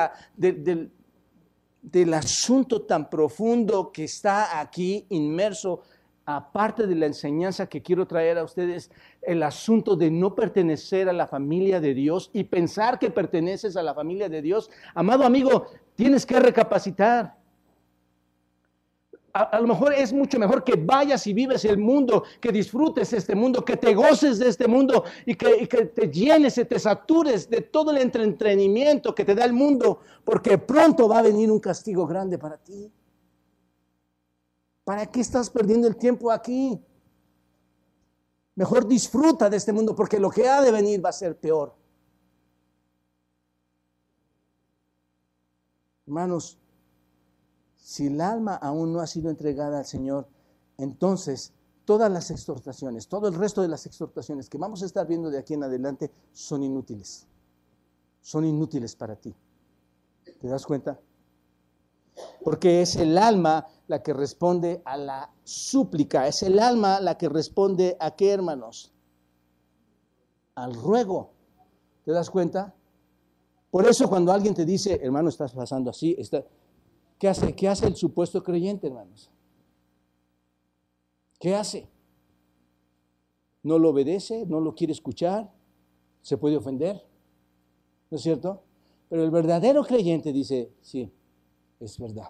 asunto 2.13 2.81
tan 2.81 3.09
profundo 3.09 3.91
que 3.93 4.03
está 4.03 4.59
aquí 4.59 5.05
inmerso? 5.09 5.83
Aparte 6.25 6.85
de 6.85 6.95
la 6.95 7.05
enseñanza 7.05 7.67
que 7.67 7.81
quiero 7.81 8.05
traer 8.05 8.37
a 8.37 8.43
ustedes, 8.43 8.91
el 9.21 9.41
asunto 9.41 9.95
de 9.95 10.11
no 10.11 10.35
pertenecer 10.35 11.07
a 11.07 11.13
la 11.13 11.27
familia 11.27 11.79
de 11.79 11.93
Dios 11.93 12.29
y 12.33 12.43
pensar 12.43 12.99
que 12.99 13.09
perteneces 13.09 13.77
a 13.77 13.83
la 13.83 13.95
familia 13.95 14.27
de 14.27 14.41
Dios. 14.41 14.69
Amado 14.93 15.23
amigo, 15.23 15.67
tienes 15.95 16.25
que 16.25 16.41
recapacitar 16.41 17.37
a, 19.33 19.59
lo 19.59 19.67
mejor 19.67 19.93
es 19.93 20.11
mucho 20.13 20.39
mejor 20.39 20.63
que 20.63 20.75
vayas 20.75 21.27
y 21.27 21.33
vives 21.33 21.63
el 21.65 21.77
mundo, 21.77 22.23
que 22.39 22.51
disfrutes 22.51 23.13
este 23.13 23.35
mundo, 23.35 23.63
que 23.63 23.77
te 23.77 23.93
goces 23.93 24.39
de 24.39 24.47
este 24.47 24.67
mundo 24.67 25.03
y 25.25 25.35
que, 25.35 25.67
te 25.67 26.09
llenes 26.09 26.57
y 26.57 26.65
te 26.65 26.79
satures 26.79 27.49
de 27.49 27.61
todo 27.61 27.91
el 27.91 27.97
entretenimiento 27.97 29.13
que 29.13 29.25
te 29.25 29.35
da 29.35 29.45
el 29.45 29.53
mundo, 29.53 29.99
porque 30.23 30.57
pronto 30.57 31.07
va 31.07 31.19
a 31.19 31.23
venir 31.23 31.51
un 31.51 31.59
castigo 31.59 32.07
grande 32.07 32.37
para 32.37 32.57
ti. 32.57 32.91
¿Para 34.83 35.05
qué 35.05 35.19
estás 35.19 35.49
perdiendo 35.49 35.87
el 35.87 35.97
tiempo 35.97 36.31
aquí? 36.31 36.79
Mejor 38.55 38.87
disfruta 38.87 39.49
de 39.49 39.57
este 39.57 39.73
mundo 39.73 39.95
porque 39.95 40.19
lo 40.19 40.31
que 40.31 40.47
ha 40.47 40.61
de 40.61 40.71
venir 40.71 41.03
va 41.03 41.09
a 41.09 41.13
ser 41.13 41.37
peor. 41.37 41.75
Hermanos, 46.07 46.57
si 47.87 48.07
el 48.07 48.19
alma 48.19 48.55
aún 48.55 48.91
no 48.91 48.99
ha 48.99 49.07
sido 49.07 49.29
entregada 49.29 49.79
al 49.79 49.85
Señor, 49.85 50.27
entonces 50.77 51.53
todas 51.85 52.11
las 52.11 52.31
exhortaciones, 52.31 53.07
todo 53.07 53.29
el 53.29 53.33
resto 53.33 53.61
de 53.61 53.69
las 53.69 53.85
exhortaciones 53.85 54.49
que 54.49 54.57
vamos 54.57 54.83
a 54.83 54.85
estar 54.87 55.07
viendo 55.07 55.29
de 55.29 55.37
aquí 55.37 55.53
en 55.53 55.63
adelante 55.63 56.11
son 56.33 56.63
inútiles. 56.63 57.25
Son 58.19 58.43
inútiles 58.43 58.93
para 58.93 59.15
ti. 59.15 59.33
¿Te 60.37 60.49
das 60.49 60.65
cuenta? 60.65 60.99
Porque 62.43 62.81
es 62.81 62.97
el 62.97 63.17
alma 63.17 63.65
la 63.87 64.03
que 64.03 64.11
responde 64.11 64.81
a 64.83 64.97
la 64.97 65.31
súplica, 65.45 66.27
es 66.27 66.43
el 66.43 66.59
alma 66.59 66.99
la 66.99 67.17
que 67.17 67.29
responde 67.29 67.95
a 68.01 68.17
qué, 68.17 68.33
hermanos? 68.33 68.91
Al 70.55 70.73
ruego. 70.73 71.29
¿Te 72.03 72.11
das 72.11 72.29
cuenta? 72.29 72.75
Por 73.71 73.87
eso 73.87 74.09
cuando 74.09 74.33
alguien 74.33 74.53
te 74.53 74.65
dice, 74.65 74.99
hermano, 75.01 75.29
estás 75.29 75.53
pasando 75.53 75.89
así, 75.89 76.17
está, 76.19 76.43
¿Qué 77.19 77.27
hace, 77.27 77.55
¿Qué 77.55 77.67
hace 77.67 77.87
el 77.87 77.95
supuesto 77.95 78.43
creyente, 78.43 78.87
hermanos? 78.87 79.31
¿Qué 81.39 81.55
hace? 81.55 81.87
No 83.63 83.79
lo 83.79 83.89
obedece, 83.89 84.45
no 84.45 84.59
lo 84.59 84.75
quiere 84.75 84.93
escuchar, 84.93 85.51
se 86.21 86.37
puede 86.37 86.57
ofender, 86.57 87.03
¿no 88.09 88.17
es 88.17 88.23
cierto? 88.23 88.63
Pero 89.09 89.23
el 89.23 89.31
verdadero 89.31 89.83
creyente 89.83 90.31
dice, 90.31 90.71
sí, 90.81 91.11
es 91.79 91.99
verdad. 91.99 92.29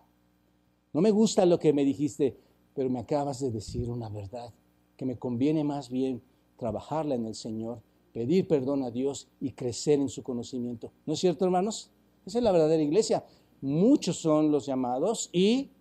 No 0.93 1.01
me 1.01 1.11
gusta 1.11 1.45
lo 1.45 1.59
que 1.59 1.73
me 1.73 1.83
dijiste, 1.83 2.38
pero 2.73 2.89
me 2.89 2.99
acabas 2.99 3.39
de 3.39 3.51
decir 3.51 3.89
una 3.89 4.09
verdad, 4.09 4.53
que 4.95 5.05
me 5.05 5.17
conviene 5.17 5.63
más 5.63 5.89
bien 5.89 6.21
trabajarla 6.57 7.15
en 7.15 7.25
el 7.25 7.35
Señor, 7.35 7.81
pedir 8.13 8.47
perdón 8.47 8.83
a 8.83 8.91
Dios 8.91 9.27
y 9.39 9.51
crecer 9.51 9.99
en 9.99 10.09
su 10.09 10.23
conocimiento. 10.23 10.91
¿No 11.05 11.13
es 11.13 11.19
cierto, 11.19 11.45
hermanos? 11.45 11.91
Esa 12.25 12.39
es 12.39 12.43
la 12.43 12.51
verdadera 12.51 12.81
iglesia. 12.81 13.23
Muchos 13.62 14.18
son 14.18 14.51
los 14.51 14.66
llamados 14.66 15.30
y 15.32 15.72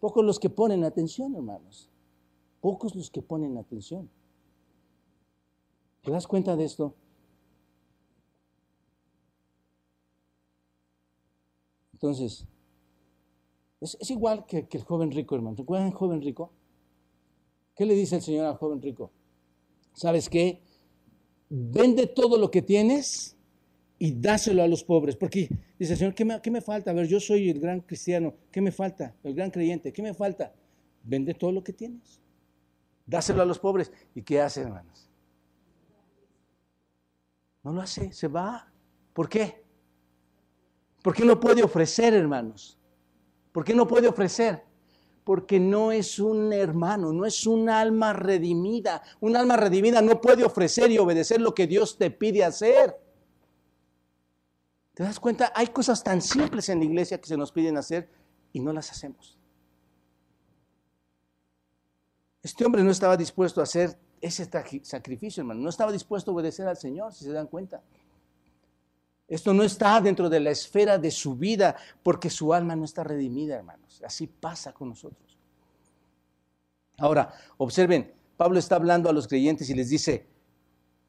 pocos 0.00 0.24
los 0.24 0.38
que 0.38 0.50
ponen 0.50 0.84
atención, 0.84 1.34
hermanos. 1.34 1.88
Pocos 2.60 2.94
los 2.94 3.10
que 3.10 3.22
ponen 3.22 3.56
atención. 3.58 4.08
¿Te 6.02 6.10
das 6.10 6.26
cuenta 6.26 6.56
de 6.56 6.64
esto? 6.64 6.94
Entonces, 11.92 12.46
es, 13.80 14.10
igual 14.10 14.46
que, 14.46 14.66
el 14.70 14.84
joven 14.84 15.10
rico, 15.10 15.34
hermano. 15.34 15.56
¿Recuerdan 15.56 15.88
el 15.88 15.94
joven 15.94 16.22
rico? 16.22 16.50
¿Qué 17.74 17.84
le 17.84 17.94
dice 17.94 18.16
el 18.16 18.22
Señor 18.22 18.46
al 18.46 18.56
joven 18.56 18.80
rico? 18.80 19.10
¿Sabes 19.92 20.28
qué? 20.28 20.62
Vende 21.48 22.06
todo 22.06 22.38
lo 22.38 22.50
que 22.50 22.62
tienes 22.62 23.36
y 24.02 24.18
dáselo 24.18 24.62
a 24.62 24.66
los 24.66 24.82
pobres. 24.82 25.14
Porque 25.14 25.48
dice 25.78 25.94
Señor, 25.94 26.14
¿qué 26.14 26.24
me, 26.24 26.40
¿qué 26.40 26.50
me, 26.50 26.62
falta? 26.62 26.90
A 26.90 26.94
ver, 26.94 27.06
yo 27.06 27.20
soy 27.20 27.50
el 27.50 27.60
gran 27.60 27.80
cristiano. 27.82 28.34
¿Qué 28.50 28.62
me 28.62 28.72
falta? 28.72 29.14
El 29.22 29.34
gran 29.34 29.50
creyente. 29.50 29.92
¿Qué 29.92 30.02
me 30.02 30.14
falta? 30.14 30.52
Vende 31.04 31.34
todo 31.34 31.52
lo 31.52 31.62
que 31.62 31.74
tienes. 31.74 32.18
Dáselo 33.04 33.42
a 33.42 33.44
los 33.44 33.58
pobres. 33.58 33.92
¿Y 34.14 34.22
qué 34.22 34.40
hace, 34.40 34.62
hermanos? 34.62 35.10
No 37.62 37.74
lo 37.74 37.82
hace, 37.82 38.10
se 38.10 38.26
va. 38.26 38.72
¿Por 39.12 39.28
qué? 39.28 39.62
¿Por 41.02 41.14
qué 41.14 41.26
no 41.26 41.38
puede 41.38 41.62
ofrecer, 41.62 42.14
hermanos? 42.14 42.78
¿Por 43.52 43.64
qué 43.64 43.74
no 43.74 43.86
puede 43.86 44.08
ofrecer? 44.08 44.62
Porque 45.24 45.60
no 45.60 45.92
es 45.92 46.18
un 46.18 46.54
hermano, 46.54 47.12
no 47.12 47.26
es 47.26 47.46
un 47.46 47.68
alma 47.68 48.14
redimida. 48.14 49.02
Un 49.20 49.36
alma 49.36 49.58
redimida 49.58 50.00
no 50.00 50.22
puede 50.22 50.42
ofrecer 50.42 50.90
y 50.90 50.96
obedecer 50.96 51.42
lo 51.42 51.54
que 51.54 51.66
Dios 51.66 51.98
te 51.98 52.10
pide 52.10 52.44
hacer. 52.44 52.96
¿Te 55.00 55.04
das 55.04 55.18
cuenta? 55.18 55.50
Hay 55.56 55.68
cosas 55.68 56.04
tan 56.04 56.20
simples 56.20 56.68
en 56.68 56.78
la 56.78 56.84
iglesia 56.84 57.18
que 57.18 57.26
se 57.26 57.34
nos 57.34 57.52
piden 57.52 57.78
hacer 57.78 58.06
y 58.52 58.60
no 58.60 58.70
las 58.70 58.90
hacemos. 58.90 59.38
Este 62.42 62.66
hombre 62.66 62.84
no 62.84 62.90
estaba 62.90 63.16
dispuesto 63.16 63.60
a 63.60 63.62
hacer 63.62 63.98
ese 64.20 64.46
sacrificio, 64.82 65.40
hermano. 65.40 65.62
No 65.62 65.70
estaba 65.70 65.90
dispuesto 65.90 66.30
a 66.30 66.34
obedecer 66.34 66.68
al 66.68 66.76
Señor, 66.76 67.14
si 67.14 67.24
se 67.24 67.32
dan 67.32 67.46
cuenta. 67.46 67.80
Esto 69.26 69.54
no 69.54 69.62
está 69.62 69.98
dentro 70.02 70.28
de 70.28 70.38
la 70.38 70.50
esfera 70.50 70.98
de 70.98 71.10
su 71.10 71.34
vida 71.34 71.76
porque 72.02 72.28
su 72.28 72.52
alma 72.52 72.76
no 72.76 72.84
está 72.84 73.02
redimida, 73.02 73.56
hermanos. 73.56 74.02
Así 74.04 74.26
pasa 74.26 74.74
con 74.74 74.90
nosotros. 74.90 75.38
Ahora, 76.98 77.32
observen, 77.56 78.12
Pablo 78.36 78.58
está 78.58 78.76
hablando 78.76 79.08
a 79.08 79.14
los 79.14 79.26
creyentes 79.26 79.70
y 79.70 79.74
les 79.74 79.88
dice, 79.88 80.26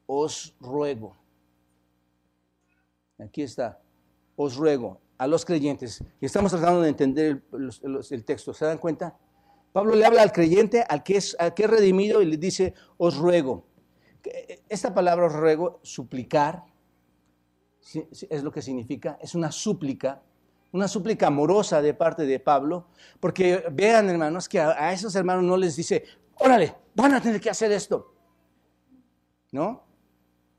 os 0.06 0.54
ruego. 0.60 1.21
Aquí 3.22 3.42
está, 3.42 3.80
os 4.36 4.56
ruego 4.56 5.00
a 5.18 5.26
los 5.26 5.44
creyentes. 5.44 6.02
Y 6.20 6.26
estamos 6.26 6.50
tratando 6.50 6.82
de 6.82 6.88
entender 6.88 7.42
el, 7.52 8.24
texto. 8.24 8.52
¿Se 8.52 8.64
dan 8.64 8.78
cuenta? 8.78 9.16
Pablo 9.72 9.94
le 9.94 10.04
habla 10.04 10.22
al 10.22 10.32
creyente, 10.32 10.84
al 10.86 11.02
que, 11.02 11.16
es, 11.16 11.36
al 11.38 11.54
que 11.54 11.64
es 11.64 11.70
redimido, 11.70 12.20
y 12.20 12.26
le 12.26 12.36
dice, 12.36 12.74
os 12.98 13.16
ruego. 13.16 13.66
Esta 14.68 14.92
palabra 14.92 15.26
os 15.26 15.32
ruego, 15.32 15.80
suplicar, 15.82 16.64
es 18.30 18.42
lo 18.42 18.52
que 18.52 18.62
significa, 18.62 19.18
es 19.20 19.34
una 19.34 19.50
súplica, 19.50 20.22
una 20.72 20.88
súplica 20.88 21.26
amorosa 21.26 21.82
de 21.82 21.94
parte 21.94 22.24
de 22.24 22.38
Pablo, 22.38 22.86
porque 23.20 23.64
vean 23.72 24.08
hermanos 24.08 24.48
que 24.48 24.60
a, 24.60 24.92
esos 24.92 25.14
hermanos 25.16 25.44
no 25.44 25.56
les 25.56 25.76
dice, 25.76 26.04
órale, 26.38 26.74
van 26.94 27.14
a 27.14 27.20
tener 27.20 27.40
que 27.40 27.50
hacer 27.50 27.72
esto, 27.72 28.14
¿no? 29.50 29.84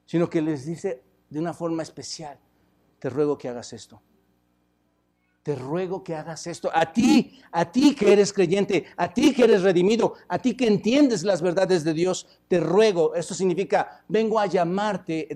Sino 0.05 0.29
que 0.29 0.41
les 0.41 0.65
dice 0.65 1.03
de 1.29 1.39
una 1.39 1.53
forma 1.53 1.83
especial, 1.83 2.39
te 3.03 3.09
ruego 3.09 3.37
que 3.37 3.49
hagas 3.49 3.73
esto 3.73 4.01
te 5.43 5.55
ruego 5.55 6.05
que 6.05 6.15
hagas 6.15 6.47
esto. 6.47 6.71
A 6.73 6.93
ti, 6.93 7.37
a 7.51 7.69
ti 7.69 7.93
que 7.95 8.13
eres 8.13 8.31
creyente, 8.31 8.85
a 8.95 9.13
ti 9.13 9.33
que 9.33 9.43
eres 9.43 9.61
redimido, 9.61 10.13
a 10.29 10.39
ti 10.39 10.55
que 10.55 10.67
entiendes 10.67 11.23
las 11.23 11.41
verdades 11.41 11.83
de 11.83 11.93
Dios, 11.93 12.25
te 12.47 12.61
ruego. 12.61 13.13
Esto 13.13 13.33
significa, 13.33 14.05
vengo 14.07 14.39
a 14.39 14.45
llamarte 14.45 15.27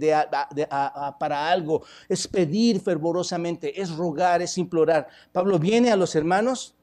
para 1.20 1.51
algo. 1.51 1.84
Es 2.07 2.26
pedir 2.26 2.80
fervorosamente, 2.80 3.82
es 3.82 3.93
rogar, 3.93 4.41
es 4.41 4.57
implorar. 4.57 5.09
Pablo 5.34 5.59
viene 5.59 5.91
a 5.91 5.97
los 5.97 6.15
hermanos 6.15 6.74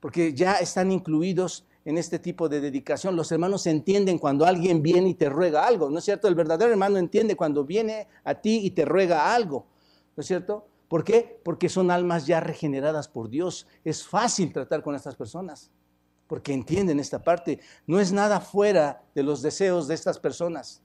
porque 0.00 0.32
ya 0.32 0.54
están 0.54 0.90
incluidos 0.90 1.66
en 1.84 1.98
este 1.98 2.18
tipo 2.18 2.48
de 2.48 2.62
dedicación. 2.62 3.14
Los 3.14 3.30
hermanos 3.30 3.66
entienden 3.66 4.18
cuando 4.18 4.46
alguien 4.46 4.82
viene 4.82 5.10
y 5.10 5.14
te 5.14 5.28
ruega 5.28 5.66
algo, 5.66 5.90
¿no 5.90 5.98
es 5.98 6.04
cierto? 6.06 6.28
El 6.28 6.34
verdadero 6.34 6.70
hermano 6.70 6.96
entiende 6.96 7.36
cuando 7.36 7.62
viene 7.62 8.08
a 8.24 8.34
ti 8.34 8.60
y 8.64 8.70
te 8.70 8.86
ruega 8.86 9.34
algo, 9.34 9.66
¿no 10.20 10.22
es 10.22 10.26
cierto? 10.26 10.66
¿Por 10.86 11.02
qué? 11.02 11.40
Porque 11.42 11.70
son 11.70 11.90
almas 11.90 12.26
ya 12.26 12.40
regeneradas 12.40 13.08
por 13.08 13.30
Dios. 13.30 13.66
Es 13.84 14.06
fácil 14.06 14.52
tratar 14.52 14.82
con 14.82 14.94
estas 14.94 15.16
personas, 15.16 15.70
porque 16.26 16.52
entienden 16.52 17.00
esta 17.00 17.22
parte. 17.24 17.58
No 17.86 17.98
es 17.98 18.12
nada 18.12 18.38
fuera 18.38 19.02
de 19.14 19.22
los 19.22 19.40
deseos 19.40 19.88
de 19.88 19.94
estas 19.94 20.18
personas. 20.18 20.82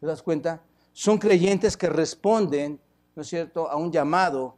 ¿Te 0.00 0.06
das 0.06 0.22
cuenta? 0.22 0.62
Son 0.94 1.18
creyentes 1.18 1.76
que 1.76 1.90
responden, 1.90 2.80
¿no 3.14 3.20
es 3.20 3.28
cierto?, 3.28 3.68
a 3.68 3.76
un 3.76 3.92
llamado, 3.92 4.56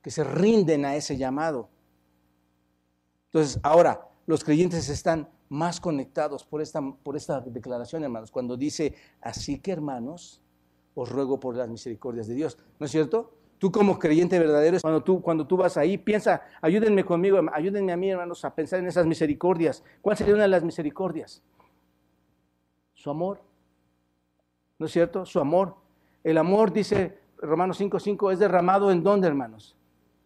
que 0.00 0.10
se 0.10 0.24
rinden 0.24 0.86
a 0.86 0.96
ese 0.96 1.18
llamado. 1.18 1.68
Entonces, 3.26 3.60
ahora, 3.62 4.08
los 4.24 4.42
creyentes 4.42 4.88
están 4.88 5.28
más 5.50 5.78
conectados 5.78 6.42
por 6.42 6.62
esta, 6.62 6.80
por 6.80 7.18
esta 7.18 7.42
declaración, 7.42 8.02
hermanos, 8.02 8.30
cuando 8.30 8.56
dice, 8.56 8.94
así 9.20 9.58
que 9.58 9.72
hermanos, 9.72 10.40
os 10.94 11.10
ruego 11.10 11.38
por 11.38 11.54
las 11.54 11.68
misericordias 11.68 12.26
de 12.28 12.34
Dios. 12.34 12.56
¿No 12.78 12.86
es 12.86 12.92
cierto? 12.92 13.41
Tú 13.62 13.70
como 13.70 13.96
creyente 13.96 14.40
verdadero, 14.40 14.78
cuando 14.80 15.04
tú, 15.04 15.22
cuando 15.22 15.46
tú 15.46 15.56
vas 15.56 15.76
ahí, 15.76 15.96
piensa, 15.96 16.42
ayúdenme 16.60 17.04
conmigo, 17.04 17.38
ayúdenme 17.52 17.92
a 17.92 17.96
mí, 17.96 18.10
hermanos, 18.10 18.44
a 18.44 18.52
pensar 18.52 18.80
en 18.80 18.88
esas 18.88 19.06
misericordias. 19.06 19.84
¿Cuál 20.00 20.16
sería 20.16 20.34
una 20.34 20.42
de 20.42 20.48
las 20.48 20.64
misericordias? 20.64 21.44
Su 22.92 23.08
amor. 23.08 23.40
¿No 24.80 24.86
es 24.86 24.90
cierto? 24.90 25.24
Su 25.24 25.38
amor. 25.38 25.76
El 26.24 26.38
amor, 26.38 26.72
dice 26.72 27.20
Romanos 27.38 27.80
5.5, 27.80 28.32
es 28.32 28.40
derramado 28.40 28.90
en 28.90 29.04
dónde, 29.04 29.28
hermanos? 29.28 29.76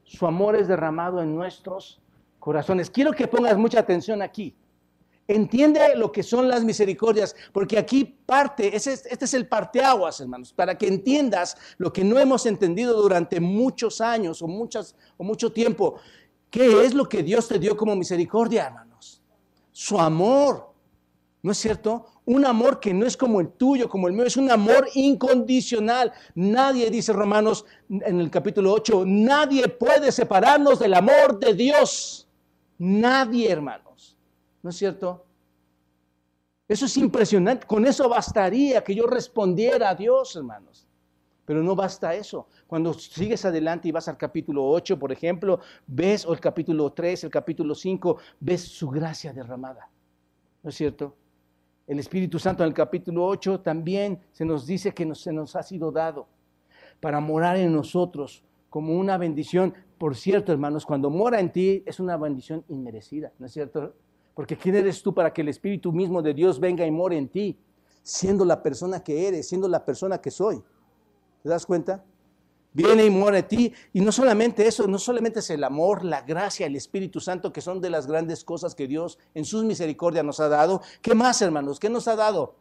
Su 0.03 0.27
amor 0.27 0.57
es 0.57 0.67
derramado 0.67 1.21
en 1.23 1.37
nuestros 1.37 2.01
corazones. 2.39 2.89
Quiero 2.89 3.13
que 3.13 3.29
pongas 3.29 3.59
mucha 3.59 3.81
atención 3.81 4.23
aquí. 4.23 4.57
Entiende 5.29 5.81
lo 5.97 6.13
que 6.13 6.23
son 6.23 6.49
las 6.49 6.65
misericordias, 6.65 7.35
porque 7.53 7.79
aquí 7.79 8.05
parte, 8.05 8.77
este 8.77 9.25
es 9.25 9.35
el 9.35 9.49
parteaguas, 9.49 10.21
hermanos, 10.21 10.53
para 10.53 10.79
que 10.79 10.87
entiendas 10.87 11.57
lo 11.79 11.93
que 11.93 12.05
no 12.05 12.19
hemos 12.19 12.47
entendido 12.47 13.01
durante 13.01 13.41
muchos 13.41 14.01
años 14.01 14.41
o, 14.41 14.47
muchas, 14.47 14.95
o 15.17 15.25
mucho 15.25 15.51
tiempo. 15.51 15.97
¿Qué 16.49 16.85
es 16.85 16.95
lo 16.95 17.09
que 17.09 17.25
Dios 17.25 17.49
te 17.49 17.59
dio 17.59 17.77
como 17.77 17.97
misericordia, 17.97 18.67
hermanos? 18.67 19.21
Su 19.73 19.99
amor, 19.99 20.71
¿no 21.43 21.51
es 21.51 21.59
cierto? 21.59 22.07
Un 22.25 22.47
amor 22.47 22.79
que 22.79 22.95
no 22.95 23.05
es 23.05 23.17
como 23.17 23.41
el 23.41 23.49
tuyo, 23.49 23.89
como 23.89 24.07
el 24.07 24.15
mío, 24.15 24.27
es 24.27 24.37
un 24.37 24.51
amor 24.51 24.89
incondicional. 24.95 26.13
Nadie, 26.37 26.89
dice 26.89 27.13
Romanos 27.13 27.65
en 27.89 28.21
el 28.21 28.31
capítulo 28.31 28.73
8, 28.73 29.03
nadie 29.07 29.69
puede 29.69 30.13
separarnos 30.13 30.79
del 30.79 30.95
amor 30.95 31.39
de 31.41 31.53
Dios. 31.55 32.29
Nadie, 32.79 33.51
hermano. 33.51 33.86
¿No 34.67 34.71
es 34.71 34.79
cierto? 34.79 35.25
Eso 36.67 36.87
es 36.87 36.97
impresionante. 36.97 37.69
Con 37.69 37.87
eso 37.87 38.09
bastaría 38.09 38.83
que 38.83 38.97
yo 38.97 39.07
respondiera 39.07 39.91
a 39.91 39.95
Dios, 39.95 40.35
hermanos. 40.35 40.89
Pero 41.45 41.63
no 41.63 41.77
basta 41.77 42.13
eso. 42.17 42.49
Cuando 42.67 42.93
sigues 42.93 43.45
adelante 43.45 43.87
y 43.87 43.93
vas 43.93 44.09
al 44.09 44.17
capítulo 44.17 44.67
8, 44.67 44.99
por 44.99 45.13
ejemplo, 45.13 45.61
ves, 45.87 46.27
o 46.27 46.33
el 46.33 46.41
capítulo 46.41 46.93
3, 46.93 47.23
el 47.23 47.31
capítulo 47.31 47.77
5, 47.77 48.19
ves 48.41 48.63
su 48.63 48.91
gracia 48.91 49.33
derramada. 49.33 49.89
¿No 50.65 50.71
es 50.71 50.75
cierto? 50.75 51.15
El 51.87 52.01
Espíritu 52.01 52.41
Santo 52.41 52.65
en 52.65 52.69
el 52.71 52.75
capítulo 52.75 53.25
8 53.25 53.61
también 53.61 54.19
se 54.33 54.45
nos 54.45 54.67
dice 54.67 54.93
que 54.93 55.15
se 55.15 55.33
nos 55.33 55.55
ha 55.55 55.63
sido 55.63 55.93
dado 55.93 56.27
para 56.99 57.21
morar 57.21 57.57
en 57.57 57.73
nosotros 57.73 58.43
como 58.69 58.99
una 58.99 59.17
bendición. 59.17 59.75
Por 59.97 60.17
cierto, 60.17 60.51
hermanos, 60.51 60.85
cuando 60.85 61.09
mora 61.09 61.39
en 61.39 61.53
ti 61.53 61.85
es 61.87 62.01
una 62.01 62.17
bendición 62.17 62.65
inmerecida, 62.67 63.33
¿no 63.39 63.47
es 63.47 63.53
cierto? 63.53 63.95
Porque 64.37 64.57
¿quién 64.57 64.77
eres 64.77 65.03
tú 65.03 65.13
para 65.13 65.33
que 65.33 65.41
el 65.41 65.49
Espíritu 65.49 65.93
mismo 65.93 66.23
de 66.23 66.35
Dios 66.35 66.61
venga 66.61 66.87
y 66.87 66.93
more 66.93 67.19
en 67.19 67.29
ti? 67.29 67.59
Siendo 68.05 68.45
la 68.45 68.63
persona 68.63 69.03
que 69.03 69.27
eres, 69.27 69.49
siendo 69.49 69.67
la 69.67 69.85
persona 69.85 70.19
que 70.19 70.31
soy. 70.31 70.63
¿Te 71.43 71.49
das 71.49 71.67
cuenta? 71.67 72.05
viene 72.77 73.07
y 73.07 73.11
muere 73.11 73.39
a 73.39 73.49
ti. 73.49 73.73
Y 73.95 74.03
no 74.03 74.13
solamente 74.13 74.67
eso, 74.69 74.87
no 74.87 74.99
solamente 74.99 75.41
es 75.41 75.49
el 75.49 75.65
amor, 75.65 76.05
la 76.05 76.21
gracia, 76.21 76.67
el 76.67 76.77
Espíritu 76.77 77.21
Santo, 77.21 77.51
que 77.51 77.63
son 77.63 77.81
de 77.81 77.89
las 77.89 78.07
grandes 78.07 78.45
cosas 78.45 78.75
que 78.75 78.87
Dios 78.87 79.19
en 79.33 79.47
sus 79.47 79.65
misericordias 79.65 80.25
nos 80.25 80.41
ha 80.41 80.49
dado. 80.49 80.83
¿Qué 81.01 81.15
más, 81.15 81.41
hermanos? 81.41 81.81
¿Qué 81.81 81.89
nos 81.89 82.07
ha 82.07 82.15
dado? 82.15 82.57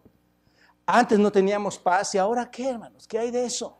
Antes 0.85 1.19
no 1.19 1.31
teníamos 1.31 1.77
paz 1.77 2.15
y 2.15 2.17
ahora 2.17 2.49
qué, 2.49 2.69
hermanos? 2.69 3.07
¿Qué 3.07 3.19
hay 3.19 3.29
de 3.29 3.43
eso? 3.45 3.77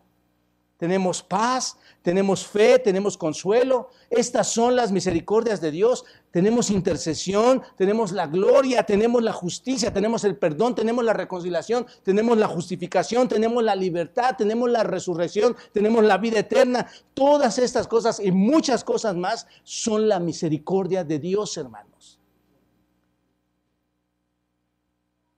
Tenemos 0.76 1.24
paz, 1.24 1.78
tenemos 2.02 2.46
fe, 2.46 2.80
tenemos 2.80 3.18
consuelo. 3.18 3.92
Estas 4.10 4.48
son 4.52 4.76
las 4.76 4.92
misericordias 4.92 5.62
de 5.62 5.72
Dios. 5.72 6.04
Tenemos 6.36 6.70
intercesión, 6.70 7.62
tenemos 7.78 8.12
la 8.12 8.28
gloria, 8.28 8.84
tenemos 8.84 9.24
la 9.24 9.32
justicia, 9.32 9.94
tenemos 9.94 10.26
el 10.26 10.36
perdón, 10.36 10.76
tenemos 10.76 11.06
la 11.06 11.14
reconciliación, 11.14 11.86
tenemos 12.04 12.38
la 12.38 12.50
justificación, 12.50 13.30
tenemos 13.30 13.64
la 13.64 13.74
libertad, 13.74 14.36
tenemos 14.38 14.70
la 14.70 14.84
resurrección, 14.84 15.56
tenemos 15.72 16.04
la 16.04 16.18
vida 16.18 16.40
eterna. 16.40 16.88
Todas 17.14 17.58
estas 17.58 17.88
cosas 17.88 18.20
y 18.20 18.34
muchas 18.34 18.84
cosas 18.84 19.16
más 19.16 19.48
son 19.64 20.10
la 20.10 20.20
misericordia 20.20 21.06
de 21.06 21.20
Dios, 21.20 21.56
hermanos. 21.56 22.20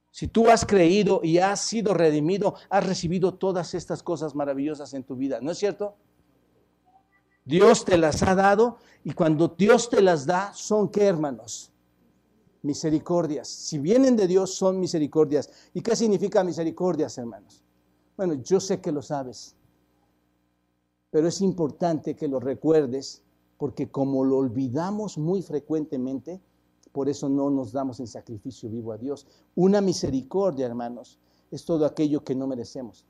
Si 0.10 0.28
tú 0.28 0.50
has 0.50 0.66
creído 0.66 1.22
y 1.24 1.38
has 1.38 1.62
sido 1.62 1.94
redimido, 1.94 2.56
has 2.72 2.84
recibido 2.84 3.36
todas 3.36 3.76
estas 3.76 4.02
cosas 4.02 4.34
maravillosas 4.34 4.96
en 4.96 5.04
tu 5.04 5.16
vida, 5.16 5.38
¿no 5.42 5.52
es 5.52 5.60
cierto? 5.60 5.96
Dios 7.48 7.86
te 7.86 7.98
las 7.98 8.22
ha 8.24 8.36
dado 8.36 8.78
y 9.06 9.14
cuando 9.14 9.48
Dios 9.48 9.90
te 9.90 10.02
las 10.02 10.26
da, 10.26 10.54
¿son 10.54 10.90
qué, 10.90 11.06
hermanos? 11.06 11.72
Misericordias. 12.62 13.48
Si 13.48 13.78
vienen 13.78 14.18
de 14.18 14.28
Dios, 14.28 14.54
son 14.54 14.82
misericordias. 14.82 15.50
¿Y 15.74 15.82
qué 15.82 15.96
significa 15.96 16.44
misericordias, 16.44 17.18
hermanos? 17.18 17.64
Bueno, 18.18 18.34
yo 18.34 18.60
sé 18.60 18.82
que 18.82 18.92
lo 18.92 19.02
sabes, 19.02 19.56
pero 21.10 21.30
es 21.30 21.40
importante 21.40 22.18
que 22.18 22.28
lo 22.28 22.42
recuerdes 22.42 23.24
porque 23.58 23.90
como 23.90 24.26
lo 24.26 24.38
olvidamos 24.38 25.18
muy 25.18 25.42
frecuentemente, 25.42 26.42
por 26.92 27.08
eso 27.08 27.30
no 27.30 27.50
nos 27.50 27.72
damos 27.72 28.02
en 28.02 28.08
sacrificio 28.08 28.70
vivo 28.70 28.92
a 28.92 28.98
Dios. 28.98 29.26
Una 29.56 29.80
misericordia, 29.80 30.66
hermanos, 30.66 31.18
es 31.50 31.64
todo 31.64 31.86
aquello 31.86 32.24
que 32.26 32.36
no 32.36 32.46
merecemos, 32.46 33.06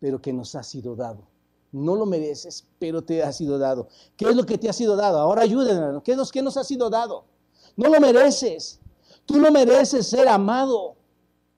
pero 0.00 0.20
que 0.20 0.32
nos 0.32 0.56
ha 0.56 0.64
sido 0.64 0.96
dado. 0.96 1.35
No 1.72 1.96
lo 1.96 2.06
mereces, 2.06 2.66
pero 2.78 3.02
te 3.02 3.22
ha 3.22 3.32
sido 3.32 3.58
dado. 3.58 3.88
¿Qué 4.16 4.26
es 4.28 4.36
lo 4.36 4.46
que 4.46 4.58
te 4.58 4.68
ha 4.68 4.72
sido 4.72 4.96
dado? 4.96 5.18
Ahora 5.18 5.42
ayúdenme, 5.42 6.00
¿Qué 6.02 6.14
lo 6.16 6.26
que 6.26 6.42
nos 6.42 6.56
ha 6.56 6.64
sido 6.64 6.90
dado? 6.90 7.24
No 7.76 7.88
lo 7.88 8.00
mereces. 8.00 8.80
Tú 9.24 9.38
no 9.38 9.50
mereces 9.50 10.06
ser 10.06 10.28
amado. 10.28 10.96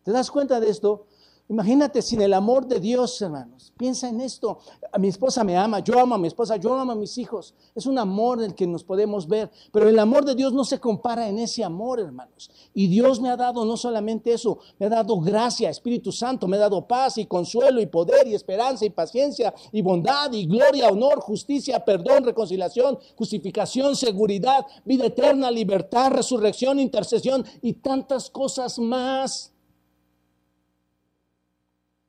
¿Te 0.02 0.12
das 0.12 0.30
cuenta 0.30 0.58
de 0.58 0.70
esto? 0.70 1.06
Imagínate 1.50 2.02
sin 2.02 2.20
el 2.20 2.34
amor 2.34 2.66
de 2.66 2.78
Dios, 2.78 3.22
hermanos. 3.22 3.72
Piensa 3.78 4.06
en 4.10 4.20
esto. 4.20 4.58
Mi 4.98 5.08
esposa 5.08 5.44
me 5.44 5.56
ama, 5.56 5.78
yo 5.78 5.98
amo 5.98 6.14
a 6.14 6.18
mi 6.18 6.28
esposa, 6.28 6.56
yo 6.56 6.74
amo 6.74 6.92
a 6.92 6.94
mis 6.94 7.16
hijos. 7.16 7.54
Es 7.74 7.86
un 7.86 7.98
amor 7.98 8.40
en 8.40 8.50
el 8.50 8.54
que 8.54 8.66
nos 8.66 8.84
podemos 8.84 9.26
ver. 9.26 9.50
Pero 9.72 9.88
el 9.88 9.98
amor 9.98 10.26
de 10.26 10.34
Dios 10.34 10.52
no 10.52 10.62
se 10.64 10.78
compara 10.78 11.26
en 11.26 11.38
ese 11.38 11.64
amor, 11.64 12.00
hermanos. 12.00 12.50
Y 12.74 12.88
Dios 12.88 13.18
me 13.18 13.30
ha 13.30 13.36
dado 13.36 13.64
no 13.64 13.78
solamente 13.78 14.30
eso, 14.30 14.58
me 14.78 14.86
ha 14.86 14.88
dado 14.90 15.18
gracia, 15.20 15.70
Espíritu 15.70 16.12
Santo, 16.12 16.46
me 16.46 16.58
ha 16.58 16.60
dado 16.60 16.86
paz 16.86 17.16
y 17.16 17.24
consuelo 17.24 17.80
y 17.80 17.86
poder 17.86 18.26
y 18.26 18.34
esperanza 18.34 18.84
y 18.84 18.90
paciencia 18.90 19.54
y 19.72 19.80
bondad 19.80 20.30
y 20.32 20.44
gloria, 20.44 20.88
honor, 20.88 21.20
justicia, 21.20 21.82
perdón, 21.82 22.24
reconciliación, 22.24 22.98
justificación, 23.16 23.96
seguridad, 23.96 24.66
vida 24.84 25.06
eterna, 25.06 25.50
libertad, 25.50 26.10
resurrección, 26.10 26.78
intercesión 26.78 27.42
y 27.62 27.72
tantas 27.72 28.28
cosas 28.28 28.78
más. 28.78 29.54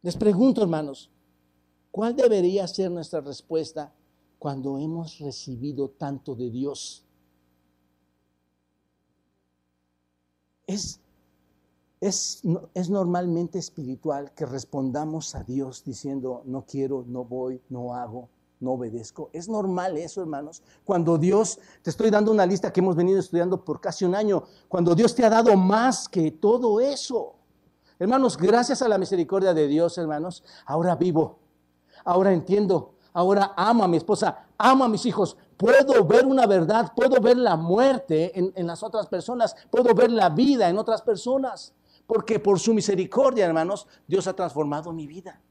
Les 0.01 0.15
pregunto, 0.15 0.61
hermanos, 0.61 1.09
¿cuál 1.91 2.15
debería 2.15 2.67
ser 2.67 2.89
nuestra 2.89 3.19
respuesta 3.19 3.93
cuando 4.37 4.77
hemos 4.77 5.19
recibido 5.19 5.89
tanto 5.89 6.35
de 6.35 6.49
Dios? 6.49 7.03
Es, 10.67 11.01
es, 11.99 12.41
es, 12.73 12.89
normalmente 12.89 13.59
espiritual 13.59 14.33
que 14.33 14.45
respondamos 14.45 15.35
a 15.35 15.43
Dios 15.43 15.83
diciendo, 15.83 16.43
no 16.45 16.65
quiero, 16.65 17.03
no 17.05 17.25
voy, 17.25 17.59
no 17.67 17.95
hago, 17.95 18.29
no 18.61 18.73
obedezco. 18.73 19.31
Es 19.33 19.49
normal 19.49 19.97
eso, 19.97 20.21
hermanos. 20.21 20.61
Cuando 20.85 21.17
Dios, 21.17 21.59
te 21.81 21.89
estoy 21.89 22.09
dando 22.09 22.31
una 22.31 22.45
lista 22.45 22.71
que 22.71 22.79
hemos 22.79 22.95
venido 22.95 23.19
estudiando 23.19 23.65
por 23.65 23.81
casi 23.81 24.05
un 24.05 24.15
año, 24.15 24.43
cuando 24.69 24.95
Dios 24.95 25.13
te 25.13 25.25
ha 25.25 25.29
dado 25.29 25.57
más 25.57 26.07
que 26.07 26.31
todo 26.31 26.79
eso. 26.79 27.38
Hermanos, 27.99 28.37
gracias 28.37 28.81
a 28.81 28.87
la 28.87 28.97
misericordia 28.97 29.53
de 29.53 29.67
Dios, 29.67 29.97
hermanos, 29.97 30.41
ahora 30.65 30.95
vivo, 30.95 31.37
ahora 32.05 32.31
entiendo, 32.31 32.95
ahora 33.11 33.53
amo 33.57 33.83
a 33.83 33.89
mi 33.89 33.97
esposa, 33.97 34.47
amo 34.57 34.85
a 34.85 34.87
mis 34.87 35.05
hijos, 35.05 35.35
puedo 35.57 36.05
ver 36.05 36.25
una 36.25 36.47
verdad, 36.47 36.93
puedo 36.95 37.19
ver 37.19 37.35
la 37.35 37.57
muerte 37.57 38.39
en, 38.39 38.53
en, 38.55 38.67
las 38.67 38.83
otras 38.83 39.07
personas, 39.07 39.53
puedo 39.69 39.93
ver 39.93 40.11
la 40.11 40.29
vida 40.29 40.69
en 40.69 40.77
otras 40.77 41.01
personas, 41.01 41.73
porque 42.07 42.39
por 42.39 42.57
su 42.57 42.73
misericordia, 42.73 43.45
hermanos, 43.45 43.85
Dios 44.07 44.27
ha 44.27 44.33
transformado 44.33 44.93
mi 44.93 45.05
vida. 45.05 45.41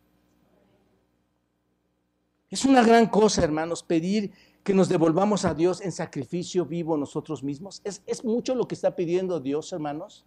Es 2.49 2.65
una 2.65 2.83
gran 2.83 3.09
cosa, 3.09 3.45
hermanos, 3.45 3.83
pedir 3.83 4.33
que 4.65 4.73
nos 4.73 4.89
devolvamos 4.89 5.45
a 5.45 5.53
Dios 5.53 5.83
en 5.83 5.93
sacrificio 5.93 6.65
vivo 6.65 6.97
nosotros 6.97 7.43
mismos. 7.43 7.83
Es, 7.85 8.03
es 8.07 8.25
mucho 8.25 8.55
lo 8.55 8.67
que 8.67 8.75
está 8.75 8.97
pidiendo 8.97 9.39
Dios, 9.39 9.71
hermanos. 9.75 10.25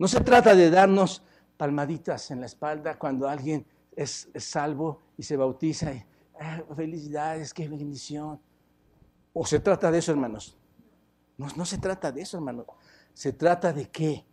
No 0.00 0.08
se 0.08 0.20
trata 0.22 0.54
de 0.54 0.70
darnos 0.70 1.22
palmaditas 1.58 2.30
en 2.30 2.40
la 2.40 2.46
espalda 2.46 2.98
cuando 2.98 3.28
alguien 3.28 3.66
es, 3.94 4.30
salvo 4.34 5.02
y 5.18 5.22
se 5.22 5.36
bautiza. 5.36 5.92
Y, 5.92 6.02
ah, 6.40 6.62
felicidades, 6.74 7.52
qué 7.52 7.68
bendición. 7.68 8.40
O 9.34 9.44
se 9.44 9.60
trata 9.60 9.90
de 9.90 9.98
eso, 9.98 10.12
hermanos. 10.12 10.56
No, 11.36 11.48
no 11.54 11.66
se 11.66 11.76
trata 11.76 12.10
de 12.10 12.22
eso, 12.22 12.38
hermanos. 12.38 12.64
Se 13.12 13.34
trata 13.34 13.74
de 13.74 13.90
qué. 13.90 14.24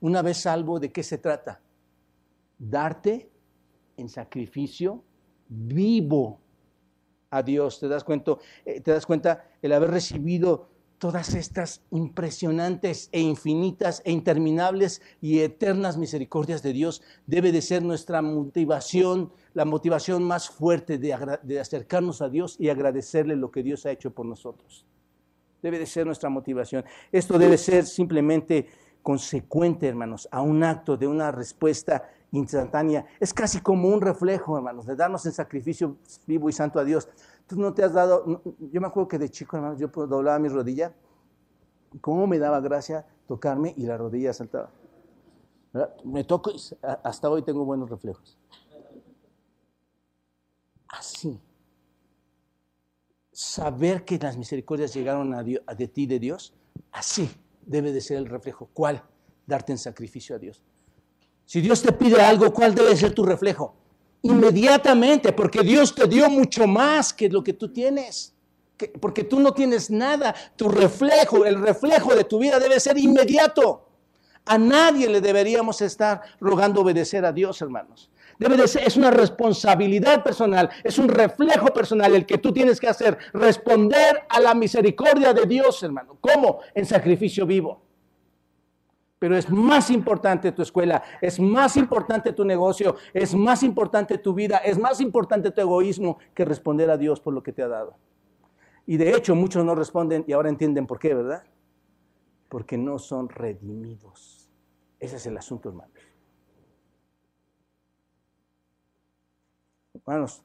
Una 0.00 0.20
vez 0.20 0.38
salvo, 0.38 0.80
¿de 0.80 0.90
qué 0.90 1.04
se 1.04 1.18
trata? 1.18 1.60
Darte 2.58 3.30
en 3.96 4.08
sacrificio 4.08 5.04
vivo 5.48 6.40
a 7.30 7.40
Dios. 7.40 7.78
¿Te 7.78 7.86
das 7.86 8.02
cuenta? 8.02 8.36
Eh, 8.64 8.80
¿Te 8.80 8.90
das 8.90 9.06
cuenta? 9.06 9.44
El 9.62 9.74
haber 9.74 9.92
recibido 9.92 10.71
todas 11.02 11.34
estas 11.34 11.82
impresionantes 11.90 13.08
e 13.10 13.20
infinitas 13.20 14.02
e 14.04 14.12
interminables 14.12 15.02
y 15.20 15.40
eternas 15.40 15.98
misericordias 15.98 16.62
de 16.62 16.72
Dios 16.72 17.02
debe 17.26 17.50
de 17.50 17.60
ser 17.60 17.82
nuestra 17.82 18.22
motivación, 18.22 19.32
la 19.52 19.64
motivación 19.64 20.22
más 20.22 20.48
fuerte 20.48 20.98
de, 20.98 21.58
acercarnos 21.58 22.22
a 22.22 22.28
Dios 22.28 22.54
y 22.56 22.68
agradecerle 22.68 23.34
lo 23.34 23.50
que 23.50 23.64
Dios 23.64 23.84
ha 23.84 23.90
hecho 23.90 24.12
por 24.12 24.26
nosotros. 24.26 24.86
Debe 25.60 25.80
de 25.80 25.86
ser 25.86 26.06
nuestra 26.06 26.30
motivación. 26.30 26.84
Esto 27.10 27.36
debe 27.36 27.58
ser 27.58 27.84
simplemente 27.84 28.68
consecuente, 29.02 29.88
hermanos, 29.88 30.28
a 30.30 30.40
un 30.40 30.62
acto 30.62 30.96
de 30.96 31.08
una 31.08 31.32
respuesta 31.32 32.08
instantánea. 32.30 33.06
Es 33.18 33.34
casi 33.34 33.60
como 33.60 33.88
un 33.88 34.00
reflejo, 34.00 34.56
hermanos, 34.56 34.86
de 34.86 34.94
darnos 34.94 35.26
el 35.26 35.32
sacrificio 35.32 35.96
vivo 36.28 36.48
y 36.48 36.52
santo 36.52 36.78
a 36.78 36.84
Dios. 36.84 37.08
Tú 37.46 37.60
no 37.60 37.74
te 37.74 37.84
has 37.84 37.92
dado, 37.92 38.42
yo 38.58 38.80
me 38.80 38.86
acuerdo 38.86 39.08
que 39.08 39.18
de 39.18 39.28
chico, 39.28 39.56
hermanos, 39.56 39.78
yo 39.78 39.88
doblaba 39.88 40.38
mi 40.38 40.48
rodilla, 40.48 40.94
cómo 42.00 42.26
me 42.26 42.38
daba 42.38 42.60
gracia 42.60 43.06
tocarme 43.26 43.74
y 43.76 43.86
la 43.86 43.96
rodilla 43.96 44.32
saltaba. 44.32 44.70
Me 46.04 46.24
toco 46.24 46.50
y 46.50 46.60
hasta 46.82 47.30
hoy 47.30 47.42
tengo 47.42 47.64
buenos 47.64 47.88
reflejos. 47.88 48.38
Así. 50.88 51.40
Saber 53.32 54.04
que 54.04 54.18
las 54.18 54.36
misericordias 54.36 54.92
llegaron 54.92 55.32
a, 55.34 55.42
Dios, 55.42 55.62
a 55.66 55.74
de 55.74 55.88
ti 55.88 56.06
de 56.06 56.18
Dios, 56.18 56.54
así 56.92 57.30
debe 57.64 57.92
de 57.92 58.00
ser 58.02 58.18
el 58.18 58.26
reflejo. 58.26 58.68
¿Cuál? 58.74 59.02
Darte 59.46 59.72
en 59.72 59.78
sacrificio 59.78 60.36
a 60.36 60.38
Dios. 60.38 60.62
Si 61.46 61.60
Dios 61.60 61.82
te 61.82 61.92
pide 61.92 62.20
algo, 62.20 62.52
¿cuál 62.52 62.74
debe 62.74 62.94
ser 62.94 63.14
tu 63.14 63.24
reflejo? 63.24 63.74
Inmediatamente, 64.22 65.32
porque 65.32 65.62
Dios 65.62 65.94
te 65.94 66.06
dio 66.06 66.30
mucho 66.30 66.66
más 66.66 67.12
que 67.12 67.28
lo 67.28 67.42
que 67.42 67.52
tú 67.52 67.72
tienes. 67.72 68.34
porque 69.00 69.22
tú 69.22 69.38
no 69.38 69.52
tienes 69.52 69.90
nada. 69.90 70.34
Tu 70.56 70.68
reflejo, 70.68 71.44
el 71.44 71.60
reflejo 71.60 72.16
de 72.16 72.24
tu 72.24 72.40
vida 72.40 72.58
debe 72.58 72.80
ser 72.80 72.98
inmediato. 72.98 73.88
A 74.44 74.58
nadie 74.58 75.08
le 75.08 75.20
deberíamos 75.20 75.80
estar 75.82 76.20
rogando 76.40 76.80
obedecer 76.80 77.24
a 77.24 77.32
Dios, 77.32 77.62
hermanos. 77.62 78.10
Debe 78.38 78.56
de 78.56 78.66
ser, 78.66 78.82
es 78.84 78.96
una 78.96 79.12
responsabilidad 79.12 80.24
personal, 80.24 80.68
es 80.82 80.98
un 80.98 81.08
reflejo 81.08 81.66
personal 81.66 82.12
el 82.14 82.26
que 82.26 82.38
tú 82.38 82.52
tienes 82.52 82.80
que 82.80 82.88
hacer, 82.88 83.16
responder 83.32 84.22
a 84.28 84.40
la 84.40 84.52
misericordia 84.54 85.32
de 85.32 85.46
Dios, 85.46 85.80
hermano. 85.84 86.16
¿Cómo? 86.20 86.58
En 86.74 86.84
sacrificio 86.84 87.46
vivo. 87.46 87.81
Pero 89.22 89.36
es 89.36 89.48
más 89.48 89.88
importante 89.90 90.50
tu 90.50 90.62
escuela, 90.62 91.00
es 91.20 91.38
más 91.38 91.76
importante 91.76 92.32
tu 92.32 92.44
negocio, 92.44 92.96
es 93.14 93.36
más 93.36 93.62
importante 93.62 94.18
tu 94.18 94.34
vida, 94.34 94.56
es 94.56 94.76
más 94.80 95.00
importante 95.00 95.52
tu 95.52 95.60
egoísmo 95.60 96.18
que 96.34 96.44
responder 96.44 96.90
a 96.90 96.96
Dios 96.96 97.20
por 97.20 97.32
lo 97.32 97.40
que 97.40 97.52
te 97.52 97.62
ha 97.62 97.68
dado. 97.68 97.96
Y 98.84 98.96
de 98.96 99.14
hecho 99.14 99.36
muchos 99.36 99.64
no 99.64 99.76
responden 99.76 100.24
y 100.26 100.32
ahora 100.32 100.48
entienden 100.48 100.88
por 100.88 100.98
qué, 100.98 101.14
¿verdad? 101.14 101.44
Porque 102.48 102.76
no 102.76 102.98
son 102.98 103.28
redimidos. 103.28 104.50
Ese 104.98 105.14
es 105.14 105.26
el 105.26 105.36
asunto, 105.36 105.68
hermanos. 105.68 105.94
Hermanos, 109.94 110.42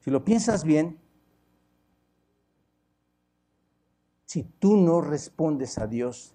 si 0.00 0.10
lo 0.10 0.24
piensas 0.24 0.64
bien, 0.64 0.98
si 4.24 4.42
tú 4.42 4.76
no 4.76 5.00
respondes 5.00 5.78
a 5.78 5.86
Dios, 5.86 6.34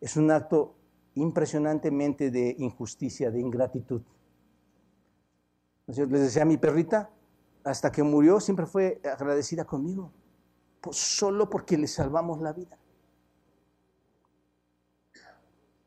es 0.00 0.16
un 0.16 0.30
acto 0.30 0.76
impresionantemente 1.14 2.30
de 2.30 2.54
injusticia, 2.58 3.30
de 3.30 3.40
ingratitud. 3.40 4.02
Les 5.86 6.08
decía 6.08 6.42
a 6.42 6.46
mi 6.46 6.56
perrita, 6.56 7.10
hasta 7.64 7.90
que 7.90 8.02
murió, 8.02 8.40
siempre 8.40 8.66
fue 8.66 9.00
agradecida 9.04 9.64
conmigo, 9.64 10.12
solo 10.92 11.50
porque 11.50 11.76
le 11.76 11.86
salvamos 11.86 12.40
la 12.40 12.52
vida. 12.52 12.78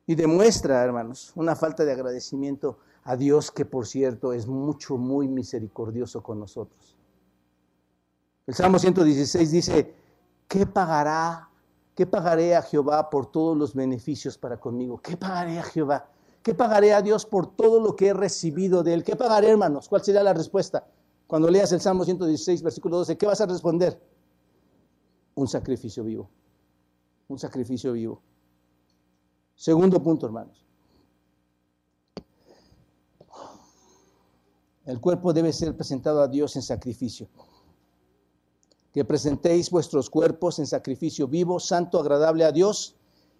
Y 0.05 0.15
demuestra, 0.15 0.83
hermanos, 0.83 1.31
una 1.35 1.55
falta 1.55 1.85
de 1.85 1.93
agradecimiento 1.93 2.79
a 3.05 3.15
Dios 3.15 3.51
que, 3.51 3.65
por 3.65 3.87
cierto, 3.87 4.33
es 4.33 4.47
mucho, 4.47 4.97
muy 4.97 5.27
misericordioso 5.27 6.21
con 6.21 6.39
nosotros. 6.39 6.97
El 8.45 8.53
Salmo 8.53 8.77
116 8.77 9.51
dice, 9.51 9.95
¿qué 10.47 10.65
pagará? 10.65 11.49
¿Qué 11.95 12.07
pagaré 12.07 12.55
a 12.55 12.61
Jehová 12.61 13.09
por 13.09 13.27
todos 13.31 13.55
los 13.55 13.75
beneficios 13.75 14.37
para 14.37 14.59
conmigo? 14.59 14.99
¿Qué 14.99 15.15
pagaré 15.15 15.59
a 15.59 15.63
Jehová? 15.63 16.09
¿Qué 16.41 16.53
pagaré 16.53 16.93
a 16.93 17.01
Dios 17.01 17.25
por 17.25 17.55
todo 17.55 17.79
lo 17.79 17.95
que 17.95 18.07
he 18.07 18.13
recibido 18.13 18.83
de 18.83 18.93
Él? 18.93 19.03
¿Qué 19.03 19.15
pagaré, 19.15 19.49
hermanos? 19.49 19.87
¿Cuál 19.87 20.03
sería 20.03 20.23
la 20.23 20.33
respuesta? 20.33 20.85
Cuando 21.27 21.49
leas 21.49 21.71
el 21.71 21.81
Salmo 21.81 22.03
116, 22.03 22.63
versículo 22.63 22.97
12, 22.97 23.17
¿qué 23.17 23.25
vas 23.25 23.41
a 23.41 23.45
responder? 23.45 24.01
Un 25.35 25.47
sacrificio 25.47 26.03
vivo. 26.03 26.29
Un 27.27 27.39
sacrificio 27.39 27.93
vivo. 27.93 28.21
Segundo 29.55 30.01
punto, 30.01 30.25
hermanos. 30.25 30.65
El 34.85 34.99
cuerpo 34.99 35.31
debe 35.31 35.53
ser 35.53 35.75
presentado 35.75 36.21
a 36.21 36.27
Dios 36.27 36.55
en 36.55 36.61
sacrificio. 36.61 37.29
Que 38.93 39.03
presentéis 39.03 39.69
vuestros 39.69 40.09
cuerpos 40.09 40.59
en 40.59 40.67
sacrificio 40.67 41.27
vivo, 41.27 41.59
santo, 41.59 41.99
agradable 41.99 42.45
a 42.45 42.51
Dios, 42.51 42.95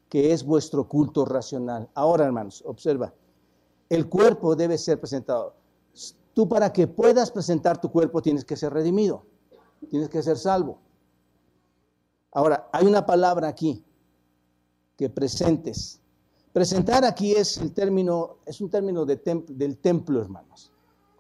que 0.09 0.33
es 0.33 0.43
vuestro 0.43 0.87
culto 0.87 1.25
racional. 1.25 1.89
Ahora, 1.93 2.25
hermanos, 2.25 2.63
observa. 2.65 3.13
El 3.89 4.09
cuerpo 4.09 4.55
debe 4.55 4.77
ser 4.77 4.99
presentado. 4.99 5.55
Tú 6.33 6.49
para 6.49 6.73
que 6.73 6.87
puedas 6.87 7.31
presentar 7.31 7.79
tu 7.79 7.91
cuerpo 7.91 8.21
tienes 8.21 8.43
que 8.43 8.57
ser 8.57 8.73
redimido, 8.73 9.23
tienes 9.89 10.09
que 10.09 10.23
ser 10.23 10.37
salvo. 10.37 10.79
Ahora, 12.31 12.67
hay 12.71 12.87
una 12.87 13.05
palabra 13.05 13.47
aquí, 13.47 13.85
que 14.97 15.09
presentes. 15.09 15.99
Presentar 16.51 17.05
aquí 17.05 17.33
es 17.33 17.57
el 17.57 17.73
término, 17.73 18.37
es 18.45 18.61
un 18.61 18.69
término 18.69 19.05
de 19.05 19.17
del 19.47 19.77
templo, 19.77 20.21
hermanos. 20.21 20.72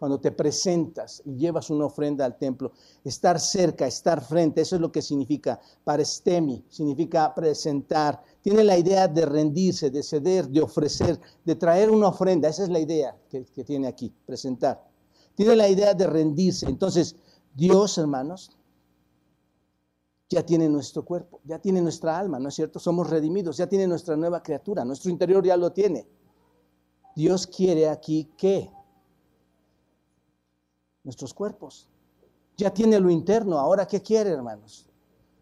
Cuando 0.03 0.19
te 0.19 0.33
presentas 0.33 1.21
y 1.23 1.37
llevas 1.37 1.69
una 1.69 1.85
ofrenda 1.85 2.25
al 2.25 2.37
templo, 2.37 2.73
estar 3.05 3.39
cerca, 3.39 3.87
estar 3.87 4.21
frente, 4.21 4.59
eso 4.59 4.75
es 4.75 4.81
lo 4.81 4.91
que 4.91 5.01
significa 5.01 5.61
parestemi, 5.81 6.61
significa 6.67 7.33
presentar. 7.33 8.21
Tiene 8.41 8.65
la 8.65 8.77
idea 8.77 9.07
de 9.07 9.25
rendirse, 9.25 9.89
de 9.91 10.03
ceder, 10.03 10.49
de 10.49 10.61
ofrecer, 10.61 11.17
de 11.45 11.55
traer 11.55 11.89
una 11.89 12.09
ofrenda. 12.09 12.49
Esa 12.49 12.63
es 12.63 12.69
la 12.69 12.79
idea 12.79 13.15
que, 13.29 13.45
que 13.45 13.63
tiene 13.63 13.87
aquí, 13.87 14.13
presentar. 14.25 14.83
Tiene 15.35 15.55
la 15.55 15.69
idea 15.69 15.93
de 15.93 16.05
rendirse. 16.05 16.65
Entonces, 16.65 17.15
Dios, 17.55 17.97
hermanos, 17.97 18.51
ya 20.29 20.45
tiene 20.45 20.67
nuestro 20.67 21.05
cuerpo, 21.05 21.39
ya 21.45 21.59
tiene 21.59 21.81
nuestra 21.81 22.19
alma, 22.19 22.39
¿no 22.39 22.49
es 22.49 22.55
cierto? 22.55 22.77
Somos 22.77 23.09
redimidos, 23.09 23.55
ya 23.55 23.67
tiene 23.67 23.87
nuestra 23.87 24.17
nueva 24.17 24.43
criatura, 24.43 24.83
nuestro 24.83 25.09
interior 25.09 25.45
ya 25.45 25.55
lo 25.55 25.71
tiene. 25.71 26.05
Dios 27.15 27.47
quiere 27.47 27.87
aquí 27.87 28.29
qué? 28.35 28.69
Nuestros 31.03 31.33
cuerpos. 31.33 31.89
Ya 32.57 32.71
tiene 32.71 32.99
lo 32.99 33.09
interno, 33.09 33.57
ahora 33.57 33.87
¿qué 33.87 34.01
quiere, 34.01 34.29
hermanos? 34.29 34.87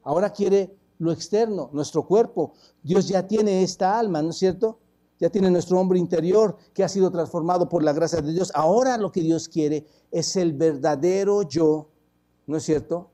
Ahora 0.04 0.32
quiere 0.32 0.74
lo 1.00 1.12
externo, 1.12 1.70
nuestro 1.74 2.06
cuerpo. 2.06 2.54
Dios 2.82 3.08
ya 3.08 3.28
tiene 3.28 3.64
esta 3.64 4.00
alma, 4.00 4.22
¿no 4.22 4.30
es 4.30 4.38
cierto? 4.38 4.80
Ya 5.20 5.30
tiene 5.30 5.52
nuestro 5.52 5.80
hombre 5.80 6.00
interior 6.00 6.58
que 6.74 6.84
ha 6.84 6.90
sido 6.90 7.12
transformado 7.12 7.70
por 7.70 7.84
la 7.84 7.94
gracia 7.94 8.22
de 8.22 8.34
Dios. 8.34 8.52
Ahora 8.56 8.98
lo 8.98 9.12
que 9.12 9.22
Dios 9.22 9.48
quiere 9.48 9.86
es 10.10 10.36
el 10.36 10.54
verdadero 10.54 11.44
yo, 11.44 11.90
¿no 12.48 12.58
es 12.58 12.64
cierto? 12.64 13.12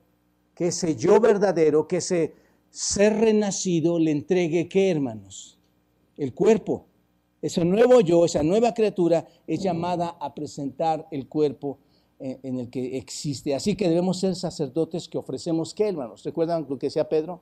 que 0.58 0.68
ese 0.70 0.96
yo 0.96 1.20
verdadero, 1.20 1.88
que 1.88 1.98
ese 1.98 2.34
ser 2.72 3.14
renacido 3.14 4.00
le 4.00 4.10
entregue, 4.10 4.68
¿qué 4.68 4.90
hermanos? 4.90 5.60
El 6.18 6.34
cuerpo. 6.34 6.88
Ese 7.44 7.64
nuevo 7.64 8.02
yo, 8.02 8.26
esa 8.26 8.42
nueva 8.42 8.74
criatura 8.74 9.28
es 9.46 9.62
llamada 9.62 10.18
a 10.20 10.34
presentar 10.34 11.08
el 11.12 11.28
cuerpo 11.28 11.78
en, 12.20 12.60
el 12.60 12.70
que 12.70 12.98
existe. 12.98 13.54
Así 13.56 13.76
que 13.76 13.88
debemos 13.88 14.20
ser 14.20 14.36
sacerdotes 14.36 15.08
que 15.08 15.18
ofrecemos, 15.18 15.74
¿qué 15.74 15.90
hermanos? 15.90 16.24
¿Recuerdan 16.24 16.66
lo 16.68 16.78
que 16.78 16.88
decía 16.88 17.08
Pedro? 17.08 17.42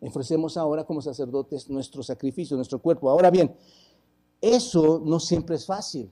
Ofrecemos 0.00 0.56
ahora 0.56 0.84
como 0.84 1.00
sacerdotes 1.00 1.68
nuestro 1.68 2.02
sacrificio, 2.02 2.56
nuestro 2.56 2.80
cuerpo. 2.80 3.10
Ahora 3.10 3.30
bien, 3.30 3.54
eso 4.40 5.00
no 5.04 5.20
siempre 5.20 5.56
es 5.56 5.66
fácil, 5.66 6.10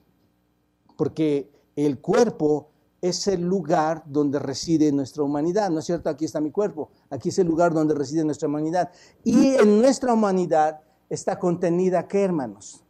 porque 0.97 1.51
el 1.75 1.99
cuerpo 1.99 2.69
es 3.01 3.27
el 3.27 3.41
lugar 3.41 4.03
donde 4.05 4.39
reside 4.39 4.91
nuestra 4.91 5.23
humanidad, 5.23 5.69
¿no 5.69 5.79
es 5.79 5.85
cierto? 5.85 6.09
Aquí 6.09 6.25
está 6.25 6.39
mi 6.39 6.51
cuerpo, 6.51 6.91
aquí 7.09 7.29
es 7.29 7.39
el 7.39 7.47
lugar 7.47 7.73
donde 7.73 7.95
reside 7.95 8.23
nuestra 8.23 8.47
humanidad. 8.47 8.91
Y 9.23 9.55
en 9.55 9.79
nuestra 9.79 10.13
humanidad 10.13 10.81
está 11.09 11.39
contenida, 11.39 12.07
¿qué 12.07 12.21
hermanos? 12.21 12.83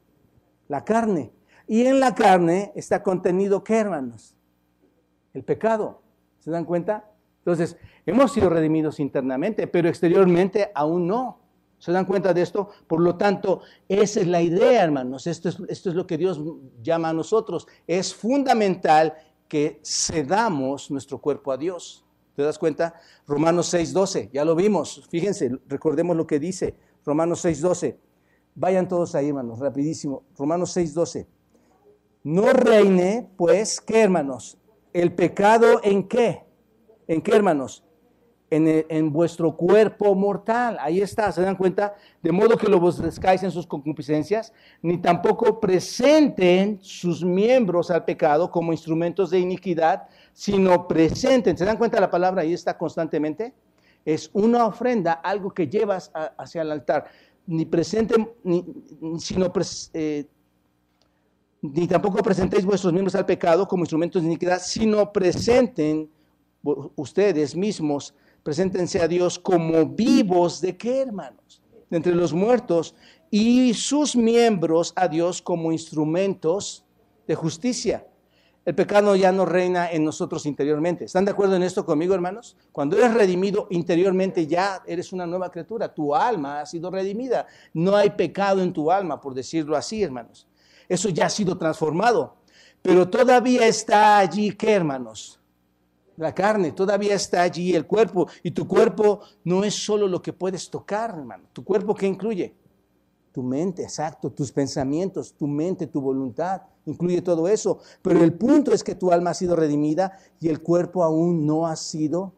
La 0.67 0.84
carne. 0.84 1.32
Y 1.67 1.86
en 1.86 1.99
la 1.99 2.13
carne 2.13 2.74
está 2.76 3.01
contenido, 3.01 3.63
¿qué 3.63 3.78
hermanos? 3.78 4.36
El 5.34 5.44
pecado. 5.44 6.02
¿Se 6.40 6.52
dan 6.52 6.66
cuenta? 6.66 7.12
Entonces, 7.40 7.78
hemos 8.06 8.32
sido 8.34 8.50
redimidos 8.50 9.00
internamente, 9.00 9.68
pero 9.68 9.90
exteriormente 9.90 10.72
aún 10.76 11.08
no. 11.08 11.40
¿Se 11.82 11.92
dan 11.92 12.06
cuenta 12.06 12.32
de 12.32 12.44
esto? 12.44 12.70
Por 12.86 13.02
lo 13.02 13.16
tanto, 13.18 13.62
esa 13.88 14.22
es 14.22 14.28
la 14.28 14.40
idea, 14.40 14.84
hermanos. 14.84 15.26
Esto 15.26 15.50
es, 15.50 15.86
lo 15.86 16.06
que 16.06 16.18
Dios 16.18 16.40
llama 16.84 17.10
a 17.10 17.14
nosotros. 17.14 17.68
Es 17.88 18.14
fundamental 18.14 19.16
que 19.48 19.82
cedamos 19.84 20.92
nuestro 20.92 21.18
cuerpo 21.18 21.52
a 21.52 21.58
Dios. 21.58 22.06
¿Te 22.36 22.44
das 22.44 22.60
cuenta? 22.60 22.94
Romanos 23.28 23.74
6:12, 23.74 24.30
ya 24.32 24.46
lo 24.46 24.56
vimos. 24.56 25.08
Fíjense, 25.10 25.58
recordemos 25.68 26.16
lo 26.16 26.28
que 26.28 26.40
dice 26.40 26.76
Romanos 27.04 27.44
6:12. 27.44 27.98
Vayan 28.54 28.88
todos 28.88 29.16
ahí, 29.16 29.30
hermanos, 29.30 29.58
rapidísimo. 29.58 30.24
Romanos 30.38 30.78
6:12. 30.78 31.26
No 32.24 32.54
reine, 32.54 33.32
pues, 33.36 33.82
¿qué, 33.82 34.02
hermanos? 34.04 34.61
El 34.94 35.14
pecado 35.14 35.82
en 35.84 36.08
qué? 36.08 36.44
¿En 37.08 37.22
qué, 37.22 37.36
hermanos? 37.36 37.84
en, 38.52 39.12
vuestro 39.12 39.56
cuerpo 39.56 40.14
mortal. 40.14 40.78
Ahí 40.80 41.02
está, 41.02 41.32
¿se 41.32 41.42
dan 41.42 41.56
cuenta? 41.56 41.96
De 42.22 42.32
modo 42.32 42.58
que 42.58 42.68
lo 42.68 42.80
descáis 42.92 43.42
en 43.44 43.52
sus 43.52 43.66
concupiscencias, 43.66 44.54
ni 44.82 44.98
tampoco 44.98 45.60
presenten 45.60 46.80
sus 46.82 47.24
miembros 47.24 47.89
al 47.89 48.04
pecado 48.04 48.52
como 48.52 48.74
instrumentos 48.74 49.30
de 49.30 49.39
iniquidad, 49.39 50.04
sino 50.34 50.88
presenten. 50.88 51.58
¿Se 51.58 51.66
dan 51.66 51.78
cuenta 51.78 52.02
la 52.02 52.12
palabra? 52.12 52.42
Ahí 52.42 52.54
está 52.54 52.78
constantemente. 52.78 53.54
Es 54.04 54.30
una 54.34 54.66
ofrenda, 54.66 55.14
algo 55.14 55.52
que 55.52 55.68
llevas 55.68 56.12
hacia 56.38 56.64
el 56.64 56.72
altar. 56.72 57.06
Ni 57.48 57.66
presenten, 57.66 58.30
ni, 58.44 58.66
sino 59.18 59.52
eh, 59.94 60.26
ni 61.62 61.88
tampoco 61.88 62.24
presentéis 62.24 62.66
vuestros 62.66 62.91
miembros 62.91 63.16
al 63.16 63.26
pecado 63.26 63.68
como 63.68 63.84
instrumentos 63.84 64.22
de 64.22 64.28
iniquidad, 64.28 64.62
sino 64.62 65.12
presenten 65.12 66.09
ustedes 66.95 67.55
mismos 67.55 68.14
Preséntense 68.43 68.99
a 68.99 69.07
Dios 69.07 69.38
como 69.38 69.86
vivos 69.86 70.62
de 70.62 70.76
qué, 70.76 71.01
hermanos? 71.01 71.62
Entre 71.91 72.16
los 72.16 72.34
muertos 72.34 72.95
y 73.30 73.74
sus 73.74 74.16
miembros 74.16 74.93
a 74.95 75.07
Dios 75.07 75.41
como 75.41 75.72
instrumentos 75.72 76.86
de 77.28 77.36
justicia. 77.36 78.07
El 78.66 78.76
pecado 78.76 79.16
ya 79.16 79.32
no 79.32 79.45
reina 79.45 79.91
en 79.91 80.03
nosotros 80.03 80.45
interiormente. 80.45 81.05
¿Están 81.05 81.26
de 81.26 81.32
acuerdo 81.32 81.55
en 81.55 81.64
esto 81.64 81.86
conmigo, 81.86 82.14
hermanos? 82.14 82.55
Cuando 82.72 82.97
eres 82.97 83.14
redimido 83.14 83.68
interiormente 83.70 84.47
ya 84.47 84.82
eres 84.88 85.14
una 85.14 85.28
nueva 85.28 85.51
criatura. 85.51 85.93
Tu 85.93 86.16
alma 86.16 86.62
ha 86.62 86.66
sido 86.66 86.89
redimida. 86.89 87.45
No 87.74 87.95
hay 87.95 88.12
pecado 88.12 88.62
en 88.62 88.74
tu 88.74 88.91
alma, 88.91 89.20
por 89.22 89.34
decirlo 89.34 89.76
así, 89.76 90.01
hermanos. 90.01 90.47
Eso 90.92 91.08
ya 91.08 91.28
ha 91.28 91.30
sido 91.30 91.58
transformado. 91.58 92.36
Pero 92.82 93.10
todavía 93.10 93.66
está 93.66 94.18
allí, 94.18 94.52
¿qué, 94.52 94.74
hermanos? 94.74 95.39
La 96.18 96.36
carne 96.36 96.74
todavía 96.74 97.16
está 97.16 97.44
allí, 97.44 97.74
el 97.74 97.88
cuerpo. 97.88 98.28
Y 98.44 98.52
tu 98.52 98.68
cuerpo 98.68 99.22
no 99.46 99.64
es 99.64 99.74
solo 99.74 100.06
lo 100.06 100.22
que 100.22 100.34
puedes 100.34 100.70
tocar, 100.70 101.12
hermano. 101.12 101.46
Tu 101.54 101.64
cuerpo, 101.64 101.96
¿qué 101.96 102.08
incluye? 102.08 102.54
Tu 103.32 103.42
mente, 103.42 103.84
exacto, 103.84 104.32
tus 104.32 104.52
pensamientos, 104.52 105.34
tu 105.34 105.48
mente, 105.48 105.88
tu 105.88 106.02
voluntad, 106.02 106.64
incluye 106.86 107.22
todo 107.22 107.48
eso. 107.48 107.80
Pero 108.02 108.22
el 108.22 108.34
punto 108.34 108.74
es 108.74 108.84
que 108.84 108.96
tu 108.96 109.14
alma 109.14 109.30
ha 109.30 109.34
sido 109.34 109.56
redimida 109.56 110.20
y 110.42 110.50
el 110.50 110.62
cuerpo 110.62 111.06
aún 111.06 111.46
no 111.46 111.68
ha 111.68 111.78
sido. 111.78 112.34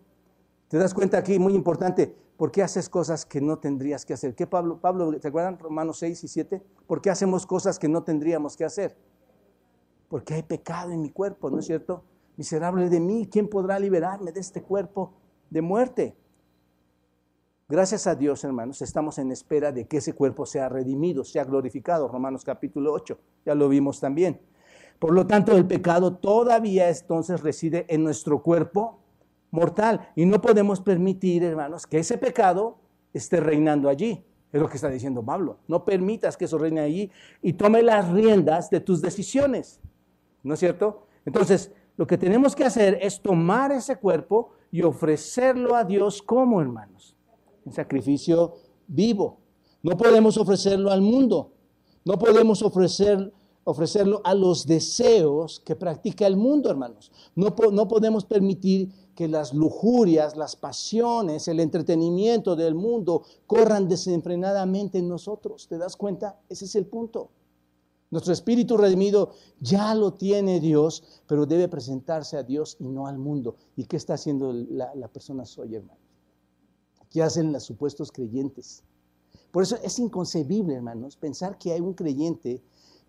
¿Te 0.68 0.78
das 0.78 0.93
cuenta 0.93 1.18
aquí? 1.18 1.39
Muy 1.39 1.56
importante. 1.56 2.16
¿Por 2.44 2.52
qué 2.52 2.62
haces 2.62 2.89
cosas 2.89 3.26
que 3.26 3.39
no 3.39 3.58
tendrías 3.58 4.06
que 4.06 4.12
hacer? 4.12 4.36
¿Qué 4.36 4.46
Pablo, 4.46 4.78
Pablo, 4.78 5.18
¿te 5.18 5.30
acuerdan 5.30 5.58
Romanos 5.58 6.00
6 6.00 6.26
y 6.26 6.28
7? 6.28 6.62
¿Por 6.86 7.02
qué 7.02 7.10
hacemos 7.10 7.46
cosas 7.46 7.80
que 7.80 7.88
no 7.88 8.04
tendríamos 8.04 8.58
que 8.58 8.66
hacer? 8.66 8.98
Porque 10.10 10.34
hay 10.34 10.44
pecado 10.44 10.91
en 10.91 11.02
mi 11.02 11.10
cuerpo, 11.10 11.50
¿no 11.50 11.60
es 11.60 11.66
cierto? 11.68 12.04
Miserable 12.36 12.89
de 12.89 13.00
mí, 13.00 13.30
¿quién 13.32 13.48
podrá 13.48 13.80
liberarme 13.80 14.34
de 14.34 14.41
este 14.41 14.62
cuerpo 14.62 15.14
de 15.50 15.62
muerte? 15.62 16.18
Gracias 17.70 18.08
a 18.08 18.16
Dios, 18.16 18.44
hermanos, 18.44 18.82
estamos 18.82 19.20
en 19.20 19.32
espera 19.32 19.72
de 19.72 19.88
que 19.88 20.00
ese 20.00 20.12
cuerpo 20.12 20.46
sea 20.46 20.68
redimido, 20.68 21.24
sea 21.24 21.46
glorificado. 21.46 22.10
Romanos 22.10 22.44
capítulo 22.44 22.91
8, 22.91 23.18
ya 23.46 23.56
lo 23.56 23.70
vimos 23.70 24.02
también. 24.02 24.41
Por 25.00 25.14
lo 25.14 25.26
tanto, 25.26 25.56
el 25.56 25.66
pecado 25.66 26.18
todavía 26.18 26.89
entonces 26.89 27.39
reside 27.39 27.86
en 27.88 28.04
nuestro 28.04 28.44
cuerpo 28.44 29.03
mortal 29.54 30.10
y 30.16 30.26
no 30.26 30.41
podemos 30.41 30.82
permitir, 30.82 31.43
hermanos, 31.43 31.86
que 31.86 31.99
ese 31.99 32.18
pecado 32.18 32.80
esté 33.14 33.39
reinando 33.39 33.88
allí. 33.88 34.26
Es 34.51 34.60
lo 34.60 34.68
que 34.68 34.76
está 34.76 34.89
diciendo 34.89 35.24
Pablo. 35.24 35.60
No 35.68 35.86
permitas 35.86 36.36
que 36.36 36.45
eso 36.45 36.58
reine 36.58 36.82
allí 36.82 37.12
y 37.41 37.54
tome 37.54 37.82
las 37.84 38.12
riendas 38.12 38.70
de 38.70 38.80
tus 38.80 39.01
decisiones. 39.01 39.80
¿No 40.41 40.56
es 40.56 40.60
cierto? 40.60 41.06
Entonces, 41.26 41.72
lo 41.97 42.08
que 42.08 42.18
tenemos 42.18 42.56
que 42.56 42.66
hacer 42.66 42.97
es 43.01 43.22
tomar 43.22 43.72
ese 43.72 43.97
cuerpo 43.97 44.51
y 44.72 44.82
ofrecerlo 44.82 45.76
a 45.76 45.84
Dios 45.84 46.22
como 46.24 46.60
hermanos. 46.60 47.16
Un 47.64 47.74
sacrificio 47.74 48.56
vivo. 48.88 49.39
No 49.84 49.95
podemos 49.95 50.38
ofrecerlo 50.38 50.89
al 50.89 51.01
mundo. 51.01 51.51
No 52.06 52.18
podemos 52.18 52.64
ofrecer, 52.64 53.32
ofrecerlo 53.64 54.22
a 54.24 54.34
los 54.34 54.66
deseos 54.66 55.62
que 55.64 55.76
practica 55.76 56.26
el 56.26 56.38
mundo, 56.38 56.72
hermanos. 56.72 57.12
No, 57.36 57.56
no 57.72 57.88
podemos 57.88 58.26
permitir 58.26 58.89
que 59.16 59.28
las 59.28 59.53
lujurias, 59.53 60.36
las 60.36 60.55
pasiones, 60.55 61.47
el 61.47 61.59
entretenimiento 61.59 62.55
del 62.55 62.76
mundo 62.76 63.24
corran 63.47 63.88
desenfrenadamente 63.88 64.97
en 64.99 65.07
nosotros. 65.07 65.68
¿Te 65.68 65.78
das 65.78 65.95
cuenta? 65.95 66.39
Ese 66.49 66.66
es 66.66 66.76
el 66.76 66.86
punto. 66.86 67.30
Nuestro 68.14 68.34
espíritu 68.34 68.78
redimido 68.78 69.32
ya 69.59 69.95
lo 69.95 70.14
tiene 70.14 70.59
Dios, 70.59 71.03
pero 71.26 71.47
debe 71.47 71.68
presentarse 71.68 72.38
a 72.38 72.43
Dios 72.43 72.78
y 72.80 72.88
no 72.88 73.07
al 73.07 73.18
mundo. 73.18 73.55
¿Y 73.76 73.86
qué 73.86 73.97
está 73.97 74.14
haciendo 74.14 74.53
la, 74.53 75.07
persona 75.07 75.45
soy, 75.45 75.76
hermano? 75.76 75.99
¿Qué 77.09 77.24
hacen 77.24 77.51
los 77.51 77.64
supuestos 77.64 78.11
creyentes? 78.11 78.84
Por 79.51 79.64
eso 79.64 79.78
es 79.84 79.97
inconcebible, 79.97 80.76
hermanos, 80.76 81.18
pensar 81.18 81.57
que 81.57 81.72
hay 81.74 81.80
un 81.80 81.93
creyente 81.93 82.61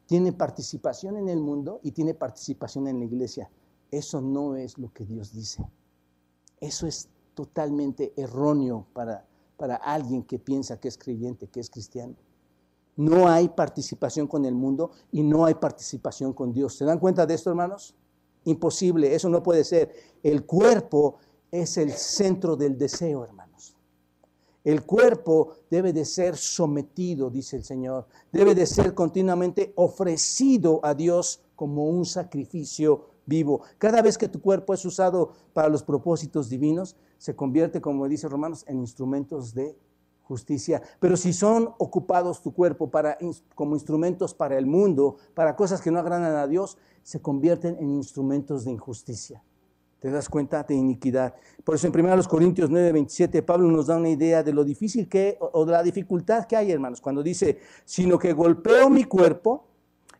tiene 0.06 0.32
participación 0.32 1.16
en 1.16 1.28
el 1.28 1.40
mundo 1.40 1.80
y 1.82 1.92
tiene 1.92 2.14
participación 2.14 2.88
en 2.88 2.98
la 2.98 3.04
iglesia. 3.04 3.50
Eso 3.90 4.20
no 4.20 4.56
es 4.56 4.78
lo 4.78 4.92
que 4.92 5.04
Dios 5.04 5.32
dice. 5.32 5.64
Eso 6.64 6.86
es 6.86 7.10
totalmente 7.34 8.14
erróneo 8.16 8.86
para, 8.94 9.26
para 9.58 9.76
alguien 9.76 10.22
que 10.22 10.38
piensa 10.38 10.80
que 10.80 10.88
es 10.88 10.96
creyente, 10.96 11.46
que 11.46 11.60
es 11.60 11.68
cristiano. 11.68 12.14
No 12.96 13.28
hay 13.28 13.50
participación 13.50 14.26
con 14.26 14.46
el 14.46 14.54
mundo 14.54 14.92
y 15.12 15.22
no 15.22 15.44
hay 15.44 15.54
participación 15.54 16.32
con 16.32 16.54
Dios. 16.54 16.74
¿Se 16.74 16.86
dan 16.86 16.98
cuenta 16.98 17.26
de 17.26 17.34
esto, 17.34 17.50
hermanos? 17.50 17.94
Imposible, 18.44 19.14
eso 19.14 19.28
no 19.28 19.42
puede 19.42 19.62
ser. 19.62 19.92
El 20.22 20.46
cuerpo 20.46 21.16
es 21.50 21.76
el 21.76 21.92
centro 21.92 22.56
del 22.56 22.78
deseo, 22.78 23.24
hermanos. 23.24 23.76
El 24.62 24.86
cuerpo 24.86 25.56
debe 25.70 25.92
de 25.92 26.06
ser 26.06 26.34
sometido, 26.34 27.28
dice 27.28 27.56
el 27.56 27.64
Señor. 27.64 28.06
Debe 28.32 28.54
de 28.54 28.64
ser 28.64 28.94
continuamente 28.94 29.74
ofrecido 29.76 30.80
a 30.82 30.94
Dios 30.94 31.42
como 31.54 31.88
un 31.90 32.06
sacrificio 32.06 33.13
vivo. 33.26 33.62
Cada 33.78 34.02
vez 34.02 34.18
que 34.18 34.28
tu 34.28 34.40
cuerpo 34.40 34.74
es 34.74 34.84
usado 34.84 35.32
para 35.52 35.68
los 35.68 35.82
propósitos 35.82 36.48
divinos, 36.48 36.96
se 37.18 37.34
convierte, 37.34 37.80
como 37.80 38.08
dice 38.08 38.28
Romanos, 38.28 38.64
en 38.66 38.78
instrumentos 38.78 39.54
de 39.54 39.76
justicia. 40.22 40.82
Pero 41.00 41.16
si 41.16 41.32
son 41.32 41.74
ocupados 41.78 42.42
tu 42.42 42.52
cuerpo 42.52 42.90
para, 42.90 43.18
como 43.54 43.74
instrumentos 43.74 44.34
para 44.34 44.58
el 44.58 44.66
mundo, 44.66 45.16
para 45.34 45.54
cosas 45.56 45.80
que 45.80 45.90
no 45.90 45.98
agradan 45.98 46.36
a 46.36 46.46
Dios, 46.46 46.78
se 47.02 47.20
convierten 47.20 47.76
en 47.78 47.90
instrumentos 47.90 48.64
de 48.64 48.72
injusticia. 48.72 49.42
¿Te 50.00 50.10
das 50.10 50.28
cuenta 50.28 50.62
de 50.62 50.74
iniquidad? 50.74 51.34
Por 51.62 51.76
eso 51.76 51.86
en 51.86 51.98
1 51.98 52.24
Corintios 52.28 52.68
9, 52.68 52.92
27, 52.92 53.42
Pablo 53.42 53.70
nos 53.70 53.86
da 53.86 53.96
una 53.96 54.10
idea 54.10 54.42
de 54.42 54.52
lo 54.52 54.62
difícil 54.62 55.08
que, 55.08 55.38
o 55.40 55.64
de 55.64 55.72
la 55.72 55.82
dificultad 55.82 56.44
que 56.44 56.56
hay, 56.56 56.70
hermanos, 56.70 57.00
cuando 57.00 57.22
dice, 57.22 57.58
sino 57.86 58.18
que 58.18 58.34
golpeo 58.34 58.90
mi 58.90 59.04
cuerpo 59.04 59.66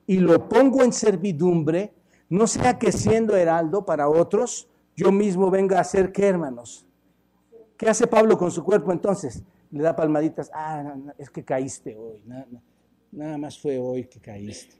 y 0.07 0.19
lo 0.19 0.49
pongo 0.49 0.83
en 0.83 0.93
servidumbre 0.93 1.93
no 2.35 2.49
sea 2.49 2.79
que 2.81 2.91
siendo 2.91 3.37
heraldo 3.37 3.85
para 3.85 4.09
otros, 4.09 4.69
yo 4.97 5.13
mismo 5.13 5.51
venga 5.51 5.79
a 5.79 5.85
ser 5.85 6.11
qué, 6.11 6.27
hermanos. 6.27 6.85
¿Qué 7.77 7.89
hace 7.89 8.09
Pablo 8.09 8.37
con 8.37 8.51
su 8.51 8.65
cuerpo 8.65 8.91
entonces? 8.91 9.45
Le 9.71 9.83
da 9.85 9.95
palmaditas. 9.95 10.51
Ah, 10.53 10.97
es 11.17 11.31
que 11.31 11.45
caíste 11.45 11.97
hoy. 11.97 12.25
Nada, 13.13 13.39
más 13.39 13.57
fue 13.57 13.79
hoy 13.79 14.07
que 14.07 14.19
caíste. 14.19 14.75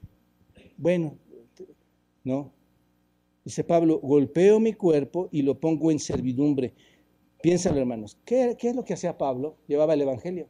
Bueno, 0.75 1.17
no. 2.25 2.51
Dice 3.45 3.63
Pablo, 3.63 4.01
golpeo 4.01 4.59
mi 4.59 4.73
cuerpo 4.73 5.29
y 5.31 5.41
lo 5.41 5.57
pongo 5.57 5.91
en 5.91 5.99
servidumbre. 5.99 6.73
Piénsalo, 7.41 7.79
hermanos. 7.79 8.17
¿Qué, 8.25 8.57
¿Qué, 8.59 8.69
es 8.69 8.75
lo 8.75 8.83
que 8.83 8.95
hacía 8.95 9.17
Pablo? 9.17 9.55
Llevaba 9.65 9.93
el 9.93 10.01
Evangelio. 10.01 10.49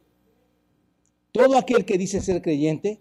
Todo 1.30 1.56
aquel 1.56 1.84
que 1.84 1.98
dice 1.98 2.20
ser 2.20 2.42
creyente 2.42 3.00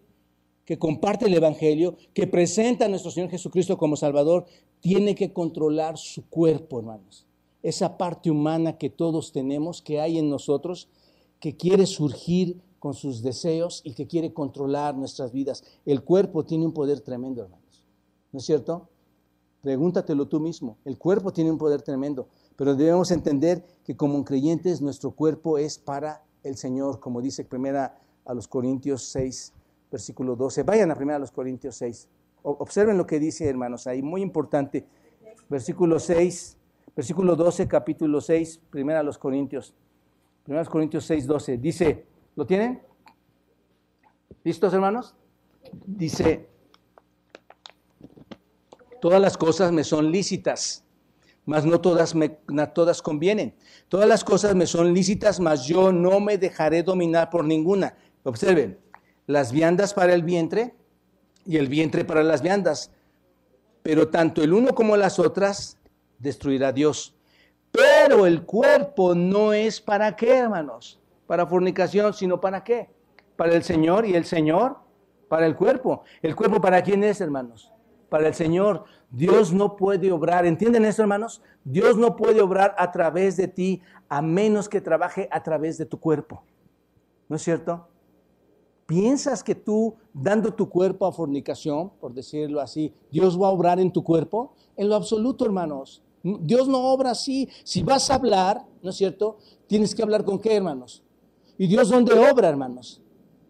que 0.66 0.80
comparte 0.80 1.28
el 1.28 1.34
Evangelio, 1.34 1.96
que 2.14 2.28
presenta 2.28 2.86
a 2.86 2.90
nuestro 2.90 3.12
Señor 3.12 3.30
Jesucristo 3.30 3.78
como 3.78 3.96
Salvador, 3.96 4.46
tiene 4.80 5.16
que 5.16 5.32
controlar 5.32 5.98
su 5.98 6.28
cuerpo, 6.28 6.80
hermanos. 6.80 7.26
Esa 7.64 7.98
parte 7.98 8.30
humana 8.30 8.78
que 8.78 8.90
todos 8.90 9.32
tenemos, 9.32 9.82
que 9.82 10.00
hay 10.00 10.18
en 10.18 10.30
nosotros, 10.30 10.90
que 11.40 11.56
quiere 11.56 11.86
surgir 11.86 12.60
con 12.80 12.94
sus 12.94 13.24
deseos 13.24 13.82
y 13.84 13.94
que 13.94 14.06
quiere 14.06 14.34
controlar 14.34 14.96
nuestras 14.96 15.32
vidas. 15.32 15.64
El 15.86 16.04
cuerpo 16.04 16.46
tiene 16.46 16.66
un 16.66 16.74
poder 16.74 17.02
tremendo, 17.02 17.42
hermanos. 17.42 17.84
¿No 18.32 18.40
es 18.40 18.46
cierto? 18.46 18.90
Pregúntatelo 19.62 20.28
tú 20.28 20.40
mismo. 20.40 20.78
El 20.86 20.98
cuerpo 21.00 21.34
tiene 21.34 21.50
un 21.50 21.58
poder 21.58 21.82
tremendo, 21.82 22.28
pero 22.56 22.76
debemos 22.76 23.10
entender 23.10 23.66
que 23.84 23.96
como 23.96 24.24
creyentes 24.24 24.82
nuestro 24.82 25.12
cuerpo 25.12 25.58
es 25.58 25.80
para 25.80 26.24
el 26.44 26.58
Señor, 26.58 27.00
como 27.00 27.22
dice 27.22 27.44
primera 27.44 27.98
a 28.26 28.36
los 28.36 28.48
Corintios 28.48 29.04
6, 29.06 29.54
versículo 29.96 30.36
12. 30.36 30.64
Vayan 30.64 30.92
a 30.92 30.96
1 30.96 31.26
Corintios 31.34 31.78
6. 31.78 32.10
Observen 32.44 32.98
lo 32.98 33.08
que 33.08 33.18
dice, 33.18 33.48
hermanos, 33.48 33.88
ahí, 33.88 34.02
muy 34.02 34.22
importante. 34.22 34.86
Versículo 35.48 36.00
6, 36.00 36.58
versículo 36.94 37.36
12, 37.38 37.66
capítulo 37.68 38.20
6, 38.20 38.60
1 38.74 39.12
Corintios. 39.18 39.74
1 40.48 40.66
Corintios 40.66 41.06
6, 41.06 41.26
12. 41.28 41.58
Dice, 41.58 42.06
¿lo 42.36 42.46
tienen? 42.46 42.82
¿Listos, 44.44 44.74
hermanos? 44.74 45.16
Dice, 45.86 46.50
todas 49.00 49.22
las 49.22 49.38
cosas 49.38 49.72
me 49.72 49.86
son 49.86 50.12
lícitas, 50.12 50.84
mas 51.46 51.66
no 51.66 51.80
todas, 51.80 52.14
me, 52.14 52.40
no 52.50 52.70
todas 52.70 53.02
convienen. 53.02 53.56
Todas 53.88 54.10
las 54.10 54.26
cosas 54.26 54.56
me 54.56 54.68
son 54.68 54.94
lícitas, 54.94 55.40
mas 55.40 55.66
yo 55.66 55.94
no 55.94 56.20
me 56.20 56.38
dejaré 56.38 56.84
dominar 56.84 57.30
por 57.30 57.46
ninguna. 57.46 57.96
Observen, 58.24 58.78
las 59.28 59.52
viandas 59.52 59.94
para 59.94 60.14
el 60.14 60.24
vientre 60.24 60.76
y 61.46 61.58
el 61.58 61.68
vientre 61.68 62.06
para 62.06 62.24
las 62.24 62.42
viandas. 62.42 62.92
Pero 63.84 64.10
tanto 64.10 64.44
el 64.44 64.54
uno 64.54 64.74
como 64.74 64.98
las 64.98 65.20
otras 65.20 65.78
destruirá 66.20 66.72
Dios. 66.72 67.16
Pero 67.72 68.26
el 68.26 68.44
cuerpo 68.44 69.14
no 69.16 69.54
es 69.54 69.82
para 69.82 70.16
qué, 70.16 70.38
hermanos? 70.38 71.00
Para 71.28 71.46
fornicación, 71.46 72.14
sino 72.14 72.40
para 72.40 72.64
qué? 72.64 72.90
Para 73.36 73.54
el 73.56 73.64
Señor 73.64 74.06
y 74.06 74.16
el 74.16 74.26
Señor 74.26 74.78
para 75.28 75.46
el 75.46 75.56
cuerpo. 75.56 76.04
¿El 76.22 76.36
cuerpo 76.36 76.62
para 76.62 76.82
quién 76.82 77.04
es, 77.04 77.22
hermanos? 77.22 77.72
Para 78.10 78.28
el 78.28 78.34
Señor. 78.34 78.86
Dios 79.10 79.54
no 79.54 79.76
puede 79.76 80.12
obrar. 80.12 80.46
¿Entienden 80.46 80.86
esto, 80.86 81.02
hermanos? 81.02 81.42
Dios 81.64 81.98
no 81.98 82.16
puede 82.16 82.42
obrar 82.42 82.76
a 82.78 82.92
través 82.92 83.38
de 83.38 83.48
ti 83.48 83.82
a 84.08 84.22
menos 84.22 84.70
que 84.70 84.82
trabaje 84.82 85.28
a 85.32 85.44
través 85.44 85.78
de 85.78 85.86
tu 85.86 86.00
cuerpo. 86.00 86.44
¿No 87.28 87.36
es 87.36 87.42
cierto? 87.42 87.88
¿Piensas 88.86 89.44
que 89.44 89.56
tú, 89.56 89.96
dando 90.14 90.54
tu 90.54 90.70
cuerpo 90.70 91.08
a 91.08 91.12
fornicación, 91.12 91.92
por 92.00 92.14
decirlo 92.14 92.62
así, 92.62 92.94
Dios 93.12 93.40
va 93.42 93.48
a 93.48 93.52
obrar 93.52 93.80
en 93.80 93.92
tu 93.92 94.04
cuerpo? 94.04 94.54
En 94.78 94.90
lo 94.90 94.96
absoluto, 94.96 95.46
hermanos. 95.46 96.04
Dios 96.22 96.68
no 96.68 96.80
obra 96.92 97.12
así. 97.12 97.50
Si 97.64 97.82
vas 97.82 98.10
a 98.10 98.16
hablar, 98.16 98.66
¿no 98.84 98.92
es 98.92 98.96
cierto? 98.96 99.38
Tienes 99.68 99.96
que 99.96 100.04
hablar 100.04 100.24
con 100.24 100.40
qué, 100.40 100.56
hermanos. 100.56 101.04
¿Y 101.58 101.68
Dios 101.68 101.90
dónde 101.90 102.14
obra, 102.14 102.50
hermanos? 102.50 103.02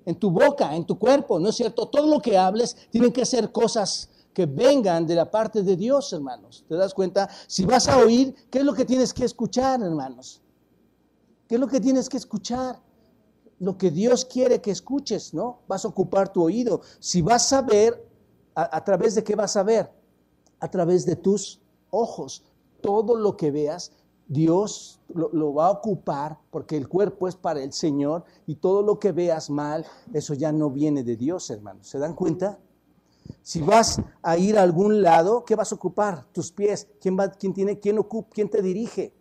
En 0.06 0.16
tu 0.16 0.30
boca, 0.30 0.76
en 0.76 0.86
tu 0.86 0.98
cuerpo, 0.98 1.40
¿no 1.40 1.50
es 1.50 1.56
cierto? 1.56 1.88
Todo 1.88 2.08
lo 2.08 2.22
que 2.22 2.38
hables 2.38 2.88
tienen 2.90 3.12
que 3.12 3.26
ser 3.26 3.52
cosas 3.52 4.10
que 4.34 4.46
vengan 4.46 5.08
de 5.08 5.16
la 5.16 5.30
parte 5.30 5.64
de 5.64 5.76
Dios, 5.76 6.12
hermanos. 6.14 6.64
¿Te 6.68 6.76
das 6.76 6.94
cuenta? 6.94 7.30
Si 7.48 7.66
vas 7.66 7.88
a 7.88 7.98
oír, 7.98 8.36
¿qué 8.50 8.60
es 8.60 8.66
lo 8.66 8.74
que 8.74 8.86
tienes 8.86 9.14
que 9.14 9.26
escuchar, 9.26 9.82
hermanos? 9.82 10.42
¿Qué 11.48 11.56
es 11.56 11.62
lo 11.62 11.68
que 11.68 11.80
tienes 11.80 12.10
que 12.10 12.18
escuchar? 12.18 12.80
Lo 13.60 13.78
que 13.78 13.92
Dios 13.92 14.26
quiere 14.26 14.62
que 14.62 14.72
escuches, 14.72 15.34
¿no? 15.34 15.60
Vas 15.68 15.86
a 15.86 15.88
ocupar 15.88 16.32
tu 16.32 16.44
oído. 16.44 16.82
Si 17.00 17.22
vas 17.22 17.52
a 17.54 17.62
ver, 17.62 18.06
¿a, 18.54 18.84
través 18.84 19.16
de 19.16 19.24
qué 19.24 19.36
vas 19.36 19.56
a 19.56 19.64
ver? 19.64 19.92
A 20.60 20.70
través 20.70 21.06
de 21.06 21.16
tus 21.16 21.62
ojos. 21.90 22.44
Todo 22.82 23.16
lo 23.16 23.38
que 23.38 23.52
veas, 23.52 23.92
Dios 24.28 25.00
lo, 25.10 25.54
va 25.54 25.68
a 25.68 25.72
ocupar 25.72 26.40
porque 26.50 26.78
el 26.78 26.88
cuerpo 26.88 27.28
es 27.28 27.36
para 27.36 27.62
el 27.62 27.72
Señor 27.72 28.26
y 28.46 28.56
todo 28.56 28.82
lo 28.82 29.00
que 29.00 29.12
veas 29.12 29.50
mal, 29.50 29.86
eso 30.14 30.34
ya 30.34 30.52
no 30.52 30.70
viene 30.70 31.04
de 31.04 31.16
Dios, 31.16 31.50
hermanos. 31.50 31.88
¿Se 31.88 32.00
dan 32.00 32.14
cuenta? 32.14 32.60
Si 33.42 33.62
vas 33.62 34.02
a 34.22 34.38
ir 34.38 34.58
a 34.58 34.64
algún 34.64 35.02
lado, 35.02 35.46
¿qué 35.46 35.56
vas 35.56 35.72
a 35.72 35.76
ocupar? 35.76 36.26
Tus 36.32 36.52
pies. 36.52 36.88
¿Quién, 37.00 37.18
va, 37.18 37.32
quién, 37.32 37.54
tiene, 37.54 37.80
quién, 37.80 37.98
ocupa, 37.98 38.30
quién 38.34 38.50
te 38.50 38.62
dirige? 38.62 39.14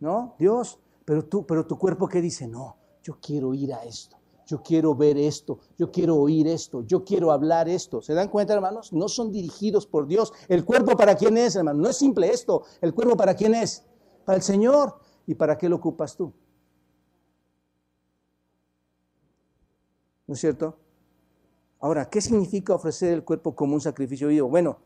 ¿No? 0.00 0.34
Dios. 0.38 0.78
Pero, 1.04 1.24
tú, 1.24 1.46
pero 1.46 1.64
tu 1.64 1.78
cuerpo 1.78 2.08
¿qué 2.08 2.20
dice, 2.20 2.48
no, 2.48 2.76
yo 3.06 3.18
quiero 3.20 3.54
ir 3.54 3.72
a 3.72 3.84
esto. 3.84 4.16
Yo 4.46 4.62
quiero 4.62 4.94
ver 4.94 5.16
esto, 5.16 5.58
yo 5.76 5.90
quiero 5.90 6.16
oír 6.16 6.46
esto, 6.46 6.82
yo 6.82 7.04
quiero 7.04 7.32
hablar 7.32 7.68
esto. 7.68 8.00
¿Se 8.00 8.14
dan 8.14 8.28
cuenta, 8.28 8.54
hermanos? 8.54 8.92
No 8.92 9.08
son 9.08 9.32
dirigidos 9.32 9.86
por 9.88 10.06
Dios. 10.06 10.32
¿El 10.48 10.64
cuerpo 10.64 10.96
para 10.96 11.16
quién 11.16 11.36
es, 11.36 11.56
hermano? 11.56 11.80
No 11.82 11.88
es 11.88 11.96
simple 11.96 12.30
esto. 12.30 12.62
¿El 12.80 12.94
cuerpo 12.94 13.16
para 13.16 13.34
quién 13.34 13.54
es? 13.54 13.84
Para 14.24 14.36
el 14.36 14.42
Señor. 14.42 15.00
¿Y 15.26 15.34
para 15.34 15.58
qué 15.58 15.68
lo 15.68 15.76
ocupas 15.76 16.16
tú? 16.16 16.32
¿No 20.28 20.34
es 20.34 20.40
cierto? 20.40 20.76
Ahora, 21.80 22.08
¿qué 22.08 22.20
significa 22.20 22.74
ofrecer 22.74 23.12
el 23.12 23.24
cuerpo 23.24 23.54
como 23.54 23.74
un 23.74 23.80
sacrificio 23.80 24.28
vivo? 24.28 24.48
Bueno, 24.48 24.78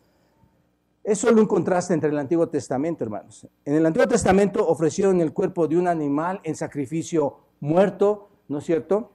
es 1.05 1.19
solo 1.19 1.41
un 1.41 1.47
contraste 1.47 1.93
entre 1.93 2.09
el 2.09 2.19
Antiguo 2.19 2.49
Testamento, 2.49 3.05
hermanos. 3.05 3.47
En 3.67 3.75
el 3.75 3.85
Antiguo 3.85 4.09
Testamento 4.09 4.67
ofrecieron 4.67 5.21
el 5.21 5.35
cuerpo 5.35 5.69
de 5.69 5.77
un 5.77 5.87
animal 5.87 6.41
en 6.45 6.57
sacrificio 6.57 7.50
muerto, 7.61 8.31
¿no 8.49 8.59
es 8.59 8.65
cierto? 8.65 9.13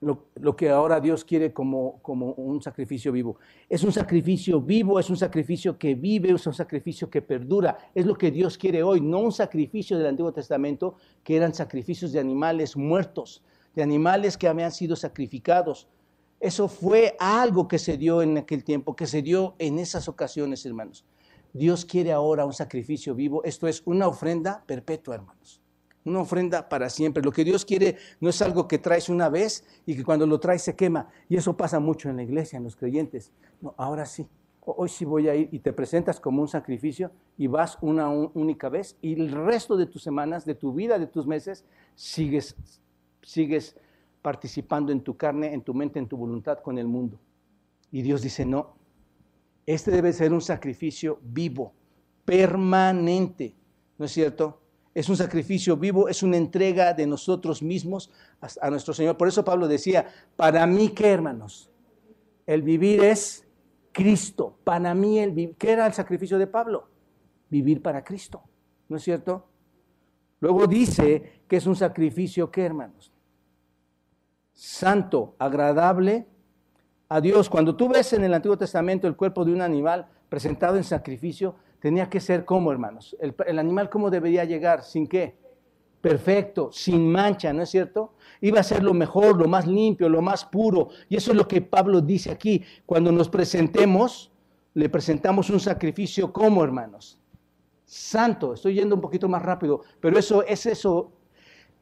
Lo, 0.00 0.54
que 0.54 0.68
ahora 0.68 1.00
Dios 1.00 1.24
quiere 1.24 1.54
como, 1.54 1.98
como 2.02 2.32
un 2.32 2.60
sacrificio 2.60 3.10
vivo. 3.10 3.38
Es 3.70 3.84
un 3.84 3.92
sacrificio 3.92 4.60
vivo, 4.60 5.00
es 5.00 5.08
un 5.08 5.16
sacrificio 5.16 5.78
que 5.78 5.94
vive, 5.94 6.30
es 6.30 6.46
un 6.46 6.52
sacrificio 6.52 7.08
que 7.08 7.22
perdura. 7.22 7.78
Es 7.94 8.04
lo 8.04 8.14
que 8.14 8.30
Dios 8.30 8.58
quiere 8.58 8.82
hoy, 8.82 9.00
no 9.00 9.20
un 9.20 9.32
sacrificio 9.32 9.96
del 9.96 10.08
Antiguo 10.08 10.32
Testamento 10.32 10.96
que 11.22 11.36
eran 11.36 11.54
sacrificios 11.54 12.12
de 12.12 12.20
animales 12.20 12.76
muertos, 12.76 13.42
de 13.74 13.82
animales 13.82 14.36
que 14.36 14.46
habían 14.46 14.72
sido 14.72 14.94
sacrificados. 14.94 15.88
Eso 16.38 16.68
fue 16.68 17.16
algo 17.18 17.66
que 17.66 17.78
se 17.78 17.96
dio 17.96 18.20
en 18.20 18.36
aquel 18.36 18.62
tiempo, 18.62 18.94
que 18.94 19.06
se 19.06 19.22
dio 19.22 19.54
en 19.58 19.78
esas 19.78 20.06
ocasiones, 20.08 20.66
hermanos. 20.66 21.06
Dios 21.54 21.86
quiere 21.86 22.12
ahora 22.12 22.44
un 22.44 22.52
sacrificio 22.52 23.14
vivo. 23.14 23.42
Esto 23.44 23.68
es 23.68 23.82
una 23.86 24.06
ofrenda 24.06 24.62
perpetua, 24.66 25.14
hermanos. 25.14 25.63
Una 26.04 26.20
ofrenda 26.20 26.68
para 26.68 26.90
siempre. 26.90 27.22
Lo 27.22 27.32
que 27.32 27.44
Dios 27.44 27.64
quiere 27.64 27.96
no 28.20 28.28
es 28.28 28.42
algo 28.42 28.68
que 28.68 28.78
traes 28.78 29.08
una 29.08 29.28
vez 29.28 29.64
y 29.86 29.96
que 29.96 30.04
cuando 30.04 30.26
lo 30.26 30.38
traes 30.38 30.62
se 30.62 30.76
quema. 30.76 31.08
Y 31.28 31.36
eso 31.36 31.56
pasa 31.56 31.80
mucho 31.80 32.10
en 32.10 32.16
la 32.16 32.22
iglesia, 32.22 32.58
en 32.58 32.64
los 32.64 32.76
creyentes. 32.76 33.32
No, 33.60 33.74
ahora 33.76 34.04
sí. 34.04 34.26
Hoy 34.66 34.88
sí 34.88 35.04
voy 35.04 35.28
a 35.28 35.34
ir 35.34 35.48
y 35.52 35.58
te 35.58 35.74
presentas 35.74 36.20
como 36.20 36.40
un 36.40 36.48
sacrificio 36.48 37.10
y 37.36 37.48
vas 37.48 37.76
una 37.82 38.08
única 38.08 38.70
vez 38.70 38.96
y 39.02 39.12
el 39.12 39.30
resto 39.30 39.76
de 39.76 39.84
tus 39.84 40.02
semanas, 40.02 40.46
de 40.46 40.54
tu 40.54 40.72
vida, 40.72 40.98
de 40.98 41.06
tus 41.06 41.26
meses, 41.26 41.66
sigues, 41.94 42.56
sigues 43.22 43.76
participando 44.22 44.90
en 44.90 45.02
tu 45.02 45.18
carne, 45.18 45.52
en 45.52 45.60
tu 45.60 45.74
mente, 45.74 45.98
en 45.98 46.08
tu 46.08 46.16
voluntad 46.16 46.60
con 46.60 46.78
el 46.78 46.88
mundo. 46.88 47.20
Y 47.92 48.00
Dios 48.00 48.22
dice, 48.22 48.46
no, 48.46 48.74
este 49.66 49.90
debe 49.90 50.14
ser 50.14 50.32
un 50.32 50.40
sacrificio 50.40 51.18
vivo, 51.22 51.74
permanente, 52.24 53.54
¿no 53.98 54.06
es 54.06 54.12
cierto? 54.12 54.60
Es 54.94 55.08
un 55.08 55.16
sacrificio 55.16 55.76
vivo, 55.76 56.08
es 56.08 56.22
una 56.22 56.36
entrega 56.36 56.94
de 56.94 57.06
nosotros 57.06 57.62
mismos 57.62 58.10
a, 58.60 58.70
nuestro 58.70 58.94
Señor. 58.94 59.16
Por 59.16 59.28
eso 59.28 59.44
Pablo 59.44 59.66
decía, 59.66 60.06
para 60.36 60.66
mí 60.66 60.90
qué 60.90 61.10
hermanos, 61.10 61.68
el 62.46 62.62
vivir 62.62 63.02
es 63.02 63.44
Cristo. 63.90 64.56
Para 64.62 64.94
mí 64.94 65.18
el 65.18 65.32
vivir, 65.32 65.56
¿qué 65.56 65.72
era 65.72 65.86
el 65.86 65.92
sacrificio 65.92 66.38
de 66.38 66.46
Pablo? 66.46 66.88
Vivir 67.50 67.82
para 67.82 68.04
Cristo, 68.04 68.42
¿no 68.88 68.96
es 68.96 69.02
cierto? 69.02 69.48
Luego 70.40 70.66
dice 70.66 71.42
que 71.48 71.56
es 71.56 71.66
un 71.66 71.74
sacrificio, 71.74 72.50
¿qué 72.50 72.62
hermanos? 72.62 73.14
santo, 74.54 75.34
agradable 75.38 76.26
a 77.08 77.20
Dios. 77.20 77.50
Cuando 77.50 77.76
tú 77.76 77.88
ves 77.88 78.12
en 78.12 78.24
el 78.24 78.32
Antiguo 78.32 78.56
Testamento 78.56 79.06
el 79.06 79.16
cuerpo 79.16 79.44
de 79.44 79.52
un 79.52 79.60
animal 79.60 80.06
presentado 80.28 80.76
en 80.76 80.84
sacrificio, 80.84 81.56
tenía 81.84 82.08
que 82.08 82.18
ser 82.18 82.46
como, 82.46 82.72
hermanos. 82.72 83.14
El, 83.20 83.58
animal, 83.58 83.90
¿cómo 83.90 84.08
debería 84.08 84.46
llegar? 84.46 84.82
¿Sin 84.82 85.06
qué? 85.06 85.36
Perfecto, 86.00 86.70
sin 86.72 87.12
mancha, 87.12 87.52
¿no 87.52 87.62
es 87.62 87.68
cierto? 87.68 88.14
Iba 88.40 88.60
a 88.60 88.62
ser 88.62 88.82
lo 88.82 88.94
mejor, 88.94 89.38
lo 89.38 89.48
más 89.48 89.66
limpio, 89.66 90.08
lo 90.08 90.22
más 90.22 90.46
puro. 90.46 90.88
Y 91.10 91.16
eso 91.16 91.32
es 91.32 91.36
lo 91.36 91.46
que 91.46 91.60
Pablo 91.60 92.00
dice 92.00 92.30
aquí. 92.30 92.62
Cuando 92.86 93.12
nos 93.12 93.28
presentemos, 93.28 94.32
le 94.72 94.88
presentamos 94.88 95.50
un 95.50 95.60
sacrificio 95.60 96.32
como, 96.32 96.64
hermanos. 96.64 97.20
Santo, 97.84 98.54
estoy 98.54 98.76
yendo 98.76 98.94
un 98.94 99.02
poquito 99.02 99.28
más 99.28 99.42
rápido, 99.42 99.82
pero 100.00 100.18
eso 100.18 100.42
es 100.42 100.64
eso 100.64 101.12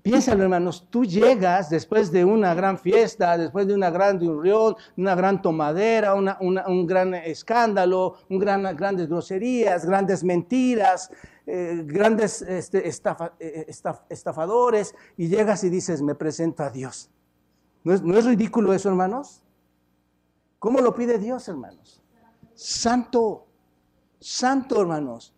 Piénsalo, 0.03 0.43
hermanos, 0.43 0.89
tú 0.91 1.05
llegas 1.05 1.71
después 1.71 2.11
de 2.11 2.25
una 2.25 2.55
gran 2.55 2.77
fiesta, 2.77 3.39
después 3.39 3.69
de 3.69 3.75
una 3.75 3.89
gran 3.89 4.19
reunión, 4.19 4.75
una 4.97 5.15
gran 5.15 5.41
tomadera, 5.41 6.15
un 6.15 6.87
gran 6.87 7.15
escándalo, 7.15 8.17
grandes 8.29 9.09
groserías, 9.09 9.87
grandes 9.87 10.25
mentiras, 10.25 11.09
eh, 11.47 11.85
grandes 11.87 12.43
este, 12.43 12.89
eh, 12.89 13.67
estafadores, 14.09 14.93
y 15.17 15.29
llegas 15.29 15.63
y 15.63 15.71
dices, 15.71 16.03
me 16.03 16.17
presento 16.17 16.65
a 16.65 16.71
Dios. 16.71 17.09
¿No 17.85 17.95
es, 17.95 18.03
¿No 18.03 18.19
es 18.19 18.25
ridículo 18.25 18.73
eso, 18.73 18.89
hermanos? 18.89 19.45
¿Cómo 20.59 20.81
lo 20.81 20.95
pide 20.95 21.19
Dios, 21.19 21.47
hermanos? 21.49 22.03
Santo, 22.55 23.47
santo, 24.19 24.81
hermanos. 24.81 25.33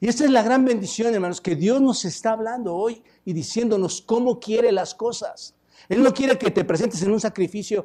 Y 0.00 0.08
esta 0.08 0.24
es 0.24 0.30
la 0.30 0.42
gran 0.42 0.64
bendición, 0.64 1.12
hermanos, 1.12 1.42
que 1.42 1.54
Dios 1.54 1.80
nos 1.80 2.06
está 2.06 2.32
hablando 2.32 2.74
hoy 2.74 3.02
y 3.24 3.34
diciéndonos 3.34 4.00
cómo 4.00 4.40
quiere 4.40 4.72
las 4.72 4.94
cosas. 4.94 5.54
Él 5.90 6.02
no 6.02 6.14
quiere 6.14 6.38
que 6.38 6.50
te 6.50 6.64
presentes 6.64 7.02
en 7.02 7.12
un 7.12 7.20
sacrificio 7.20 7.84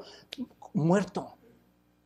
muerto. 0.74 1.38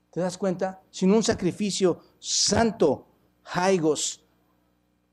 ¿Te 0.09 0.19
das 0.19 0.37
cuenta? 0.37 0.81
Sino 0.89 1.15
un 1.15 1.23
sacrificio 1.23 1.99
santo, 2.17 3.05
haigos. 3.53 4.23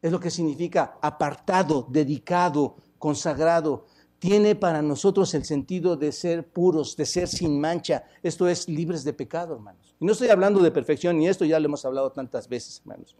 Es 0.00 0.10
lo 0.10 0.18
que 0.18 0.30
significa 0.30 0.98
apartado, 1.02 1.86
dedicado, 1.90 2.76
consagrado. 2.98 3.84
Tiene 4.18 4.54
para 4.54 4.80
nosotros 4.80 5.34
el 5.34 5.44
sentido 5.44 5.96
de 5.96 6.10
ser 6.10 6.48
puros, 6.48 6.96
de 6.96 7.04
ser 7.04 7.28
sin 7.28 7.60
mancha. 7.60 8.04
Esto 8.22 8.48
es 8.48 8.66
libres 8.66 9.04
de 9.04 9.12
pecado, 9.12 9.56
hermanos. 9.56 9.94
Y 10.00 10.06
no 10.06 10.12
estoy 10.12 10.28
hablando 10.28 10.60
de 10.60 10.70
perfección, 10.70 11.18
ni 11.18 11.28
esto 11.28 11.44
ya 11.44 11.60
lo 11.60 11.66
hemos 11.66 11.84
hablado 11.84 12.12
tantas 12.12 12.48
veces, 12.48 12.80
hermanos. 12.80 13.14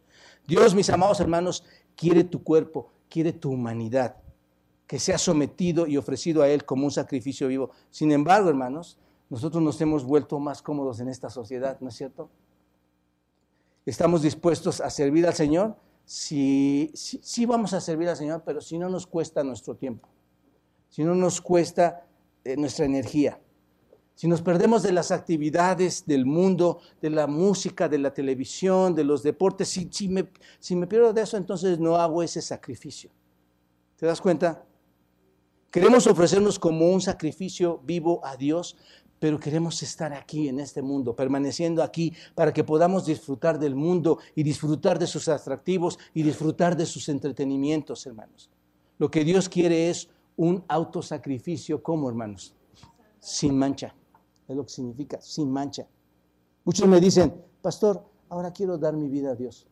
Dios, 0.47 0.75
mis 0.75 0.91
amados 0.91 1.21
hermanos, 1.21 1.65
quiere 1.97 2.25
tu 2.25 2.43
cuerpo, 2.43 2.91
quiere 3.09 3.33
tu 3.33 3.51
humanidad, 3.51 4.17
que 4.87 4.99
sea 4.99 5.19
sometido 5.19 5.87
y 5.87 5.97
ofrecido 5.97 6.43
a 6.43 6.49
Él 6.49 6.65
como 6.65 6.85
un 6.85 6.93
sacrificio 6.93 7.49
vivo. 7.49 7.71
Sin 7.91 8.13
embargo, 8.13 8.49
hermanos, 8.49 8.99
nosotros 9.29 9.63
nos 9.63 9.81
hemos 9.81 10.05
vuelto 10.05 10.39
más 10.39 10.63
cómodos 10.63 11.01
en 11.01 11.09
esta 11.09 11.31
sociedad, 11.31 11.79
¿no 11.81 11.89
es 11.89 11.97
cierto? 11.97 12.31
Estamos 13.85 14.23
dispuestos 14.23 14.81
a 14.81 14.91
servir 14.91 15.27
al 15.27 15.35
Señor. 15.35 15.77
Sí, 16.05 16.93
sí, 16.95 17.47
vamos 17.47 17.73
a 17.73 17.81
servir 17.81 18.09
al 18.09 18.17
Señor, 18.17 18.43
pero 18.45 18.61
si 18.61 18.79
no 18.79 18.89
nos 18.89 19.07
cuesta 19.07 19.43
nuestro 19.43 19.75
tiempo, 19.75 20.09
si 20.89 21.03
no 21.03 21.15
nos 21.17 21.41
cuesta 21.41 22.07
eh, 22.45 22.57
nuestra 22.57 22.85
energía. 22.85 23.41
Si 24.17 24.27
nos 24.27 24.41
perdemos 24.41 24.83
de 24.83 24.93
las 24.93 25.11
actividades 25.11 26.07
del 26.07 26.25
mundo, 26.25 26.81
de 27.03 27.11
la 27.11 27.27
música, 27.27 27.87
de 27.87 27.99
la 27.99 28.15
televisión, 28.15 28.95
de 28.95 29.05
los 29.05 29.23
deportes, 29.23 29.69
si, 29.69 30.09
me, 30.09 30.27
me 30.71 30.87
pierdo 30.87 31.13
de 31.13 31.21
eso, 31.21 31.37
entonces 31.37 31.79
no 31.79 31.97
hago 31.97 32.23
ese 32.23 32.41
sacrificio. 32.41 33.11
¿Te 33.97 34.07
das 34.07 34.23
cuenta? 34.23 34.65
Queremos 35.71 36.07
ofrecernos 36.07 36.59
como 36.59 36.91
un 36.91 37.03
sacrificio 37.03 37.83
vivo 37.85 38.25
a 38.25 38.39
Dios, 38.39 38.79
pero 39.19 39.39
queremos 39.39 39.83
estar 39.83 40.15
aquí 40.15 40.49
en 40.49 40.61
este 40.61 40.81
mundo, 40.81 41.15
permaneciendo 41.15 41.83
aquí 41.83 42.15
para 42.35 42.55
que 42.55 42.65
podamos 42.65 43.05
disfrutar 43.05 43.59
del 43.59 43.75
mundo 43.75 44.19
y 44.35 44.43
disfrutar 44.43 44.99
de 44.99 45.07
sus 45.07 45.29
atractivos 45.29 45.99
y 46.15 46.23
disfrutar 46.23 46.75
de 46.75 46.87
sus 46.87 47.11
entretenimientos, 47.11 48.07
hermanos. 48.07 48.49
Lo 48.97 49.11
que 49.11 49.25
Dios 49.25 49.51
quiere 49.51 49.91
es 49.91 50.09
un 50.37 50.65
autosacrificio 50.69 51.83
como, 51.83 52.09
hermanos, 52.09 52.55
sin 53.21 53.59
mancha 53.59 53.95
es 54.49 54.57
lo 54.57 54.65
que 54.65 54.71
significa, 54.71 55.21
sin 55.21 55.51
mancha. 55.51 55.87
Muchos 56.65 56.89
me 56.89 57.01
dicen, 57.01 57.35
pastor, 57.63 58.05
ahora 58.29 58.53
quiero 58.53 58.79
dar 58.79 58.97
mi 58.97 59.09
vida 59.09 59.31
a 59.31 59.35
Dios. 59.35 59.67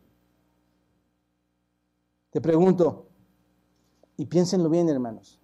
Te 2.31 2.41
pregunto, 2.41 3.07
y 4.17 4.27
piénsenlo 4.27 4.69
bien, 4.69 4.89
hermanos, 4.89 5.41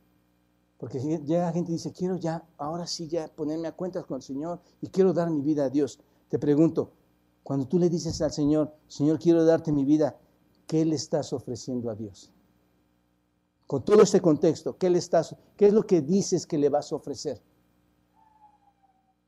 porque 0.78 0.98
llega 0.98 1.52
gente 1.52 1.70
y 1.70 1.74
dice, 1.74 1.92
quiero 1.92 2.16
ya, 2.16 2.44
ahora 2.56 2.86
sí 2.86 3.06
ya 3.06 3.28
ponerme 3.28 3.68
a 3.68 3.72
cuentas 3.72 4.04
con 4.06 4.16
el 4.16 4.22
Señor 4.22 4.60
y 4.80 4.88
quiero 4.88 5.12
dar 5.12 5.30
mi 5.30 5.40
vida 5.40 5.66
a 5.66 5.70
Dios. 5.70 6.00
Te 6.28 6.38
pregunto, 6.38 6.92
cuando 7.42 7.66
tú 7.66 7.78
le 7.78 7.88
dices 7.88 8.20
al 8.22 8.32
Señor, 8.32 8.72
Señor, 8.88 9.18
quiero 9.18 9.44
darte 9.44 9.72
mi 9.72 9.84
vida, 9.84 10.18
¿qué 10.66 10.84
le 10.84 10.96
estás 10.96 11.32
ofreciendo 11.32 11.90
a 11.90 11.94
Dios? 11.94 12.32
Con 13.66 13.84
todo 13.84 14.02
este 14.02 14.20
contexto, 14.20 14.76
¿qué 14.76 14.90
le 14.90 14.98
estás, 14.98 15.36
qué 15.56 15.66
es 15.66 15.72
lo 15.72 15.86
que 15.86 16.00
dices 16.00 16.46
que 16.46 16.58
le 16.58 16.68
vas 16.68 16.92
a 16.92 16.96
ofrecer? 16.96 17.40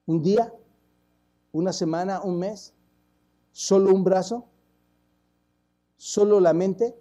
Un 0.07 0.22
día, 0.22 0.53
una 1.53 1.72
semana, 1.72 2.22
un 2.22 2.38
mes, 2.38 2.74
solo 3.53 3.94
un 3.94 4.05
brazo, 4.05 4.46
solo 5.96 6.40
la 6.40 6.53
mente, 6.53 6.96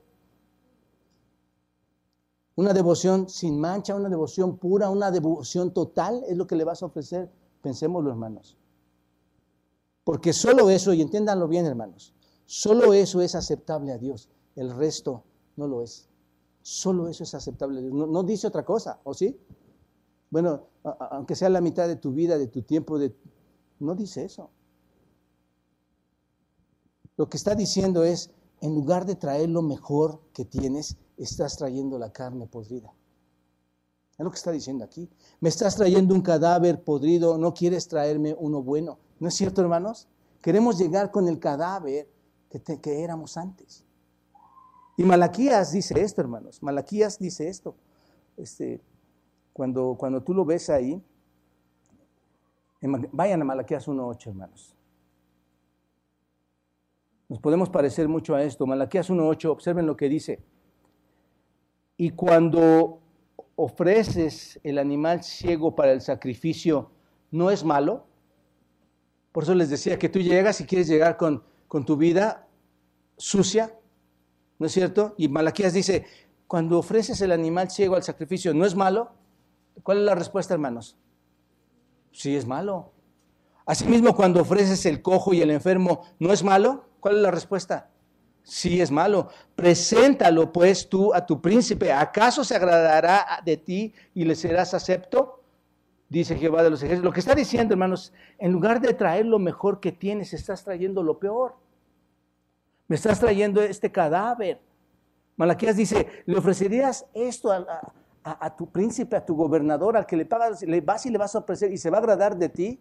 una 2.56 2.74
devoción 2.74 3.30
sin 3.30 3.60
mancha, 3.60 3.96
una 3.96 4.10
devoción 4.10 4.58
pura, 4.58 4.90
una 4.90 5.10
devoción 5.10 5.74
total, 5.74 6.24
es 6.28 6.38
lo 6.38 6.46
que 6.46 6.56
le 6.56 6.64
vas 6.64 6.84
a 6.84 6.86
ofrecer. 6.86 7.32
Pensémoslo, 7.62 8.10
hermanos. 8.10 8.58
Porque 10.04 10.34
solo 10.34 10.70
eso, 10.70 10.94
y 10.94 11.02
entiéndanlo 11.02 11.48
bien 11.48 11.66
hermanos, 11.66 12.14
solo 12.46 12.94
eso 12.94 13.22
es 13.22 13.36
aceptable 13.36 13.92
a 13.92 13.98
Dios. 13.98 14.30
El 14.56 14.76
resto 14.76 15.24
no 15.56 15.68
lo 15.68 15.82
es. 15.82 16.10
Solo 16.62 17.08
eso 17.08 17.24
es 17.24 17.34
aceptable 17.34 17.80
a 17.80 17.82
Dios. 17.82 17.94
No, 17.94 18.08
no 18.08 18.24
dice 18.24 18.48
otra 18.48 18.66
cosa, 18.66 19.00
¿o 19.04 19.14
sí? 19.14 19.40
Bueno, 20.32 20.70
aunque 21.12 21.36
sea 21.36 21.50
la 21.50 21.62
mitad 21.62 21.88
de 21.88 21.98
tu 21.98 22.14
vida, 22.14 22.38
de 22.38 22.48
tu 22.48 22.64
tiempo, 22.64 22.98
de... 22.98 23.14
no 23.80 23.94
dice 23.94 24.24
eso. 24.24 24.50
Lo 27.18 27.30
que 27.30 27.38
está 27.38 27.54
diciendo 27.54 28.04
es, 28.04 28.32
en 28.62 28.74
lugar 28.74 29.06
de 29.06 29.16
traer 29.16 29.50
lo 29.50 29.62
mejor 29.62 30.22
que 30.34 30.46
tienes, 30.46 30.98
estás 31.18 31.58
trayendo 31.58 32.00
la 32.00 32.12
carne 32.12 32.48
podrida. 32.48 32.94
Es 34.18 34.24
lo 34.24 34.32
que 34.32 34.38
está 34.38 34.52
diciendo 34.52 34.86
aquí. 34.86 35.10
Me 35.42 35.50
estás 35.50 35.76
trayendo 35.76 36.16
un 36.16 36.22
cadáver 36.22 36.82
podrido, 36.84 37.38
no 37.38 37.54
quieres 37.54 37.88
traerme 37.88 38.34
uno 38.40 38.64
bueno. 38.64 39.00
¿No 39.20 39.28
es 39.28 39.36
cierto, 39.36 39.62
hermanos? 39.62 40.08
Queremos 40.42 40.78
llegar 40.78 41.12
con 41.12 41.28
el 41.28 41.40
cadáver 41.40 42.08
que, 42.50 42.62
que 42.80 43.04
éramos 43.04 43.36
antes. 43.36 43.84
Y 44.96 45.04
Malaquías 45.04 45.74
dice 45.74 46.02
esto, 46.02 46.22
hermanos. 46.22 46.64
Malaquías 46.64 47.20
dice 47.20 47.50
esto. 47.50 47.76
Este, 48.38 48.82
cuando, 49.54 49.96
cuando 49.98 50.22
tú 50.22 50.34
lo 50.34 50.46
ves 50.46 50.70
ahí, 50.70 51.02
vayan 53.12 53.42
a 53.42 53.46
Malaquías 53.46 53.88
1.8, 53.88 54.28
hermanos. 54.28 54.76
Nos 57.30 57.40
podemos 57.40 57.70
parecer 57.70 58.08
mucho 58.08 58.36
a 58.36 58.44
esto. 58.44 58.66
Malaquías 58.66 59.10
1.8, 59.10 59.46
observen 59.50 59.86
lo 59.86 59.96
que 59.96 60.10
dice. 60.10 60.44
Y 61.98 62.12
cuando 62.12 63.00
ofreces 63.56 64.60
el 64.64 64.80
animal 64.80 65.24
ciego 65.24 65.76
para 65.76 65.92
el 65.92 66.02
sacrificio, 66.02 66.92
¿no 67.30 67.52
es 67.52 67.64
malo? 67.64 68.06
Por 69.32 69.44
eso 69.44 69.56
les 69.56 69.70
decía 69.70 69.98
que 69.98 70.10
tú 70.10 70.20
llegas 70.20 70.60
y 70.60 70.66
quieres 70.66 70.88
llegar 70.88 71.16
con, 71.16 71.44
con 71.68 71.86
tu 71.86 71.96
vida 71.96 72.48
sucia, 73.18 73.78
¿no 74.60 74.66
es 74.66 74.74
cierto? 74.74 75.14
Y 75.18 75.30
Malaquías 75.30 75.74
dice, 75.74 76.06
cuando 76.48 76.80
ofreces 76.80 77.22
el 77.22 77.32
animal 77.32 77.70
ciego 77.70 77.96
al 77.96 78.04
sacrificio, 78.04 78.54
¿no 78.54 78.66
es 78.66 78.76
malo? 78.76 79.12
¿Cuál 79.84 80.00
es 80.00 80.04
la 80.04 80.16
respuesta, 80.16 80.54
hermanos? 80.54 80.98
Sí, 82.12 82.36
es 82.36 82.46
malo. 82.46 82.92
Asimismo, 83.66 84.16
cuando 84.16 84.42
ofreces 84.42 84.86
el 84.86 85.02
cojo 85.02 85.34
y 85.34 85.42
el 85.42 85.52
enfermo, 85.52 86.02
¿no 86.20 86.34
es 86.34 86.44
malo? 86.44 86.86
¿Cuál 87.00 87.16
es 87.18 87.22
la 87.22 87.32
respuesta? 87.32 87.90
Sí, 88.44 88.82
es 88.82 88.92
malo. 88.92 89.30
Preséntalo 89.56 90.52
pues 90.52 90.90
tú 90.90 91.14
a 91.14 91.26
tu 91.26 91.42
príncipe. 91.42 91.92
¿Acaso 91.94 92.44
se 92.44 92.56
agradará 92.56 93.42
de 93.46 93.58
ti 93.58 93.94
y 94.14 94.26
le 94.26 94.36
serás 94.36 94.74
acepto? 94.74 95.44
Dice 96.10 96.36
Jehová 96.36 96.64
de 96.64 96.72
los 96.72 96.82
ejércitos. 96.84 97.06
Lo 97.06 97.14
que 97.14 97.22
está 97.22 97.34
diciendo, 97.36 97.74
hermanos, 97.74 98.12
en 98.38 98.52
lugar 98.52 98.82
de 98.82 98.94
traer 98.94 99.26
lo 99.26 99.40
mejor 99.40 99.80
que 99.80 99.92
tienes, 99.92 100.34
estás 100.34 100.64
trayendo 100.64 101.02
lo 101.04 101.20
peor. 101.20 101.56
Me 102.88 102.96
estás 102.98 103.20
trayendo 103.20 103.62
este 103.62 103.92
cadáver. 103.92 104.60
Malaquías 105.38 105.78
dice, 105.78 106.24
¿le 106.26 106.38
ofrecerías 106.38 107.06
esto 107.14 107.52
a, 107.52 107.58
a- 107.58 107.94
a- 108.24 108.56
tu 108.56 108.70
príncipe, 108.70 109.16
a 109.16 109.26
tu 109.26 109.36
gobernador, 109.36 109.98
al 109.98 110.06
que 110.06 110.16
le 110.16 110.26
pagas, 110.26 110.62
le 110.62 110.82
vas 110.82 111.06
y 111.06 111.10
le 111.10 111.18
vas 111.18 111.36
a 111.36 111.40
ofrecer 111.40 111.72
y 111.72 111.78
se 111.78 111.90
va 111.90 111.98
a 111.98 112.02
agradar 112.02 112.38
de 112.38 112.50
ti? 112.50 112.80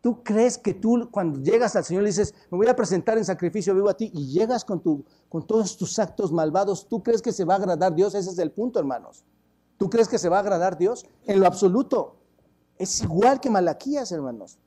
¿Tú 0.00 0.22
crees 0.22 0.56
que 0.56 0.72
tú 0.72 1.08
cuando 1.10 1.40
llegas 1.40 1.74
al 1.74 1.84
Señor 1.84 2.04
le 2.04 2.10
dices, 2.10 2.32
me 2.50 2.58
voy 2.58 2.68
a 2.68 2.76
presentar 2.76 3.18
en 3.18 3.24
sacrificio 3.24 3.74
vivo 3.74 3.88
a 3.88 3.96
ti 3.96 4.10
y 4.14 4.28
llegas 4.28 4.64
con, 4.64 4.80
tu, 4.80 5.04
con 5.28 5.44
todos 5.46 5.76
tus 5.76 5.98
actos 5.98 6.30
malvados, 6.30 6.86
¿tú 6.88 7.02
crees 7.02 7.20
que 7.20 7.32
se 7.32 7.44
va 7.44 7.54
a 7.54 7.56
agradar 7.56 7.94
Dios? 7.94 8.14
Ese 8.14 8.30
es 8.30 8.38
el 8.38 8.52
punto, 8.52 8.78
hermanos. 8.78 9.24
¿Tú 9.78 9.90
crees 9.90 10.06
que 10.06 10.18
se 10.18 10.28
va 10.28 10.36
a 10.36 10.40
agradar 10.40 10.78
Dios? 10.78 11.04
En 11.24 11.40
lo 11.40 11.46
absoluto. 11.46 12.16
Es 12.78 13.02
igual 13.02 13.40
que 13.40 13.50
Malaquías, 13.50 14.12
hermanos. 14.12 14.58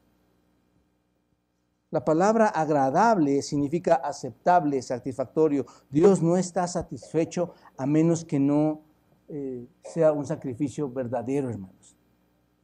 La 1.91 2.03
palabra 2.05 2.47
agradable 2.47 3.41
significa 3.41 3.95
aceptable, 3.95 4.81
satisfactorio. 4.81 5.65
Dios 5.89 6.21
no 6.21 6.37
está 6.37 6.67
satisfecho 6.67 7.53
a 7.77 7.85
menos 7.87 8.25
que 8.25 8.39
no 8.39 8.81
eh, 9.29 9.67
sea 9.83 10.11
un 10.11 10.25
sacrificio 10.25 10.89
verdadero, 10.89 11.49
hermanos. 11.49 11.95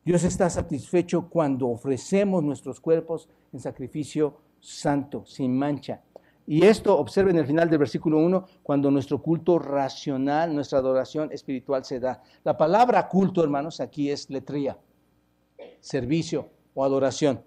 Dios 0.04 0.24
está 0.24 0.50
satisfecho 0.50 1.30
cuando 1.30 1.68
ofrecemos 1.68 2.44
nuestros 2.44 2.80
cuerpos 2.80 3.30
en 3.54 3.60
sacrificio 3.60 4.38
santo, 4.60 5.26
sin 5.26 5.58
mancha. 5.58 6.02
Y 6.48 6.64
esto, 6.64 6.98
observen 6.98 7.38
el 7.38 7.48
final 7.48 7.70
del 7.70 7.80
versículo 7.80 8.20
1, 8.20 8.46
cuando 8.62 8.92
nuestro 8.92 9.22
culto 9.22 9.58
racional, 9.58 10.54
nuestra 10.54 10.78
adoración 10.78 11.32
espiritual 11.32 11.86
se 11.86 12.00
da. 12.00 12.22
La 12.44 12.56
palabra 12.56 13.08
culto, 13.08 13.44
hermanos, 13.44 13.80
aquí 13.80 14.12
es 14.12 14.30
letría, 14.30 14.78
servicio 15.80 16.50
o 16.76 16.84
adoración. 16.84 17.42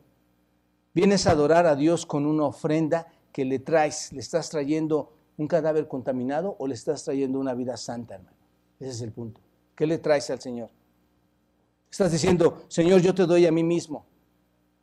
Vienes 0.95 1.27
a 1.27 1.33
adorar 1.33 1.66
a 1.66 1.77
Dios 1.77 2.07
con 2.07 2.27
una 2.27 2.45
ofrenda 2.45 3.07
que 3.33 3.45
le 3.45 3.61
traes, 3.61 4.12
le 4.12 4.21
estás 4.21 4.51
trayendo 4.51 5.12
un 5.37 5.47
cadáver 5.47 5.87
contaminado 5.87 6.57
o 6.59 6.66
le 6.66 6.75
estás 6.75 7.05
trayendo 7.05 7.39
una 7.39 7.55
vida 7.55 7.77
santa, 7.77 8.16
hermano. 8.16 8.38
Ese 8.81 8.91
es 8.91 9.01
el 9.03 9.12
punto. 9.12 9.41
¿Qué 9.74 9.87
le 9.87 9.99
traes 9.99 10.31
al 10.31 10.41
Señor? 10.41 10.70
Estás 11.91 12.12
diciendo, 12.12 12.64
Señor, 12.68 13.01
yo 13.01 13.14
te 13.14 13.26
doy 13.26 13.47
a 13.47 13.53
mí 13.53 13.64
mismo, 13.64 14.07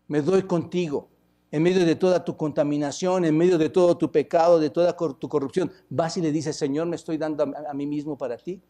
me 0.08 0.22
doy 0.22 0.44
contigo, 0.44 1.10
en 1.52 1.64
medio 1.64 1.86
de 1.86 1.96
toda 1.96 2.26
tu 2.26 2.36
contaminación, 2.36 3.26
en 3.26 3.38
medio 3.38 3.58
de 3.58 3.70
todo 3.70 3.98
tu 3.98 4.12
pecado, 4.12 4.60
de 4.60 4.70
toda 4.70 4.96
tu 4.98 5.30
corrupción. 5.30 5.72
Vas 5.90 6.18
y 6.18 6.22
le 6.22 6.32
dices, 6.32 6.56
Señor, 6.56 6.88
me 6.88 6.96
estoy 6.96 7.18
dando 7.18 7.44
a, 7.44 7.70
a 7.70 7.74
mí 7.74 7.86
mismo 7.86 8.18
para 8.18 8.38
ti. 8.38 8.62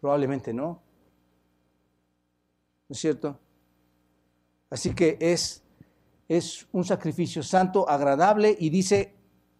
Probablemente 0.00 0.52
no. 0.52 0.82
¿No 2.88 2.92
es 2.94 2.98
cierto? 2.98 3.38
Así 4.68 4.94
que 4.94 5.16
es, 5.20 5.62
es 6.28 6.66
un 6.72 6.84
sacrificio 6.84 7.42
santo, 7.42 7.88
agradable, 7.88 8.56
y 8.58 8.68
dice 8.68 9.14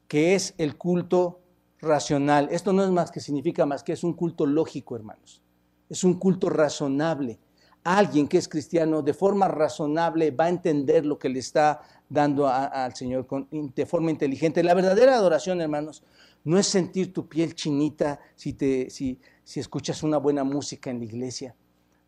que 0.08 0.34
es 0.34 0.54
el 0.58 0.76
culto 0.76 1.39
racional. 1.80 2.48
Esto 2.50 2.72
no 2.72 2.84
es 2.84 2.90
más 2.90 3.10
que 3.10 3.20
significa 3.20 3.66
más 3.66 3.82
que 3.82 3.92
es 3.92 4.04
un 4.04 4.12
culto 4.14 4.46
lógico, 4.46 4.96
hermanos. 4.96 5.42
Es 5.88 6.04
un 6.04 6.14
culto 6.14 6.48
razonable. 6.50 7.38
Alguien 7.82 8.28
que 8.28 8.38
es 8.38 8.46
cristiano 8.48 9.02
de 9.02 9.14
forma 9.14 9.48
razonable 9.48 10.30
va 10.30 10.44
a 10.44 10.48
entender 10.50 11.06
lo 11.06 11.18
que 11.18 11.28
le 11.30 11.38
está 11.38 11.80
dando 12.08 12.46
al 12.46 12.94
Señor 12.94 13.26
con- 13.26 13.48
de 13.50 13.86
forma 13.86 14.10
inteligente. 14.10 14.62
La 14.62 14.74
verdadera 14.74 15.16
adoración, 15.16 15.60
hermanos, 15.60 16.02
no 16.44 16.58
es 16.58 16.66
sentir 16.66 17.12
tu 17.12 17.26
piel 17.26 17.54
chinita 17.54 18.20
si, 18.34 18.52
te, 18.52 18.90
si, 18.90 19.18
si 19.44 19.60
escuchas 19.60 20.02
una 20.02 20.18
buena 20.18 20.44
música 20.44 20.90
en 20.90 20.98
la 20.98 21.04
iglesia. 21.06 21.54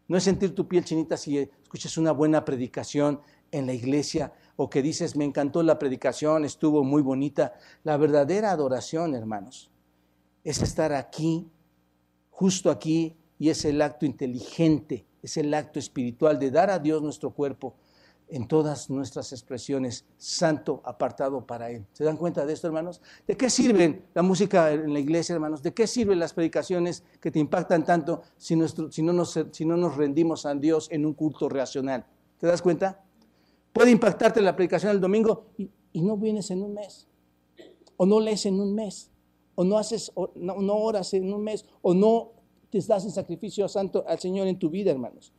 No 0.09 0.17
es 0.19 0.25
sentir 0.25 0.55
tu 0.55 0.69
piel 0.69 0.85
chinita 0.85 1.17
si 1.17 1.39
escuchas 1.39 1.97
una 1.97 2.13
buena 2.13 2.45
predicación 2.45 3.21
en 3.51 3.67
la 3.67 3.73
iglesia 3.73 4.33
o 4.63 4.71
que 4.71 4.81
dices, 4.81 5.17
me 5.17 5.25
encantó 5.25 5.65
la 5.65 5.77
predicación, 5.77 6.45
estuvo 6.45 6.85
muy 6.85 7.03
bonita. 7.03 7.55
La 7.83 7.97
verdadera 7.97 8.53
adoración, 8.53 9.17
hermanos, 9.17 9.73
es 10.45 10.63
estar 10.63 10.93
aquí, 10.93 11.51
justo 12.31 12.71
aquí, 12.71 13.17
y 13.41 13.49
es 13.49 13.65
el 13.65 13.83
acto 13.83 14.07
inteligente, 14.07 15.05
es 15.21 15.37
el 15.37 15.53
acto 15.53 15.81
espiritual 15.81 16.39
de 16.39 16.53
dar 16.53 16.71
a 16.71 16.79
Dios 16.79 17.03
nuestro 17.03 17.31
cuerpo 17.33 17.75
en 18.29 18.47
todas 18.47 18.89
nuestras 18.89 19.33
expresiones, 19.33 20.05
santo, 20.17 20.81
apartado 20.85 21.45
para 21.45 21.69
Él. 21.69 21.85
¿Se 21.93 22.05
dan 22.05 22.17
cuenta 22.17 22.47
de 22.47 22.53
esto, 22.53 22.69
hermanos? 22.69 23.03
¿De 23.27 23.37
qué 23.37 23.51
sirven 23.51 24.05
la 24.15 24.23
música 24.23 24.71
en 24.71 24.93
la 24.93 25.01
iglesia, 25.01 25.35
hermanos? 25.35 25.65
¿De 25.65 25.75
qué 25.75 25.89
sirven 25.89 26.21
las 26.21 26.35
predicaciones 26.35 27.03
que 27.21 27.33
te 27.33 27.41
impactan 27.41 27.85
tanto 27.85 28.23
si, 28.37 28.55
no, 28.55 28.67
nos, 29.13 29.41
si 29.51 29.65
no 29.65 29.77
nos 29.77 29.97
rendimos 29.97 30.47
a 30.47 30.55
Dios 30.55 30.87
en 30.93 31.05
un 31.05 31.15
culto 31.15 31.49
racional? 31.49 32.07
¿Te 32.39 32.47
das 32.47 32.63
cuenta? 32.63 33.03
Puede 33.73 33.91
impactarte 33.91 34.41
la 34.41 34.55
predicación 34.55 34.93
el 34.93 35.01
domingo 35.01 35.47
y, 35.57 35.71
no 35.95 36.17
vienes 36.17 36.51
en 36.51 36.63
un 36.63 36.75
mes, 36.75 37.07
o 37.97 38.07
no 38.07 38.21
lees 38.21 38.47
en 38.47 38.61
un 38.61 38.75
mes, 38.75 39.11
o 39.55 39.65
no 39.65 39.79
haces, 39.79 40.11
o 40.15 40.31
no, 40.35 40.61
no 40.61 40.77
oras 40.77 41.13
en 41.15 41.33
un 41.33 41.43
mes, 41.43 41.65
o 41.83 41.95
no 41.95 42.33
te 42.71 42.81
das 42.81 43.05
en 43.05 43.11
sacrificio 43.11 43.69
santo 43.69 44.05
al 44.07 44.19
Señor 44.19 44.47
en 44.47 44.59
tu 44.59 44.71
vida, 44.71 44.91
hermanos. 44.91 45.33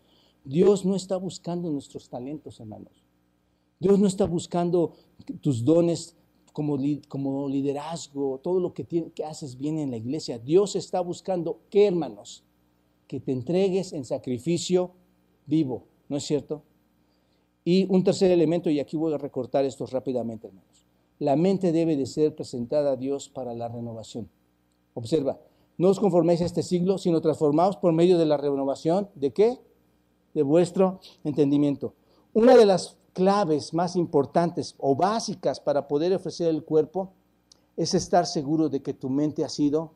Dios 0.43 0.85
no 0.85 0.95
está 0.95 1.17
buscando 1.17 1.71
nuestros 1.71 2.09
talentos, 2.09 2.59
hermanos. 2.59 3.03
Dios 3.79 3.99
no 3.99 4.07
está 4.07 4.25
buscando 4.25 4.93
tus 5.41 5.63
dones 5.65 6.15
como, 6.53 6.77
como 7.07 7.49
liderazgo, 7.49 8.39
todo 8.39 8.59
lo 8.59 8.73
que, 8.73 8.85
que 8.85 9.25
haces 9.25 9.57
bien 9.57 9.79
en 9.79 9.91
la 9.91 9.97
iglesia. 9.97 10.37
Dios 10.37 10.75
está 10.75 11.01
buscando, 11.01 11.61
¿qué, 11.69 11.87
hermanos? 11.87 12.43
Que 13.07 13.19
te 13.19 13.31
entregues 13.31 13.93
en 13.93 14.05
sacrificio 14.05 14.91
vivo, 15.45 15.87
¿no 16.07 16.17
es 16.17 16.23
cierto? 16.23 16.63
Y 17.65 17.85
un 17.89 18.03
tercer 18.03 18.31
elemento, 18.31 18.69
y 18.69 18.79
aquí 18.79 18.97
voy 18.97 19.13
a 19.13 19.17
recortar 19.17 19.65
esto 19.65 19.85
rápidamente, 19.85 20.47
hermanos. 20.47 20.85
La 21.19 21.35
mente 21.35 21.71
debe 21.71 21.95
de 21.95 22.05
ser 22.05 22.35
presentada 22.35 22.91
a 22.91 22.95
Dios 22.95 23.29
para 23.29 23.53
la 23.53 23.69
renovación. 23.69 24.29
Observa, 24.93 25.39
no 25.77 25.89
os 25.89 25.99
conforméis 25.99 26.41
a 26.41 26.45
este 26.45 26.61
siglo, 26.61 26.97
sino 26.97 27.21
transformaos 27.21 27.77
por 27.77 27.93
medio 27.93 28.17
de 28.17 28.25
la 28.25 28.37
renovación. 28.37 29.09
¿De 29.15 29.31
qué? 29.31 29.59
De 30.33 30.43
vuestro 30.43 30.99
entendimiento. 31.23 31.93
Una 32.33 32.55
de 32.55 32.65
las 32.65 32.97
claves 33.13 33.73
más 33.73 33.95
importantes 33.95 34.75
o 34.77 34.95
básicas 34.95 35.59
para 35.59 35.87
poder 35.87 36.13
ofrecer 36.13 36.49
el 36.49 36.63
cuerpo 36.63 37.13
es 37.77 37.93
estar 37.93 38.25
seguro 38.25 38.69
de 38.69 38.81
que 38.81 38.93
tu 38.93 39.09
mente 39.09 39.43
ha 39.43 39.49
sido 39.49 39.93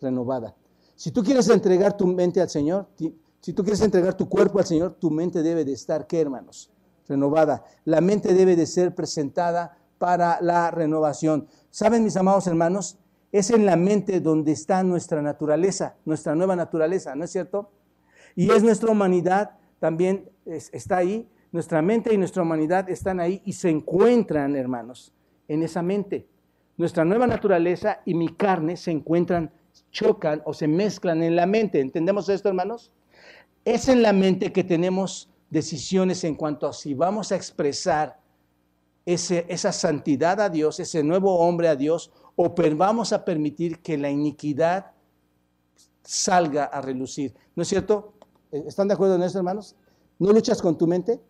renovada. 0.00 0.56
Si 0.96 1.10
tú 1.10 1.22
quieres 1.22 1.48
entregar 1.48 1.96
tu 1.96 2.06
mente 2.06 2.40
al 2.40 2.48
Señor, 2.48 2.88
si 3.40 3.52
tú 3.52 3.62
quieres 3.62 3.80
entregar 3.82 4.16
tu 4.16 4.28
cuerpo 4.28 4.58
al 4.58 4.66
Señor, 4.66 4.94
tu 4.94 5.10
mente 5.10 5.42
debe 5.42 5.64
de 5.64 5.72
estar, 5.72 6.06
¿qué 6.06 6.20
hermanos? 6.20 6.70
Renovada. 7.10 7.64
La 7.84 8.00
mente 8.00 8.32
debe 8.34 8.54
de 8.56 8.66
ser 8.66 8.94
presentada 8.94 9.76
para 9.98 10.40
la 10.40 10.70
renovación. 10.70 11.48
¿Saben, 11.70 12.04
mis 12.04 12.16
amados 12.16 12.46
hermanos? 12.46 12.98
Es 13.32 13.50
en 13.50 13.66
la 13.66 13.76
mente 13.76 14.20
donde 14.20 14.52
está 14.52 14.82
nuestra 14.82 15.20
naturaleza, 15.20 15.96
nuestra 16.04 16.34
nueva 16.34 16.56
naturaleza, 16.56 17.14
¿no 17.14 17.24
es 17.24 17.30
cierto? 17.30 17.70
Y 18.34 18.50
es 18.50 18.62
nuestra 18.62 18.90
humanidad 18.90 19.58
también 19.80 20.30
está 20.46 20.98
ahí, 20.98 21.28
nuestra 21.52 21.82
mente 21.82 22.14
y 22.14 22.18
nuestra 22.18 22.42
humanidad 22.42 22.88
están 22.88 23.18
ahí 23.18 23.42
y 23.44 23.54
se 23.54 23.70
encuentran, 23.70 24.54
hermanos, 24.54 25.12
en 25.48 25.62
esa 25.62 25.82
mente. 25.82 26.28
Nuestra 26.76 27.04
nueva 27.04 27.26
naturaleza 27.26 28.00
y 28.04 28.14
mi 28.14 28.28
carne 28.28 28.76
se 28.76 28.92
encuentran, 28.92 29.50
chocan 29.90 30.42
o 30.44 30.54
se 30.54 30.68
mezclan 30.68 31.22
en 31.22 31.34
la 31.34 31.46
mente. 31.46 31.80
¿Entendemos 31.80 32.28
esto, 32.28 32.48
hermanos? 32.48 32.92
Es 33.64 33.88
en 33.88 34.02
la 34.02 34.12
mente 34.12 34.52
que 34.52 34.64
tenemos 34.64 35.28
decisiones 35.50 36.24
en 36.24 36.36
cuanto 36.36 36.66
a 36.66 36.72
si 36.72 36.94
vamos 36.94 37.32
a 37.32 37.36
expresar 37.36 38.18
ese, 39.04 39.44
esa 39.48 39.72
santidad 39.72 40.40
a 40.40 40.48
Dios, 40.48 40.80
ese 40.80 41.02
nuevo 41.02 41.38
hombre 41.40 41.68
a 41.68 41.76
Dios, 41.76 42.12
o 42.36 42.54
vamos 42.76 43.12
a 43.12 43.24
permitir 43.24 43.82
que 43.82 43.98
la 43.98 44.08
iniquidad 44.08 44.92
salga 46.02 46.64
a 46.64 46.80
relucir. 46.80 47.34
¿No 47.54 47.62
es 47.62 47.68
cierto? 47.68 48.14
¿Están 48.50 48.88
de 48.88 48.94
acuerdo 48.94 49.16
en 49.16 49.22
eso, 49.22 49.38
hermanos? 49.38 49.76
¿No 50.18 50.32
luchas 50.32 50.62
con 50.62 50.78
tu 50.78 50.86
mente? 50.86 51.20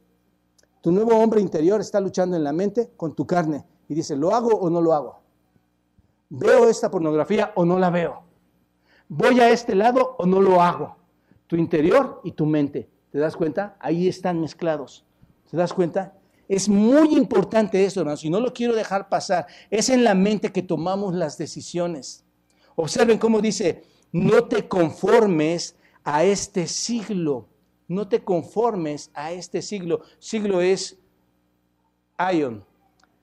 Tu 0.80 0.92
nuevo 0.92 1.16
hombre 1.16 1.40
interior 1.40 1.80
está 1.80 2.00
luchando 2.00 2.36
en 2.36 2.44
la 2.44 2.52
mente 2.52 2.90
con 2.96 3.14
tu 3.14 3.26
carne 3.26 3.64
y 3.88 3.94
dice, 3.94 4.16
¿lo 4.16 4.34
hago 4.34 4.50
o 4.50 4.70
no 4.70 4.80
lo 4.80 4.94
hago? 4.94 5.20
¿Veo 6.28 6.68
esta 6.68 6.90
pornografía 6.90 7.52
o 7.56 7.64
no 7.64 7.78
la 7.78 7.90
veo? 7.90 8.22
¿Voy 9.08 9.40
a 9.40 9.50
este 9.50 9.74
lado 9.74 10.16
o 10.18 10.26
no 10.26 10.40
lo 10.40 10.62
hago? 10.62 10.96
Tu 11.46 11.56
interior 11.56 12.20
y 12.22 12.32
tu 12.32 12.46
mente. 12.46 12.88
¿Te 13.10 13.18
das 13.18 13.36
cuenta? 13.36 13.76
Ahí 13.80 14.08
están 14.08 14.40
mezclados. 14.40 15.04
¿Te 15.50 15.56
das 15.56 15.72
cuenta? 15.72 16.14
Es 16.48 16.68
muy 16.68 17.16
importante 17.16 17.84
eso, 17.84 18.00
hermanos, 18.00 18.24
y 18.24 18.30
no 18.30 18.40
lo 18.40 18.52
quiero 18.52 18.74
dejar 18.74 19.08
pasar. 19.08 19.46
Es 19.70 19.88
en 19.88 20.04
la 20.04 20.14
mente 20.14 20.50
que 20.52 20.62
tomamos 20.62 21.14
las 21.14 21.38
decisiones. 21.38 22.24
Observen 22.74 23.18
cómo 23.18 23.40
dice, 23.40 23.84
no 24.12 24.44
te 24.44 24.66
conformes 24.66 25.76
a 26.02 26.24
este 26.24 26.66
siglo. 26.66 27.48
No 27.86 28.08
te 28.08 28.22
conformes 28.22 29.10
a 29.14 29.32
este 29.32 29.62
siglo. 29.62 30.02
Siglo 30.18 30.60
es 30.60 30.98
ion. 32.32 32.64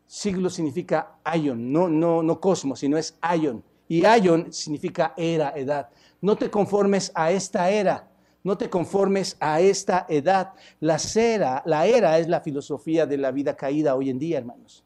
Siglo 0.06 0.50
significa 0.50 1.20
ion, 1.36 1.72
no, 1.72 1.90
no, 1.90 2.24
no 2.24 2.40
cosmos, 2.40 2.80
sino 2.80 2.98
es 2.98 3.18
ion. 3.38 3.64
Y 3.90 4.04
ion 4.06 4.52
significa 4.54 5.14
era, 5.18 5.52
edad. 5.52 5.90
No 6.22 6.36
te 6.36 6.50
conformes 6.50 7.12
a 7.14 7.32
esta 7.32 7.70
era. 7.70 8.10
No 8.48 8.58
te 8.58 8.70
conformes 8.70 9.36
a 9.42 9.60
esta 9.60 10.06
edad. 10.08 10.54
La, 10.80 11.00
cera, 11.00 11.62
la 11.66 11.86
era 11.86 12.18
es 12.18 12.30
la 12.30 12.40
filosofía 12.40 13.06
de 13.06 13.18
la 13.18 13.32
vida 13.32 13.58
caída 13.58 13.94
hoy 13.94 14.10
en 14.10 14.20
día, 14.20 14.38
hermanos. 14.38 14.86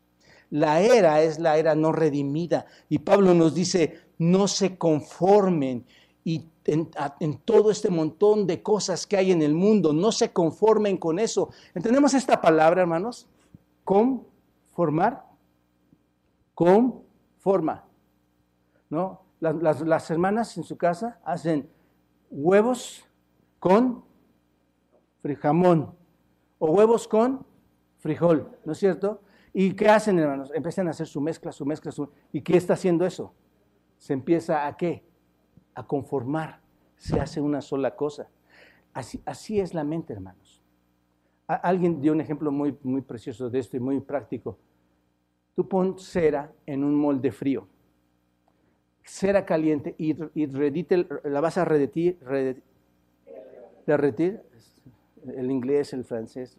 La 0.50 0.82
era 0.82 1.22
es 1.22 1.38
la 1.38 1.60
era 1.60 1.76
no 1.76 1.92
redimida. 1.92 2.66
Y 2.90 2.98
Pablo 2.98 3.36
nos 3.36 3.54
dice, 3.54 4.00
no 4.18 4.48
se 4.48 4.80
conformen 4.80 5.86
y 6.24 6.44
en, 6.66 6.90
todo 7.46 7.70
este 7.70 7.92
montón 7.92 8.48
de 8.48 8.64
cosas 8.64 9.06
que 9.06 9.18
hay 9.18 9.32
en 9.32 9.44
el 9.44 9.54
mundo. 9.54 9.94
No 9.94 10.12
se 10.12 10.34
conformen 10.34 10.98
con 10.98 11.20
eso. 11.20 11.52
¿Entendemos 11.76 12.16
esta 12.16 12.42
palabra, 12.42 12.82
hermanos? 12.82 13.28
Conformar. 13.84 15.24
Conforma. 16.56 17.86
¿No? 18.90 19.22
Las 19.40 20.10
hermanas 20.10 20.58
en 20.58 20.64
su 20.64 20.78
casa 20.78 21.20
hacen 21.24 21.70
huevos 22.32 23.06
con 23.62 24.04
frijamón 25.22 25.96
o 26.60 26.72
huevos 26.72 27.08
con 27.08 27.46
frijol, 28.00 28.50
¿no 28.66 28.74
es 28.74 28.80
cierto? 28.80 29.22
¿Y 29.54 29.74
qué 29.74 29.88
hacen, 29.88 30.20
hermanos? 30.20 30.52
Empiezan 30.54 30.90
a 30.90 30.92
hacer 30.92 31.08
su 31.08 31.22
mezcla, 31.22 31.54
su 31.54 31.66
mezcla, 31.66 31.94
su... 31.94 32.10
¿Y 32.34 32.42
qué 32.42 32.58
está 32.58 32.74
haciendo 32.74 33.06
eso? 33.06 33.34
Se 33.98 34.12
empieza 34.12 34.68
a 34.68 34.76
qué? 34.76 35.04
a 35.76 35.86
conformar, 35.86 36.60
se 36.98 37.20
hace 37.20 37.42
una 37.42 37.62
sola 37.62 37.96
cosa. 37.96 38.28
Así, 38.94 39.22
así 39.26 39.60
es 39.60 39.74
la 39.74 39.84
mente, 39.84 40.14
hermanos. 40.14 40.62
alguien 41.48 42.02
dio 42.02 42.12
un 42.12 42.22
ejemplo 42.22 42.52
muy, 42.52 42.78
muy 42.84 43.02
precioso 43.02 43.50
de 43.50 43.60
esto 43.60 43.78
y 43.78 43.80
muy 43.80 44.00
práctico. 44.00 44.58
Tú 45.56 45.68
pon 45.68 46.00
cera 46.00 46.52
en 46.66 46.84
un 46.84 46.96
molde 46.96 47.32
frío, 47.32 47.68
cera 49.04 49.46
caliente 49.46 49.96
y, 49.98 50.14
la 50.14 51.42
vas 51.42 51.58
a 51.58 51.66
derretir, 51.66 52.20
derretir, 53.86 54.42
el 55.36 55.52
inglés, 55.52 55.94
el 55.94 56.04
francés, 56.04 56.58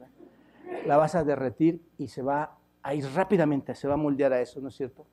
la 0.86 0.96
vas 0.96 1.14
a 1.14 1.24
derretir 1.24 1.82
y 1.98 2.08
se 2.08 2.22
va 2.22 2.58
a 2.82 2.94
ir 2.94 3.04
rápidamente, 3.14 3.74
se 3.74 3.88
va 3.88 3.94
a 3.94 3.96
moldear 3.96 4.32
a 4.32 4.40
eso, 4.40 4.60
¿no 4.60 4.68
es 4.68 4.74
cierto? 4.74 5.06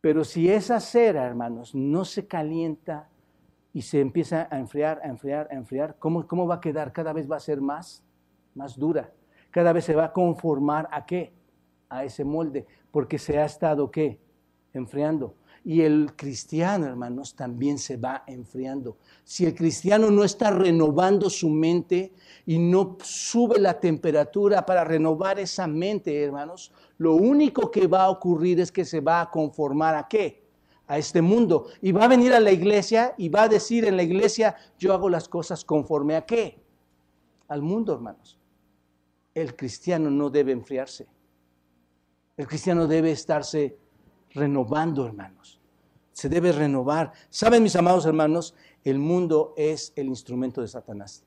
Pero 0.00 0.24
si 0.24 0.48
esa 0.48 0.78
cera, 0.78 1.26
hermanos, 1.26 1.74
no 1.74 2.04
se 2.04 2.26
calienta 2.26 3.08
y 3.72 3.82
se 3.82 4.00
empieza 4.00 4.48
a 4.50 4.58
enfriar, 4.58 5.00
a 5.02 5.08
enfriar, 5.08 5.48
a 5.50 5.54
enfriar, 5.54 5.96
¿cómo, 5.98 6.26
cómo 6.26 6.46
va 6.46 6.56
a 6.56 6.60
quedar? 6.60 6.92
Cada 6.92 7.12
vez 7.12 7.30
va 7.30 7.36
a 7.36 7.40
ser 7.40 7.60
más, 7.60 8.04
más 8.54 8.78
dura. 8.78 9.12
Cada 9.50 9.72
vez 9.72 9.84
se 9.84 9.94
va 9.94 10.06
a 10.06 10.12
conformar 10.12 10.88
a 10.92 11.06
qué? 11.06 11.32
A 11.88 12.04
ese 12.04 12.24
molde, 12.24 12.66
porque 12.90 13.18
se 13.18 13.38
ha 13.38 13.44
estado 13.44 13.90
qué? 13.90 14.20
Enfriando. 14.72 15.34
Y 15.66 15.80
el 15.80 16.14
cristiano, 16.14 16.86
hermanos, 16.86 17.34
también 17.34 17.76
se 17.76 17.96
va 17.96 18.22
enfriando. 18.28 18.98
Si 19.24 19.46
el 19.46 19.52
cristiano 19.56 20.12
no 20.12 20.22
está 20.22 20.52
renovando 20.52 21.28
su 21.28 21.50
mente 21.50 22.12
y 22.46 22.56
no 22.56 22.96
sube 23.02 23.58
la 23.58 23.80
temperatura 23.80 24.64
para 24.64 24.84
renovar 24.84 25.40
esa 25.40 25.66
mente, 25.66 26.22
hermanos, 26.22 26.72
lo 26.98 27.16
único 27.16 27.68
que 27.72 27.88
va 27.88 28.04
a 28.04 28.10
ocurrir 28.10 28.60
es 28.60 28.70
que 28.70 28.84
se 28.84 29.00
va 29.00 29.22
a 29.22 29.28
conformar 29.28 29.96
a 29.96 30.06
qué? 30.06 30.44
A 30.86 30.98
este 30.98 31.20
mundo. 31.20 31.66
Y 31.82 31.90
va 31.90 32.04
a 32.04 32.08
venir 32.08 32.32
a 32.32 32.38
la 32.38 32.52
iglesia 32.52 33.16
y 33.18 33.28
va 33.28 33.42
a 33.42 33.48
decir 33.48 33.86
en 33.86 33.96
la 33.96 34.04
iglesia, 34.04 34.54
yo 34.78 34.92
hago 34.92 35.08
las 35.08 35.28
cosas 35.28 35.64
conforme 35.64 36.14
a 36.14 36.24
qué? 36.24 36.62
Al 37.48 37.62
mundo, 37.62 37.92
hermanos. 37.92 38.38
El 39.34 39.56
cristiano 39.56 40.12
no 40.12 40.30
debe 40.30 40.52
enfriarse. 40.52 41.08
El 42.36 42.46
cristiano 42.46 42.86
debe 42.86 43.10
estarse 43.10 43.76
renovando, 44.36 45.04
hermanos. 45.04 45.60
Se 46.12 46.28
debe 46.28 46.52
renovar. 46.52 47.12
Saben, 47.28 47.62
mis 47.62 47.76
amados 47.76 48.06
hermanos, 48.06 48.54
el 48.84 48.98
mundo 48.98 49.54
es 49.56 49.92
el 49.96 50.06
instrumento 50.06 50.60
de 50.60 50.68
Satanás. 50.68 51.24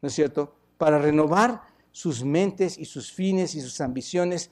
¿No 0.00 0.08
es 0.08 0.14
cierto? 0.14 0.56
Para 0.78 0.98
renovar 0.98 1.62
sus 1.92 2.24
mentes 2.24 2.78
y 2.78 2.86
sus 2.86 3.12
fines 3.12 3.54
y 3.54 3.60
sus 3.60 3.80
ambiciones 3.80 4.50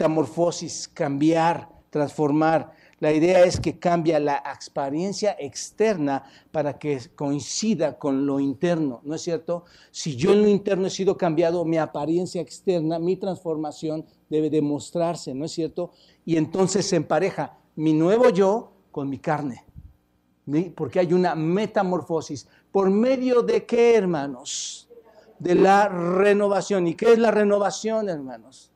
metamorfosis, 0.00 0.88
cambiar, 0.88 1.68
transformar. 1.90 2.72
La 3.00 3.12
idea 3.12 3.44
es 3.44 3.60
que 3.60 3.78
cambia 3.78 4.18
la 4.18 4.42
experiencia 4.54 5.36
externa 5.38 6.24
para 6.50 6.78
que 6.78 6.98
coincida 7.14 7.98
con 7.98 8.24
lo 8.24 8.40
interno, 8.40 9.00
¿no 9.04 9.14
es 9.14 9.22
cierto? 9.22 9.64
Si 9.90 10.16
yo 10.16 10.32
en 10.32 10.42
lo 10.42 10.48
interno 10.48 10.86
he 10.86 10.90
sido 10.90 11.16
cambiado, 11.16 11.64
mi 11.64 11.76
apariencia 11.76 12.40
externa, 12.40 12.98
mi 12.98 13.16
transformación 13.16 14.06
debe 14.30 14.48
demostrarse, 14.48 15.34
¿no 15.34 15.44
es 15.44 15.52
cierto? 15.52 15.90
Y 16.24 16.36
entonces 16.36 16.86
se 16.86 16.96
empareja 16.96 17.58
mi 17.76 17.92
nuevo 17.92 18.30
yo 18.30 18.72
con 18.90 19.08
mi 19.08 19.18
carne, 19.18 19.64
porque 20.74 21.00
hay 21.00 21.12
una 21.12 21.34
metamorfosis. 21.34 22.48
¿Por 22.72 22.90
medio 22.90 23.42
de 23.42 23.66
qué, 23.66 23.96
hermanos? 23.96 24.88
De 25.38 25.54
la 25.54 25.88
renovación. 25.88 26.86
¿Y 26.86 26.94
qué 26.94 27.12
es 27.12 27.18
la 27.18 27.30
renovación, 27.30 28.08
hermanos? 28.08 28.70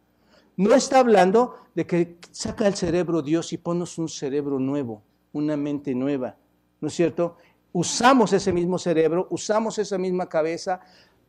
No 0.56 0.74
está 0.74 1.00
hablando 1.00 1.56
de 1.74 1.86
que 1.86 2.18
saca 2.30 2.66
el 2.66 2.74
cerebro 2.74 3.22
Dios 3.22 3.52
y 3.52 3.58
ponos 3.58 3.98
un 3.98 4.08
cerebro 4.08 4.58
nuevo, 4.58 5.02
una 5.32 5.56
mente 5.56 5.94
nueva, 5.94 6.36
¿no 6.80 6.88
es 6.88 6.94
cierto? 6.94 7.36
Usamos 7.72 8.32
ese 8.32 8.52
mismo 8.52 8.78
cerebro, 8.78 9.26
usamos 9.30 9.78
esa 9.78 9.98
misma 9.98 10.28
cabeza, 10.28 10.80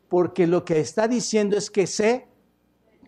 porque 0.10 0.46
lo 0.46 0.64
que 0.64 0.80
está 0.80 1.08
diciendo 1.08 1.58
es 1.58 1.72
que 1.72 1.88
se 1.88 2.28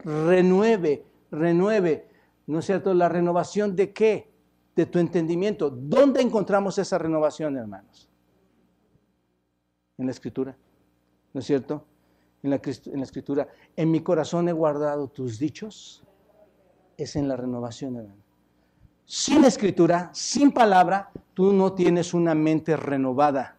renueve, 0.04 1.06
renueve, 1.30 2.08
¿no 2.48 2.60
es 2.60 2.66
cierto? 2.66 2.96
La 2.96 3.10
renovación 3.10 3.76
de 3.76 3.94
qué? 3.94 4.32
De 4.76 4.88
tu 4.88 4.98
entendimiento. 4.98 5.70
¿Dónde 5.70 6.22
encontramos 6.22 6.80
esa 6.80 6.98
renovación, 6.98 7.58
hermanos? 7.58 8.10
En 10.00 10.06
la 10.06 10.12
escritura, 10.12 10.58
¿no 11.34 11.40
es 11.40 11.46
cierto? 11.46 11.86
En 12.42 12.50
la, 12.50 12.62
en 12.66 12.98
la 12.98 13.04
escritura, 13.04 13.48
en 13.76 13.92
mi 13.92 14.02
corazón 14.02 14.50
he 14.50 14.52
guardado 14.52 15.10
tus 15.10 15.38
dichos 15.38 16.04
es 16.98 17.16
en 17.16 17.28
la 17.28 17.38
renovación, 17.38 17.96
hermano. 17.96 18.22
Sin 19.06 19.46
escritura, 19.46 20.10
sin 20.14 20.52
palabra, 20.52 21.12
tú 21.34 21.54
no 21.54 21.74
tienes 21.74 22.14
una 22.14 22.36
mente 22.36 22.76
renovada. 22.76 23.56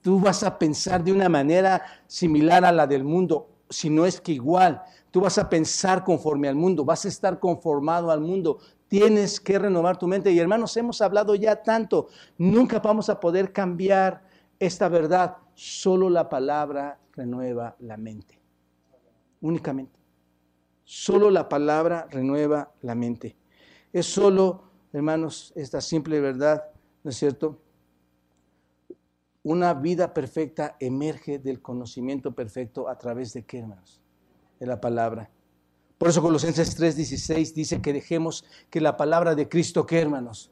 Tú 0.00 0.18
vas 0.18 0.42
a 0.42 0.58
pensar 0.58 1.04
de 1.04 1.12
una 1.12 1.28
manera 1.28 1.82
similar 2.06 2.64
a 2.64 2.72
la 2.72 2.86
del 2.86 3.04
mundo, 3.04 3.48
si 3.68 3.90
no 3.90 4.06
es 4.06 4.20
que 4.20 4.32
igual. 4.32 4.82
Tú 5.10 5.20
vas 5.20 5.38
a 5.38 5.48
pensar 5.48 6.02
conforme 6.02 6.48
al 6.48 6.56
mundo, 6.56 6.84
vas 6.84 7.04
a 7.04 7.08
estar 7.08 7.38
conformado 7.38 8.10
al 8.10 8.20
mundo. 8.20 8.58
Tienes 8.88 9.38
que 9.38 9.58
renovar 9.58 9.98
tu 9.98 10.06
mente. 10.06 10.32
Y 10.32 10.38
hermanos, 10.38 10.76
hemos 10.76 11.00
hablado 11.00 11.34
ya 11.34 11.62
tanto. 11.62 12.08
Nunca 12.38 12.80
vamos 12.80 13.08
a 13.08 13.20
poder 13.20 13.52
cambiar 13.52 14.22
esta 14.58 14.88
verdad. 14.88 15.36
Solo 15.54 16.08
la 16.08 16.28
palabra 16.28 16.98
renueva 17.12 17.76
la 17.80 17.96
mente. 17.96 18.40
Únicamente. 19.40 19.97
Solo 20.90 21.30
la 21.30 21.50
palabra 21.50 22.08
renueva 22.10 22.72
la 22.80 22.94
mente. 22.94 23.36
Es 23.92 24.06
solo, 24.06 24.62
hermanos, 24.90 25.52
esta 25.54 25.82
simple 25.82 26.18
verdad, 26.18 26.64
¿no 27.04 27.10
es 27.10 27.16
cierto? 27.18 27.60
Una 29.42 29.74
vida 29.74 30.14
perfecta 30.14 30.78
emerge 30.80 31.40
del 31.40 31.60
conocimiento 31.60 32.32
perfecto 32.32 32.88
a 32.88 32.96
través 32.96 33.34
de 33.34 33.42
qué, 33.44 33.58
hermanos? 33.58 34.00
De 34.58 34.64
la 34.64 34.80
palabra. 34.80 35.28
Por 35.98 36.08
eso 36.08 36.22
Colosenses 36.22 36.74
3:16 36.80 37.52
dice 37.52 37.82
que 37.82 37.92
dejemos 37.92 38.46
que 38.70 38.80
la 38.80 38.96
palabra 38.96 39.34
de 39.34 39.46
Cristo, 39.46 39.84
¿qué, 39.84 40.00
hermanos? 40.00 40.50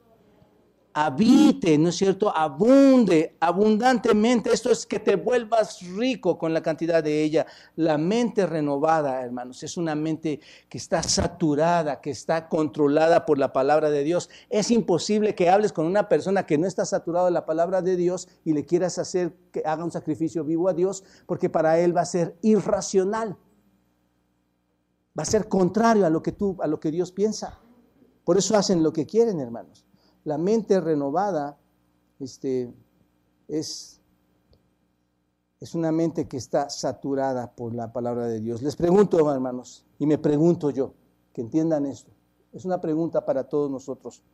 Habite, 0.99 1.77
¿no 1.77 1.91
es 1.91 1.97
cierto? 1.97 2.35
Abunde, 2.35 3.37
abundantemente. 3.39 4.51
Esto 4.51 4.71
es 4.71 4.87
que 4.87 4.99
te 4.99 5.17
vuelvas 5.17 5.83
rico 5.95 6.39
con 6.39 6.55
la 6.55 6.63
cantidad 6.63 7.05
de 7.05 7.23
ella. 7.23 7.47
La 7.77 7.99
mente 7.99 8.47
renovada, 8.47 9.21
hermanos, 9.23 9.63
es 9.63 9.77
una 9.77 9.95
mente 9.95 10.41
que 10.71 10.79
está 10.79 11.03
saturada, 11.03 12.01
que 12.01 12.09
está 12.09 12.49
controlada 12.49 13.27
por 13.27 13.37
la 13.37 13.53
palabra 13.53 13.91
de 13.91 14.05
Dios. 14.05 14.31
Es 14.49 14.71
imposible 14.71 15.35
que 15.35 15.51
hables 15.51 15.75
con 15.75 15.85
una 15.85 16.09
persona 16.09 16.47
que 16.47 16.57
no 16.57 16.67
está 16.67 16.87
saturada 16.87 17.27
de 17.27 17.33
la 17.33 17.45
palabra 17.45 17.83
de 17.83 17.95
Dios 17.97 18.27
y 18.43 18.55
le 18.55 18.65
quieras 18.65 18.99
hacer 18.99 19.35
que 19.53 19.63
haga 19.67 19.85
un 19.85 19.93
sacrificio 19.93 20.45
vivo 20.45 20.67
a 20.67 20.73
Dios, 20.73 21.05
porque 21.27 21.51
para 21.51 21.79
él 21.79 21.95
va 21.95 22.01
a 22.01 22.07
ser 22.07 22.39
irracional. 22.41 23.37
Va 25.19 25.25
a 25.25 25.27
ser 25.27 25.47
contrario 25.47 26.07
a 26.07 26.11
lo 26.11 26.23
que 26.23 26.33
tú, 26.33 26.57
a 26.63 26.67
lo 26.67 26.81
que 26.81 26.91
Dios 26.91 27.13
piensa. 27.13 27.61
Por 28.25 28.39
eso 28.39 28.57
hacen 28.57 28.83
lo 28.83 28.95
que 28.95 29.05
quieren, 29.05 29.41
hermanos 29.41 29.86
la 30.27 30.39
mente 30.39 30.81
renovada 30.81 31.57
este, 32.19 32.75
es, 33.47 34.01
es 35.61 35.75
una 35.77 35.93
mente 35.93 36.27
que 36.27 36.37
está 36.37 36.69
saturada 36.69 37.55
por 37.55 37.73
la 37.73 37.93
palabra 37.93 38.27
de 38.27 38.41
Dios. 38.41 38.61
Les 38.61 38.75
pregunto, 38.75 39.33
hermanos, 39.33 39.87
y 40.01 40.07
me 40.07 40.19
pregunto 40.19 40.71
yo, 40.71 40.95
que 41.33 41.43
entiendan 41.43 41.87
esto. 41.87 42.11
Es 42.53 42.65
una 42.65 42.81
pregunta 42.81 43.25
para 43.25 43.45
todos 43.45 43.71
nosotros. 43.71 44.25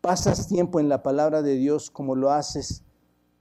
¿Pasas 0.00 0.46
tiempo 0.46 0.78
en 0.78 0.88
la 0.88 1.02
palabra 1.02 1.42
de 1.42 1.56
Dios 1.56 1.90
como 1.90 2.14
lo 2.14 2.30
haces 2.30 2.84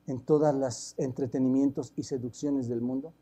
en 0.07 0.21
todos 0.21 0.55
los 0.55 0.95
entretenimientos 0.97 1.93
y 1.95 2.01
seducciones 2.01 2.67
del 2.67 2.81
mundo? 2.81 3.13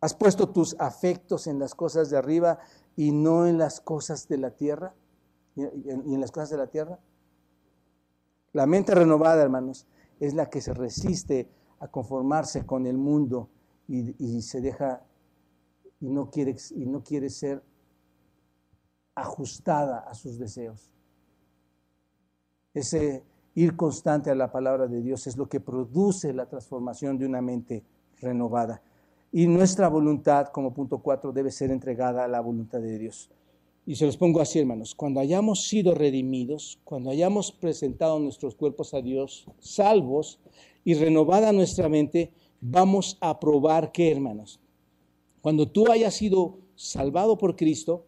¿Has 0.00 0.14
puesto 0.14 0.48
tus 0.50 0.76
afectos 0.78 1.48
en 1.48 1.58
las 1.58 1.74
cosas 1.74 2.10
de 2.10 2.16
arriba 2.16 2.60
y 2.94 3.10
no 3.10 3.48
en 3.48 3.58
las 3.58 3.80
cosas 3.80 4.28
de 4.28 4.38
la 4.38 4.52
tierra? 4.52 4.94
Y 5.54 5.62
en, 5.64 6.20
las 6.20 6.30
cosas 6.30 6.50
de 6.50 6.56
la 6.56 6.66
tierra. 6.66 6.98
La 8.52 8.66
mente 8.66 8.94
renovada, 8.94 9.42
hermanos, 9.42 9.86
es 10.20 10.34
la 10.34 10.48
que 10.48 10.60
se 10.60 10.74
resiste 10.74 11.48
a 11.80 11.88
conformarse 11.88 12.64
con 12.64 12.86
el 12.86 12.96
mundo 12.96 13.48
y, 13.88 14.40
se 14.42 14.60
deja 14.60 15.02
y 16.00 16.08
no, 16.08 16.30
quiere, 16.30 16.56
y 16.74 16.86
no 16.86 17.02
quiere 17.02 17.28
ser 17.28 17.62
ajustada 19.14 19.98
a 20.00 20.14
sus 20.14 20.38
deseos. 20.38 20.92
Ese 22.72 23.24
ir 23.54 23.76
constante 23.76 24.30
a 24.30 24.34
la 24.34 24.50
palabra 24.50 24.86
de 24.86 25.02
Dios 25.02 25.26
es 25.26 25.36
lo 25.36 25.48
que 25.48 25.60
produce 25.60 26.32
la 26.32 26.46
transformación 26.46 27.18
de 27.18 27.26
una 27.26 27.42
mente 27.42 27.84
renovada. 28.20 28.82
Y 29.30 29.46
nuestra 29.46 29.88
voluntad, 29.88 30.48
como 30.48 30.72
punto 30.72 30.98
cuatro, 30.98 31.32
debe 31.32 31.50
ser 31.50 31.70
entregada 31.70 32.24
a 32.24 32.28
la 32.28 32.40
voluntad 32.40 32.80
de 32.80 32.98
Dios. 32.98 33.30
Y 33.84 33.96
se 33.96 34.06
los 34.06 34.16
pongo 34.16 34.40
así, 34.40 34.60
hermanos, 34.60 34.94
cuando 34.94 35.18
hayamos 35.18 35.66
sido 35.66 35.94
redimidos, 35.94 36.78
cuando 36.84 37.10
hayamos 37.10 37.50
presentado 37.50 38.18
nuestros 38.20 38.54
cuerpos 38.54 38.94
a 38.94 39.00
Dios, 39.00 39.46
salvos 39.58 40.38
y 40.84 40.94
renovada 40.94 41.52
nuestra 41.52 41.88
mente, 41.88 42.32
vamos 42.60 43.18
a 43.20 43.40
probar 43.40 43.90
qué, 43.90 44.12
hermanos. 44.12 44.60
Cuando 45.40 45.68
tú 45.68 45.90
hayas 45.90 46.14
sido 46.14 46.58
salvado 46.76 47.36
por 47.36 47.56
Cristo 47.56 48.06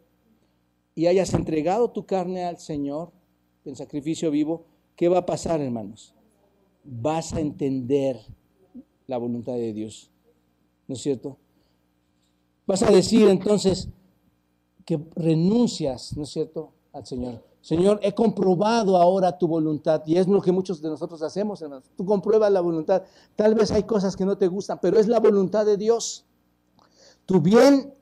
y 0.95 1.07
hayas 1.07 1.35
entregado 1.35 1.91
tu 1.91 2.07
carne 2.07 2.45
al 2.45 2.59
Señor 2.59 3.11
en 3.65 3.75
sacrificio 3.75 4.31
vivo, 4.31 4.67
¿qué 4.95 5.09
va 5.09 5.19
a 5.19 5.27
pasar, 5.27 5.61
hermanos? 5.61 6.15
Vas 6.85 7.33
a 7.33 7.41
entender 7.41 8.21
la 9.09 9.19
voluntad 9.19 9.55
de 9.55 9.73
Dios. 9.73 10.11
¿No 10.87 10.95
es 10.95 11.01
cierto? 11.01 11.37
Vas 12.67 12.83
a 12.85 12.91
decir 12.91 13.29
entonces, 13.29 13.89
que 14.85 15.01
renuncias, 15.17 16.17
¿no 16.17 16.25
es 16.25 16.31
cierto?, 16.31 16.73
al 16.93 17.07
Señor. 17.07 17.43
Señor, 17.61 17.99
he 18.03 18.15
comprobado 18.15 18.97
ahora 18.99 19.39
tu 19.39 19.49
voluntad 19.49 20.03
y 20.05 20.19
es 20.19 20.29
lo 20.29 20.43
que 20.43 20.53
muchos 20.53 20.83
de 20.83 20.91
nosotros 20.91 21.23
hacemos, 21.23 21.63
hermanos. 21.63 21.91
Tú 21.97 22.05
compruebas 22.05 22.53
la 22.53 22.61
voluntad. 22.61 23.03
Tal 23.37 23.55
vez 23.55 23.73
hay 23.73 23.85
cosas 23.85 24.15
que 24.17 24.27
no 24.27 24.37
te 24.37 24.49
gustan, 24.49 24.79
pero 24.83 24.99
es 24.99 25.09
la 25.09 25.19
voluntad 25.19 25.65
de 25.65 25.79
Dios. 25.79 26.27
Tu 27.25 27.41
bien 27.41 27.95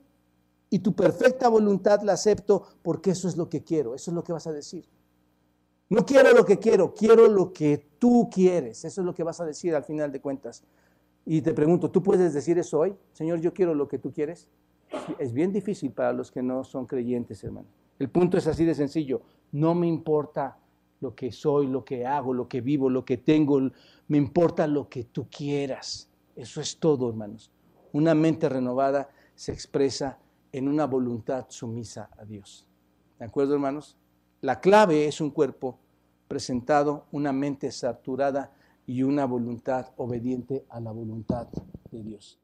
y 0.68 0.80
tu 0.80 0.94
perfecta 0.94 1.48
voluntad 1.48 2.02
la 2.02 2.14
acepto 2.14 2.64
porque 2.82 3.12
eso 3.12 3.28
es 3.28 3.36
lo 3.36 3.48
que 3.48 3.62
quiero, 3.62 3.94
eso 3.94 4.10
es 4.10 4.14
lo 4.16 4.24
que 4.24 4.32
vas 4.32 4.48
a 4.48 4.52
decir. 4.52 4.88
No 5.88 6.04
quiero 6.04 6.32
lo 6.32 6.44
que 6.44 6.59
quiero, 6.59 6.92
quiero 6.92 7.28
lo 7.28 7.52
que 7.52 7.90
tú 8.00 8.28
quieres. 8.32 8.84
Eso 8.84 9.00
es 9.02 9.04
lo 9.04 9.14
que 9.14 9.22
vas 9.22 9.40
a 9.40 9.44
decir 9.44 9.76
al 9.76 9.84
final 9.84 10.10
de 10.10 10.20
cuentas. 10.20 10.64
Y 11.24 11.40
te 11.40 11.54
pregunto, 11.54 11.88
¿tú 11.88 12.02
puedes 12.02 12.34
decir 12.34 12.59
eso 12.59 12.80
hoy? 12.80 12.96
Señor, 13.12 13.40
yo 13.40 13.54
quiero 13.54 13.74
lo 13.74 13.86
que 13.86 13.98
tú 13.98 14.12
quieres 14.12 14.48
es 15.19 15.32
bien 15.32 15.52
difícil 15.52 15.93
para 15.93 16.12
los 16.12 16.31
que 16.31 16.43
no 16.43 16.64
son 16.64 16.86
creyentes, 16.86 17.43
hermano. 17.44 17.66
El 17.98 18.10
punto 18.10 18.36
es 18.36 18.47
así 18.47 18.64
de 18.64 18.74
sencillo. 18.74 19.23
No 19.52 19.74
me 19.74 19.86
importa 19.86 20.59
lo 21.01 21.14
que 21.14 21.32
soy, 21.32 21.66
lo 21.66 21.85
que 21.85 22.06
hago, 22.06 22.32
lo 22.32 22.48
que 22.48 22.60
vivo, 22.60 22.89
lo 22.89 23.05
que 23.05 23.19
tengo. 23.19 23.60
Me 24.09 24.19
importa 24.19 24.66
lo 24.66 24.89
que 24.89 25.05
tú 25.05 25.27
quieras. 25.28 26.09
Eso 26.35 26.60
es 26.60 26.78
todo, 26.78 27.09
hermanos. 27.09 27.51
Una 27.93 28.14
mente 28.14 28.48
renovada 28.48 29.10
se 29.35 29.52
expresa 29.52 30.19
en 30.52 30.69
una 30.69 30.86
voluntad 30.86 31.47
sumisa 31.48 32.10
a 32.16 32.24
Dios. 32.24 32.66
¿De 33.19 33.24
acuerdo, 33.24 33.55
hermanos? 33.55 33.97
La 34.40 34.60
clave 34.60 35.06
es 35.06 35.20
un 35.20 35.31
cuerpo 35.31 35.78
presentado, 36.28 37.06
una 37.12 37.32
mente 37.32 37.70
saturada 37.70 38.52
y 38.86 39.02
una 39.02 39.24
voluntad 39.27 39.93
obediente 39.97 40.64
a 40.69 40.81
la 40.81 40.90
voluntad 40.90 41.48
de 41.90 42.02
Dios. 42.02 42.40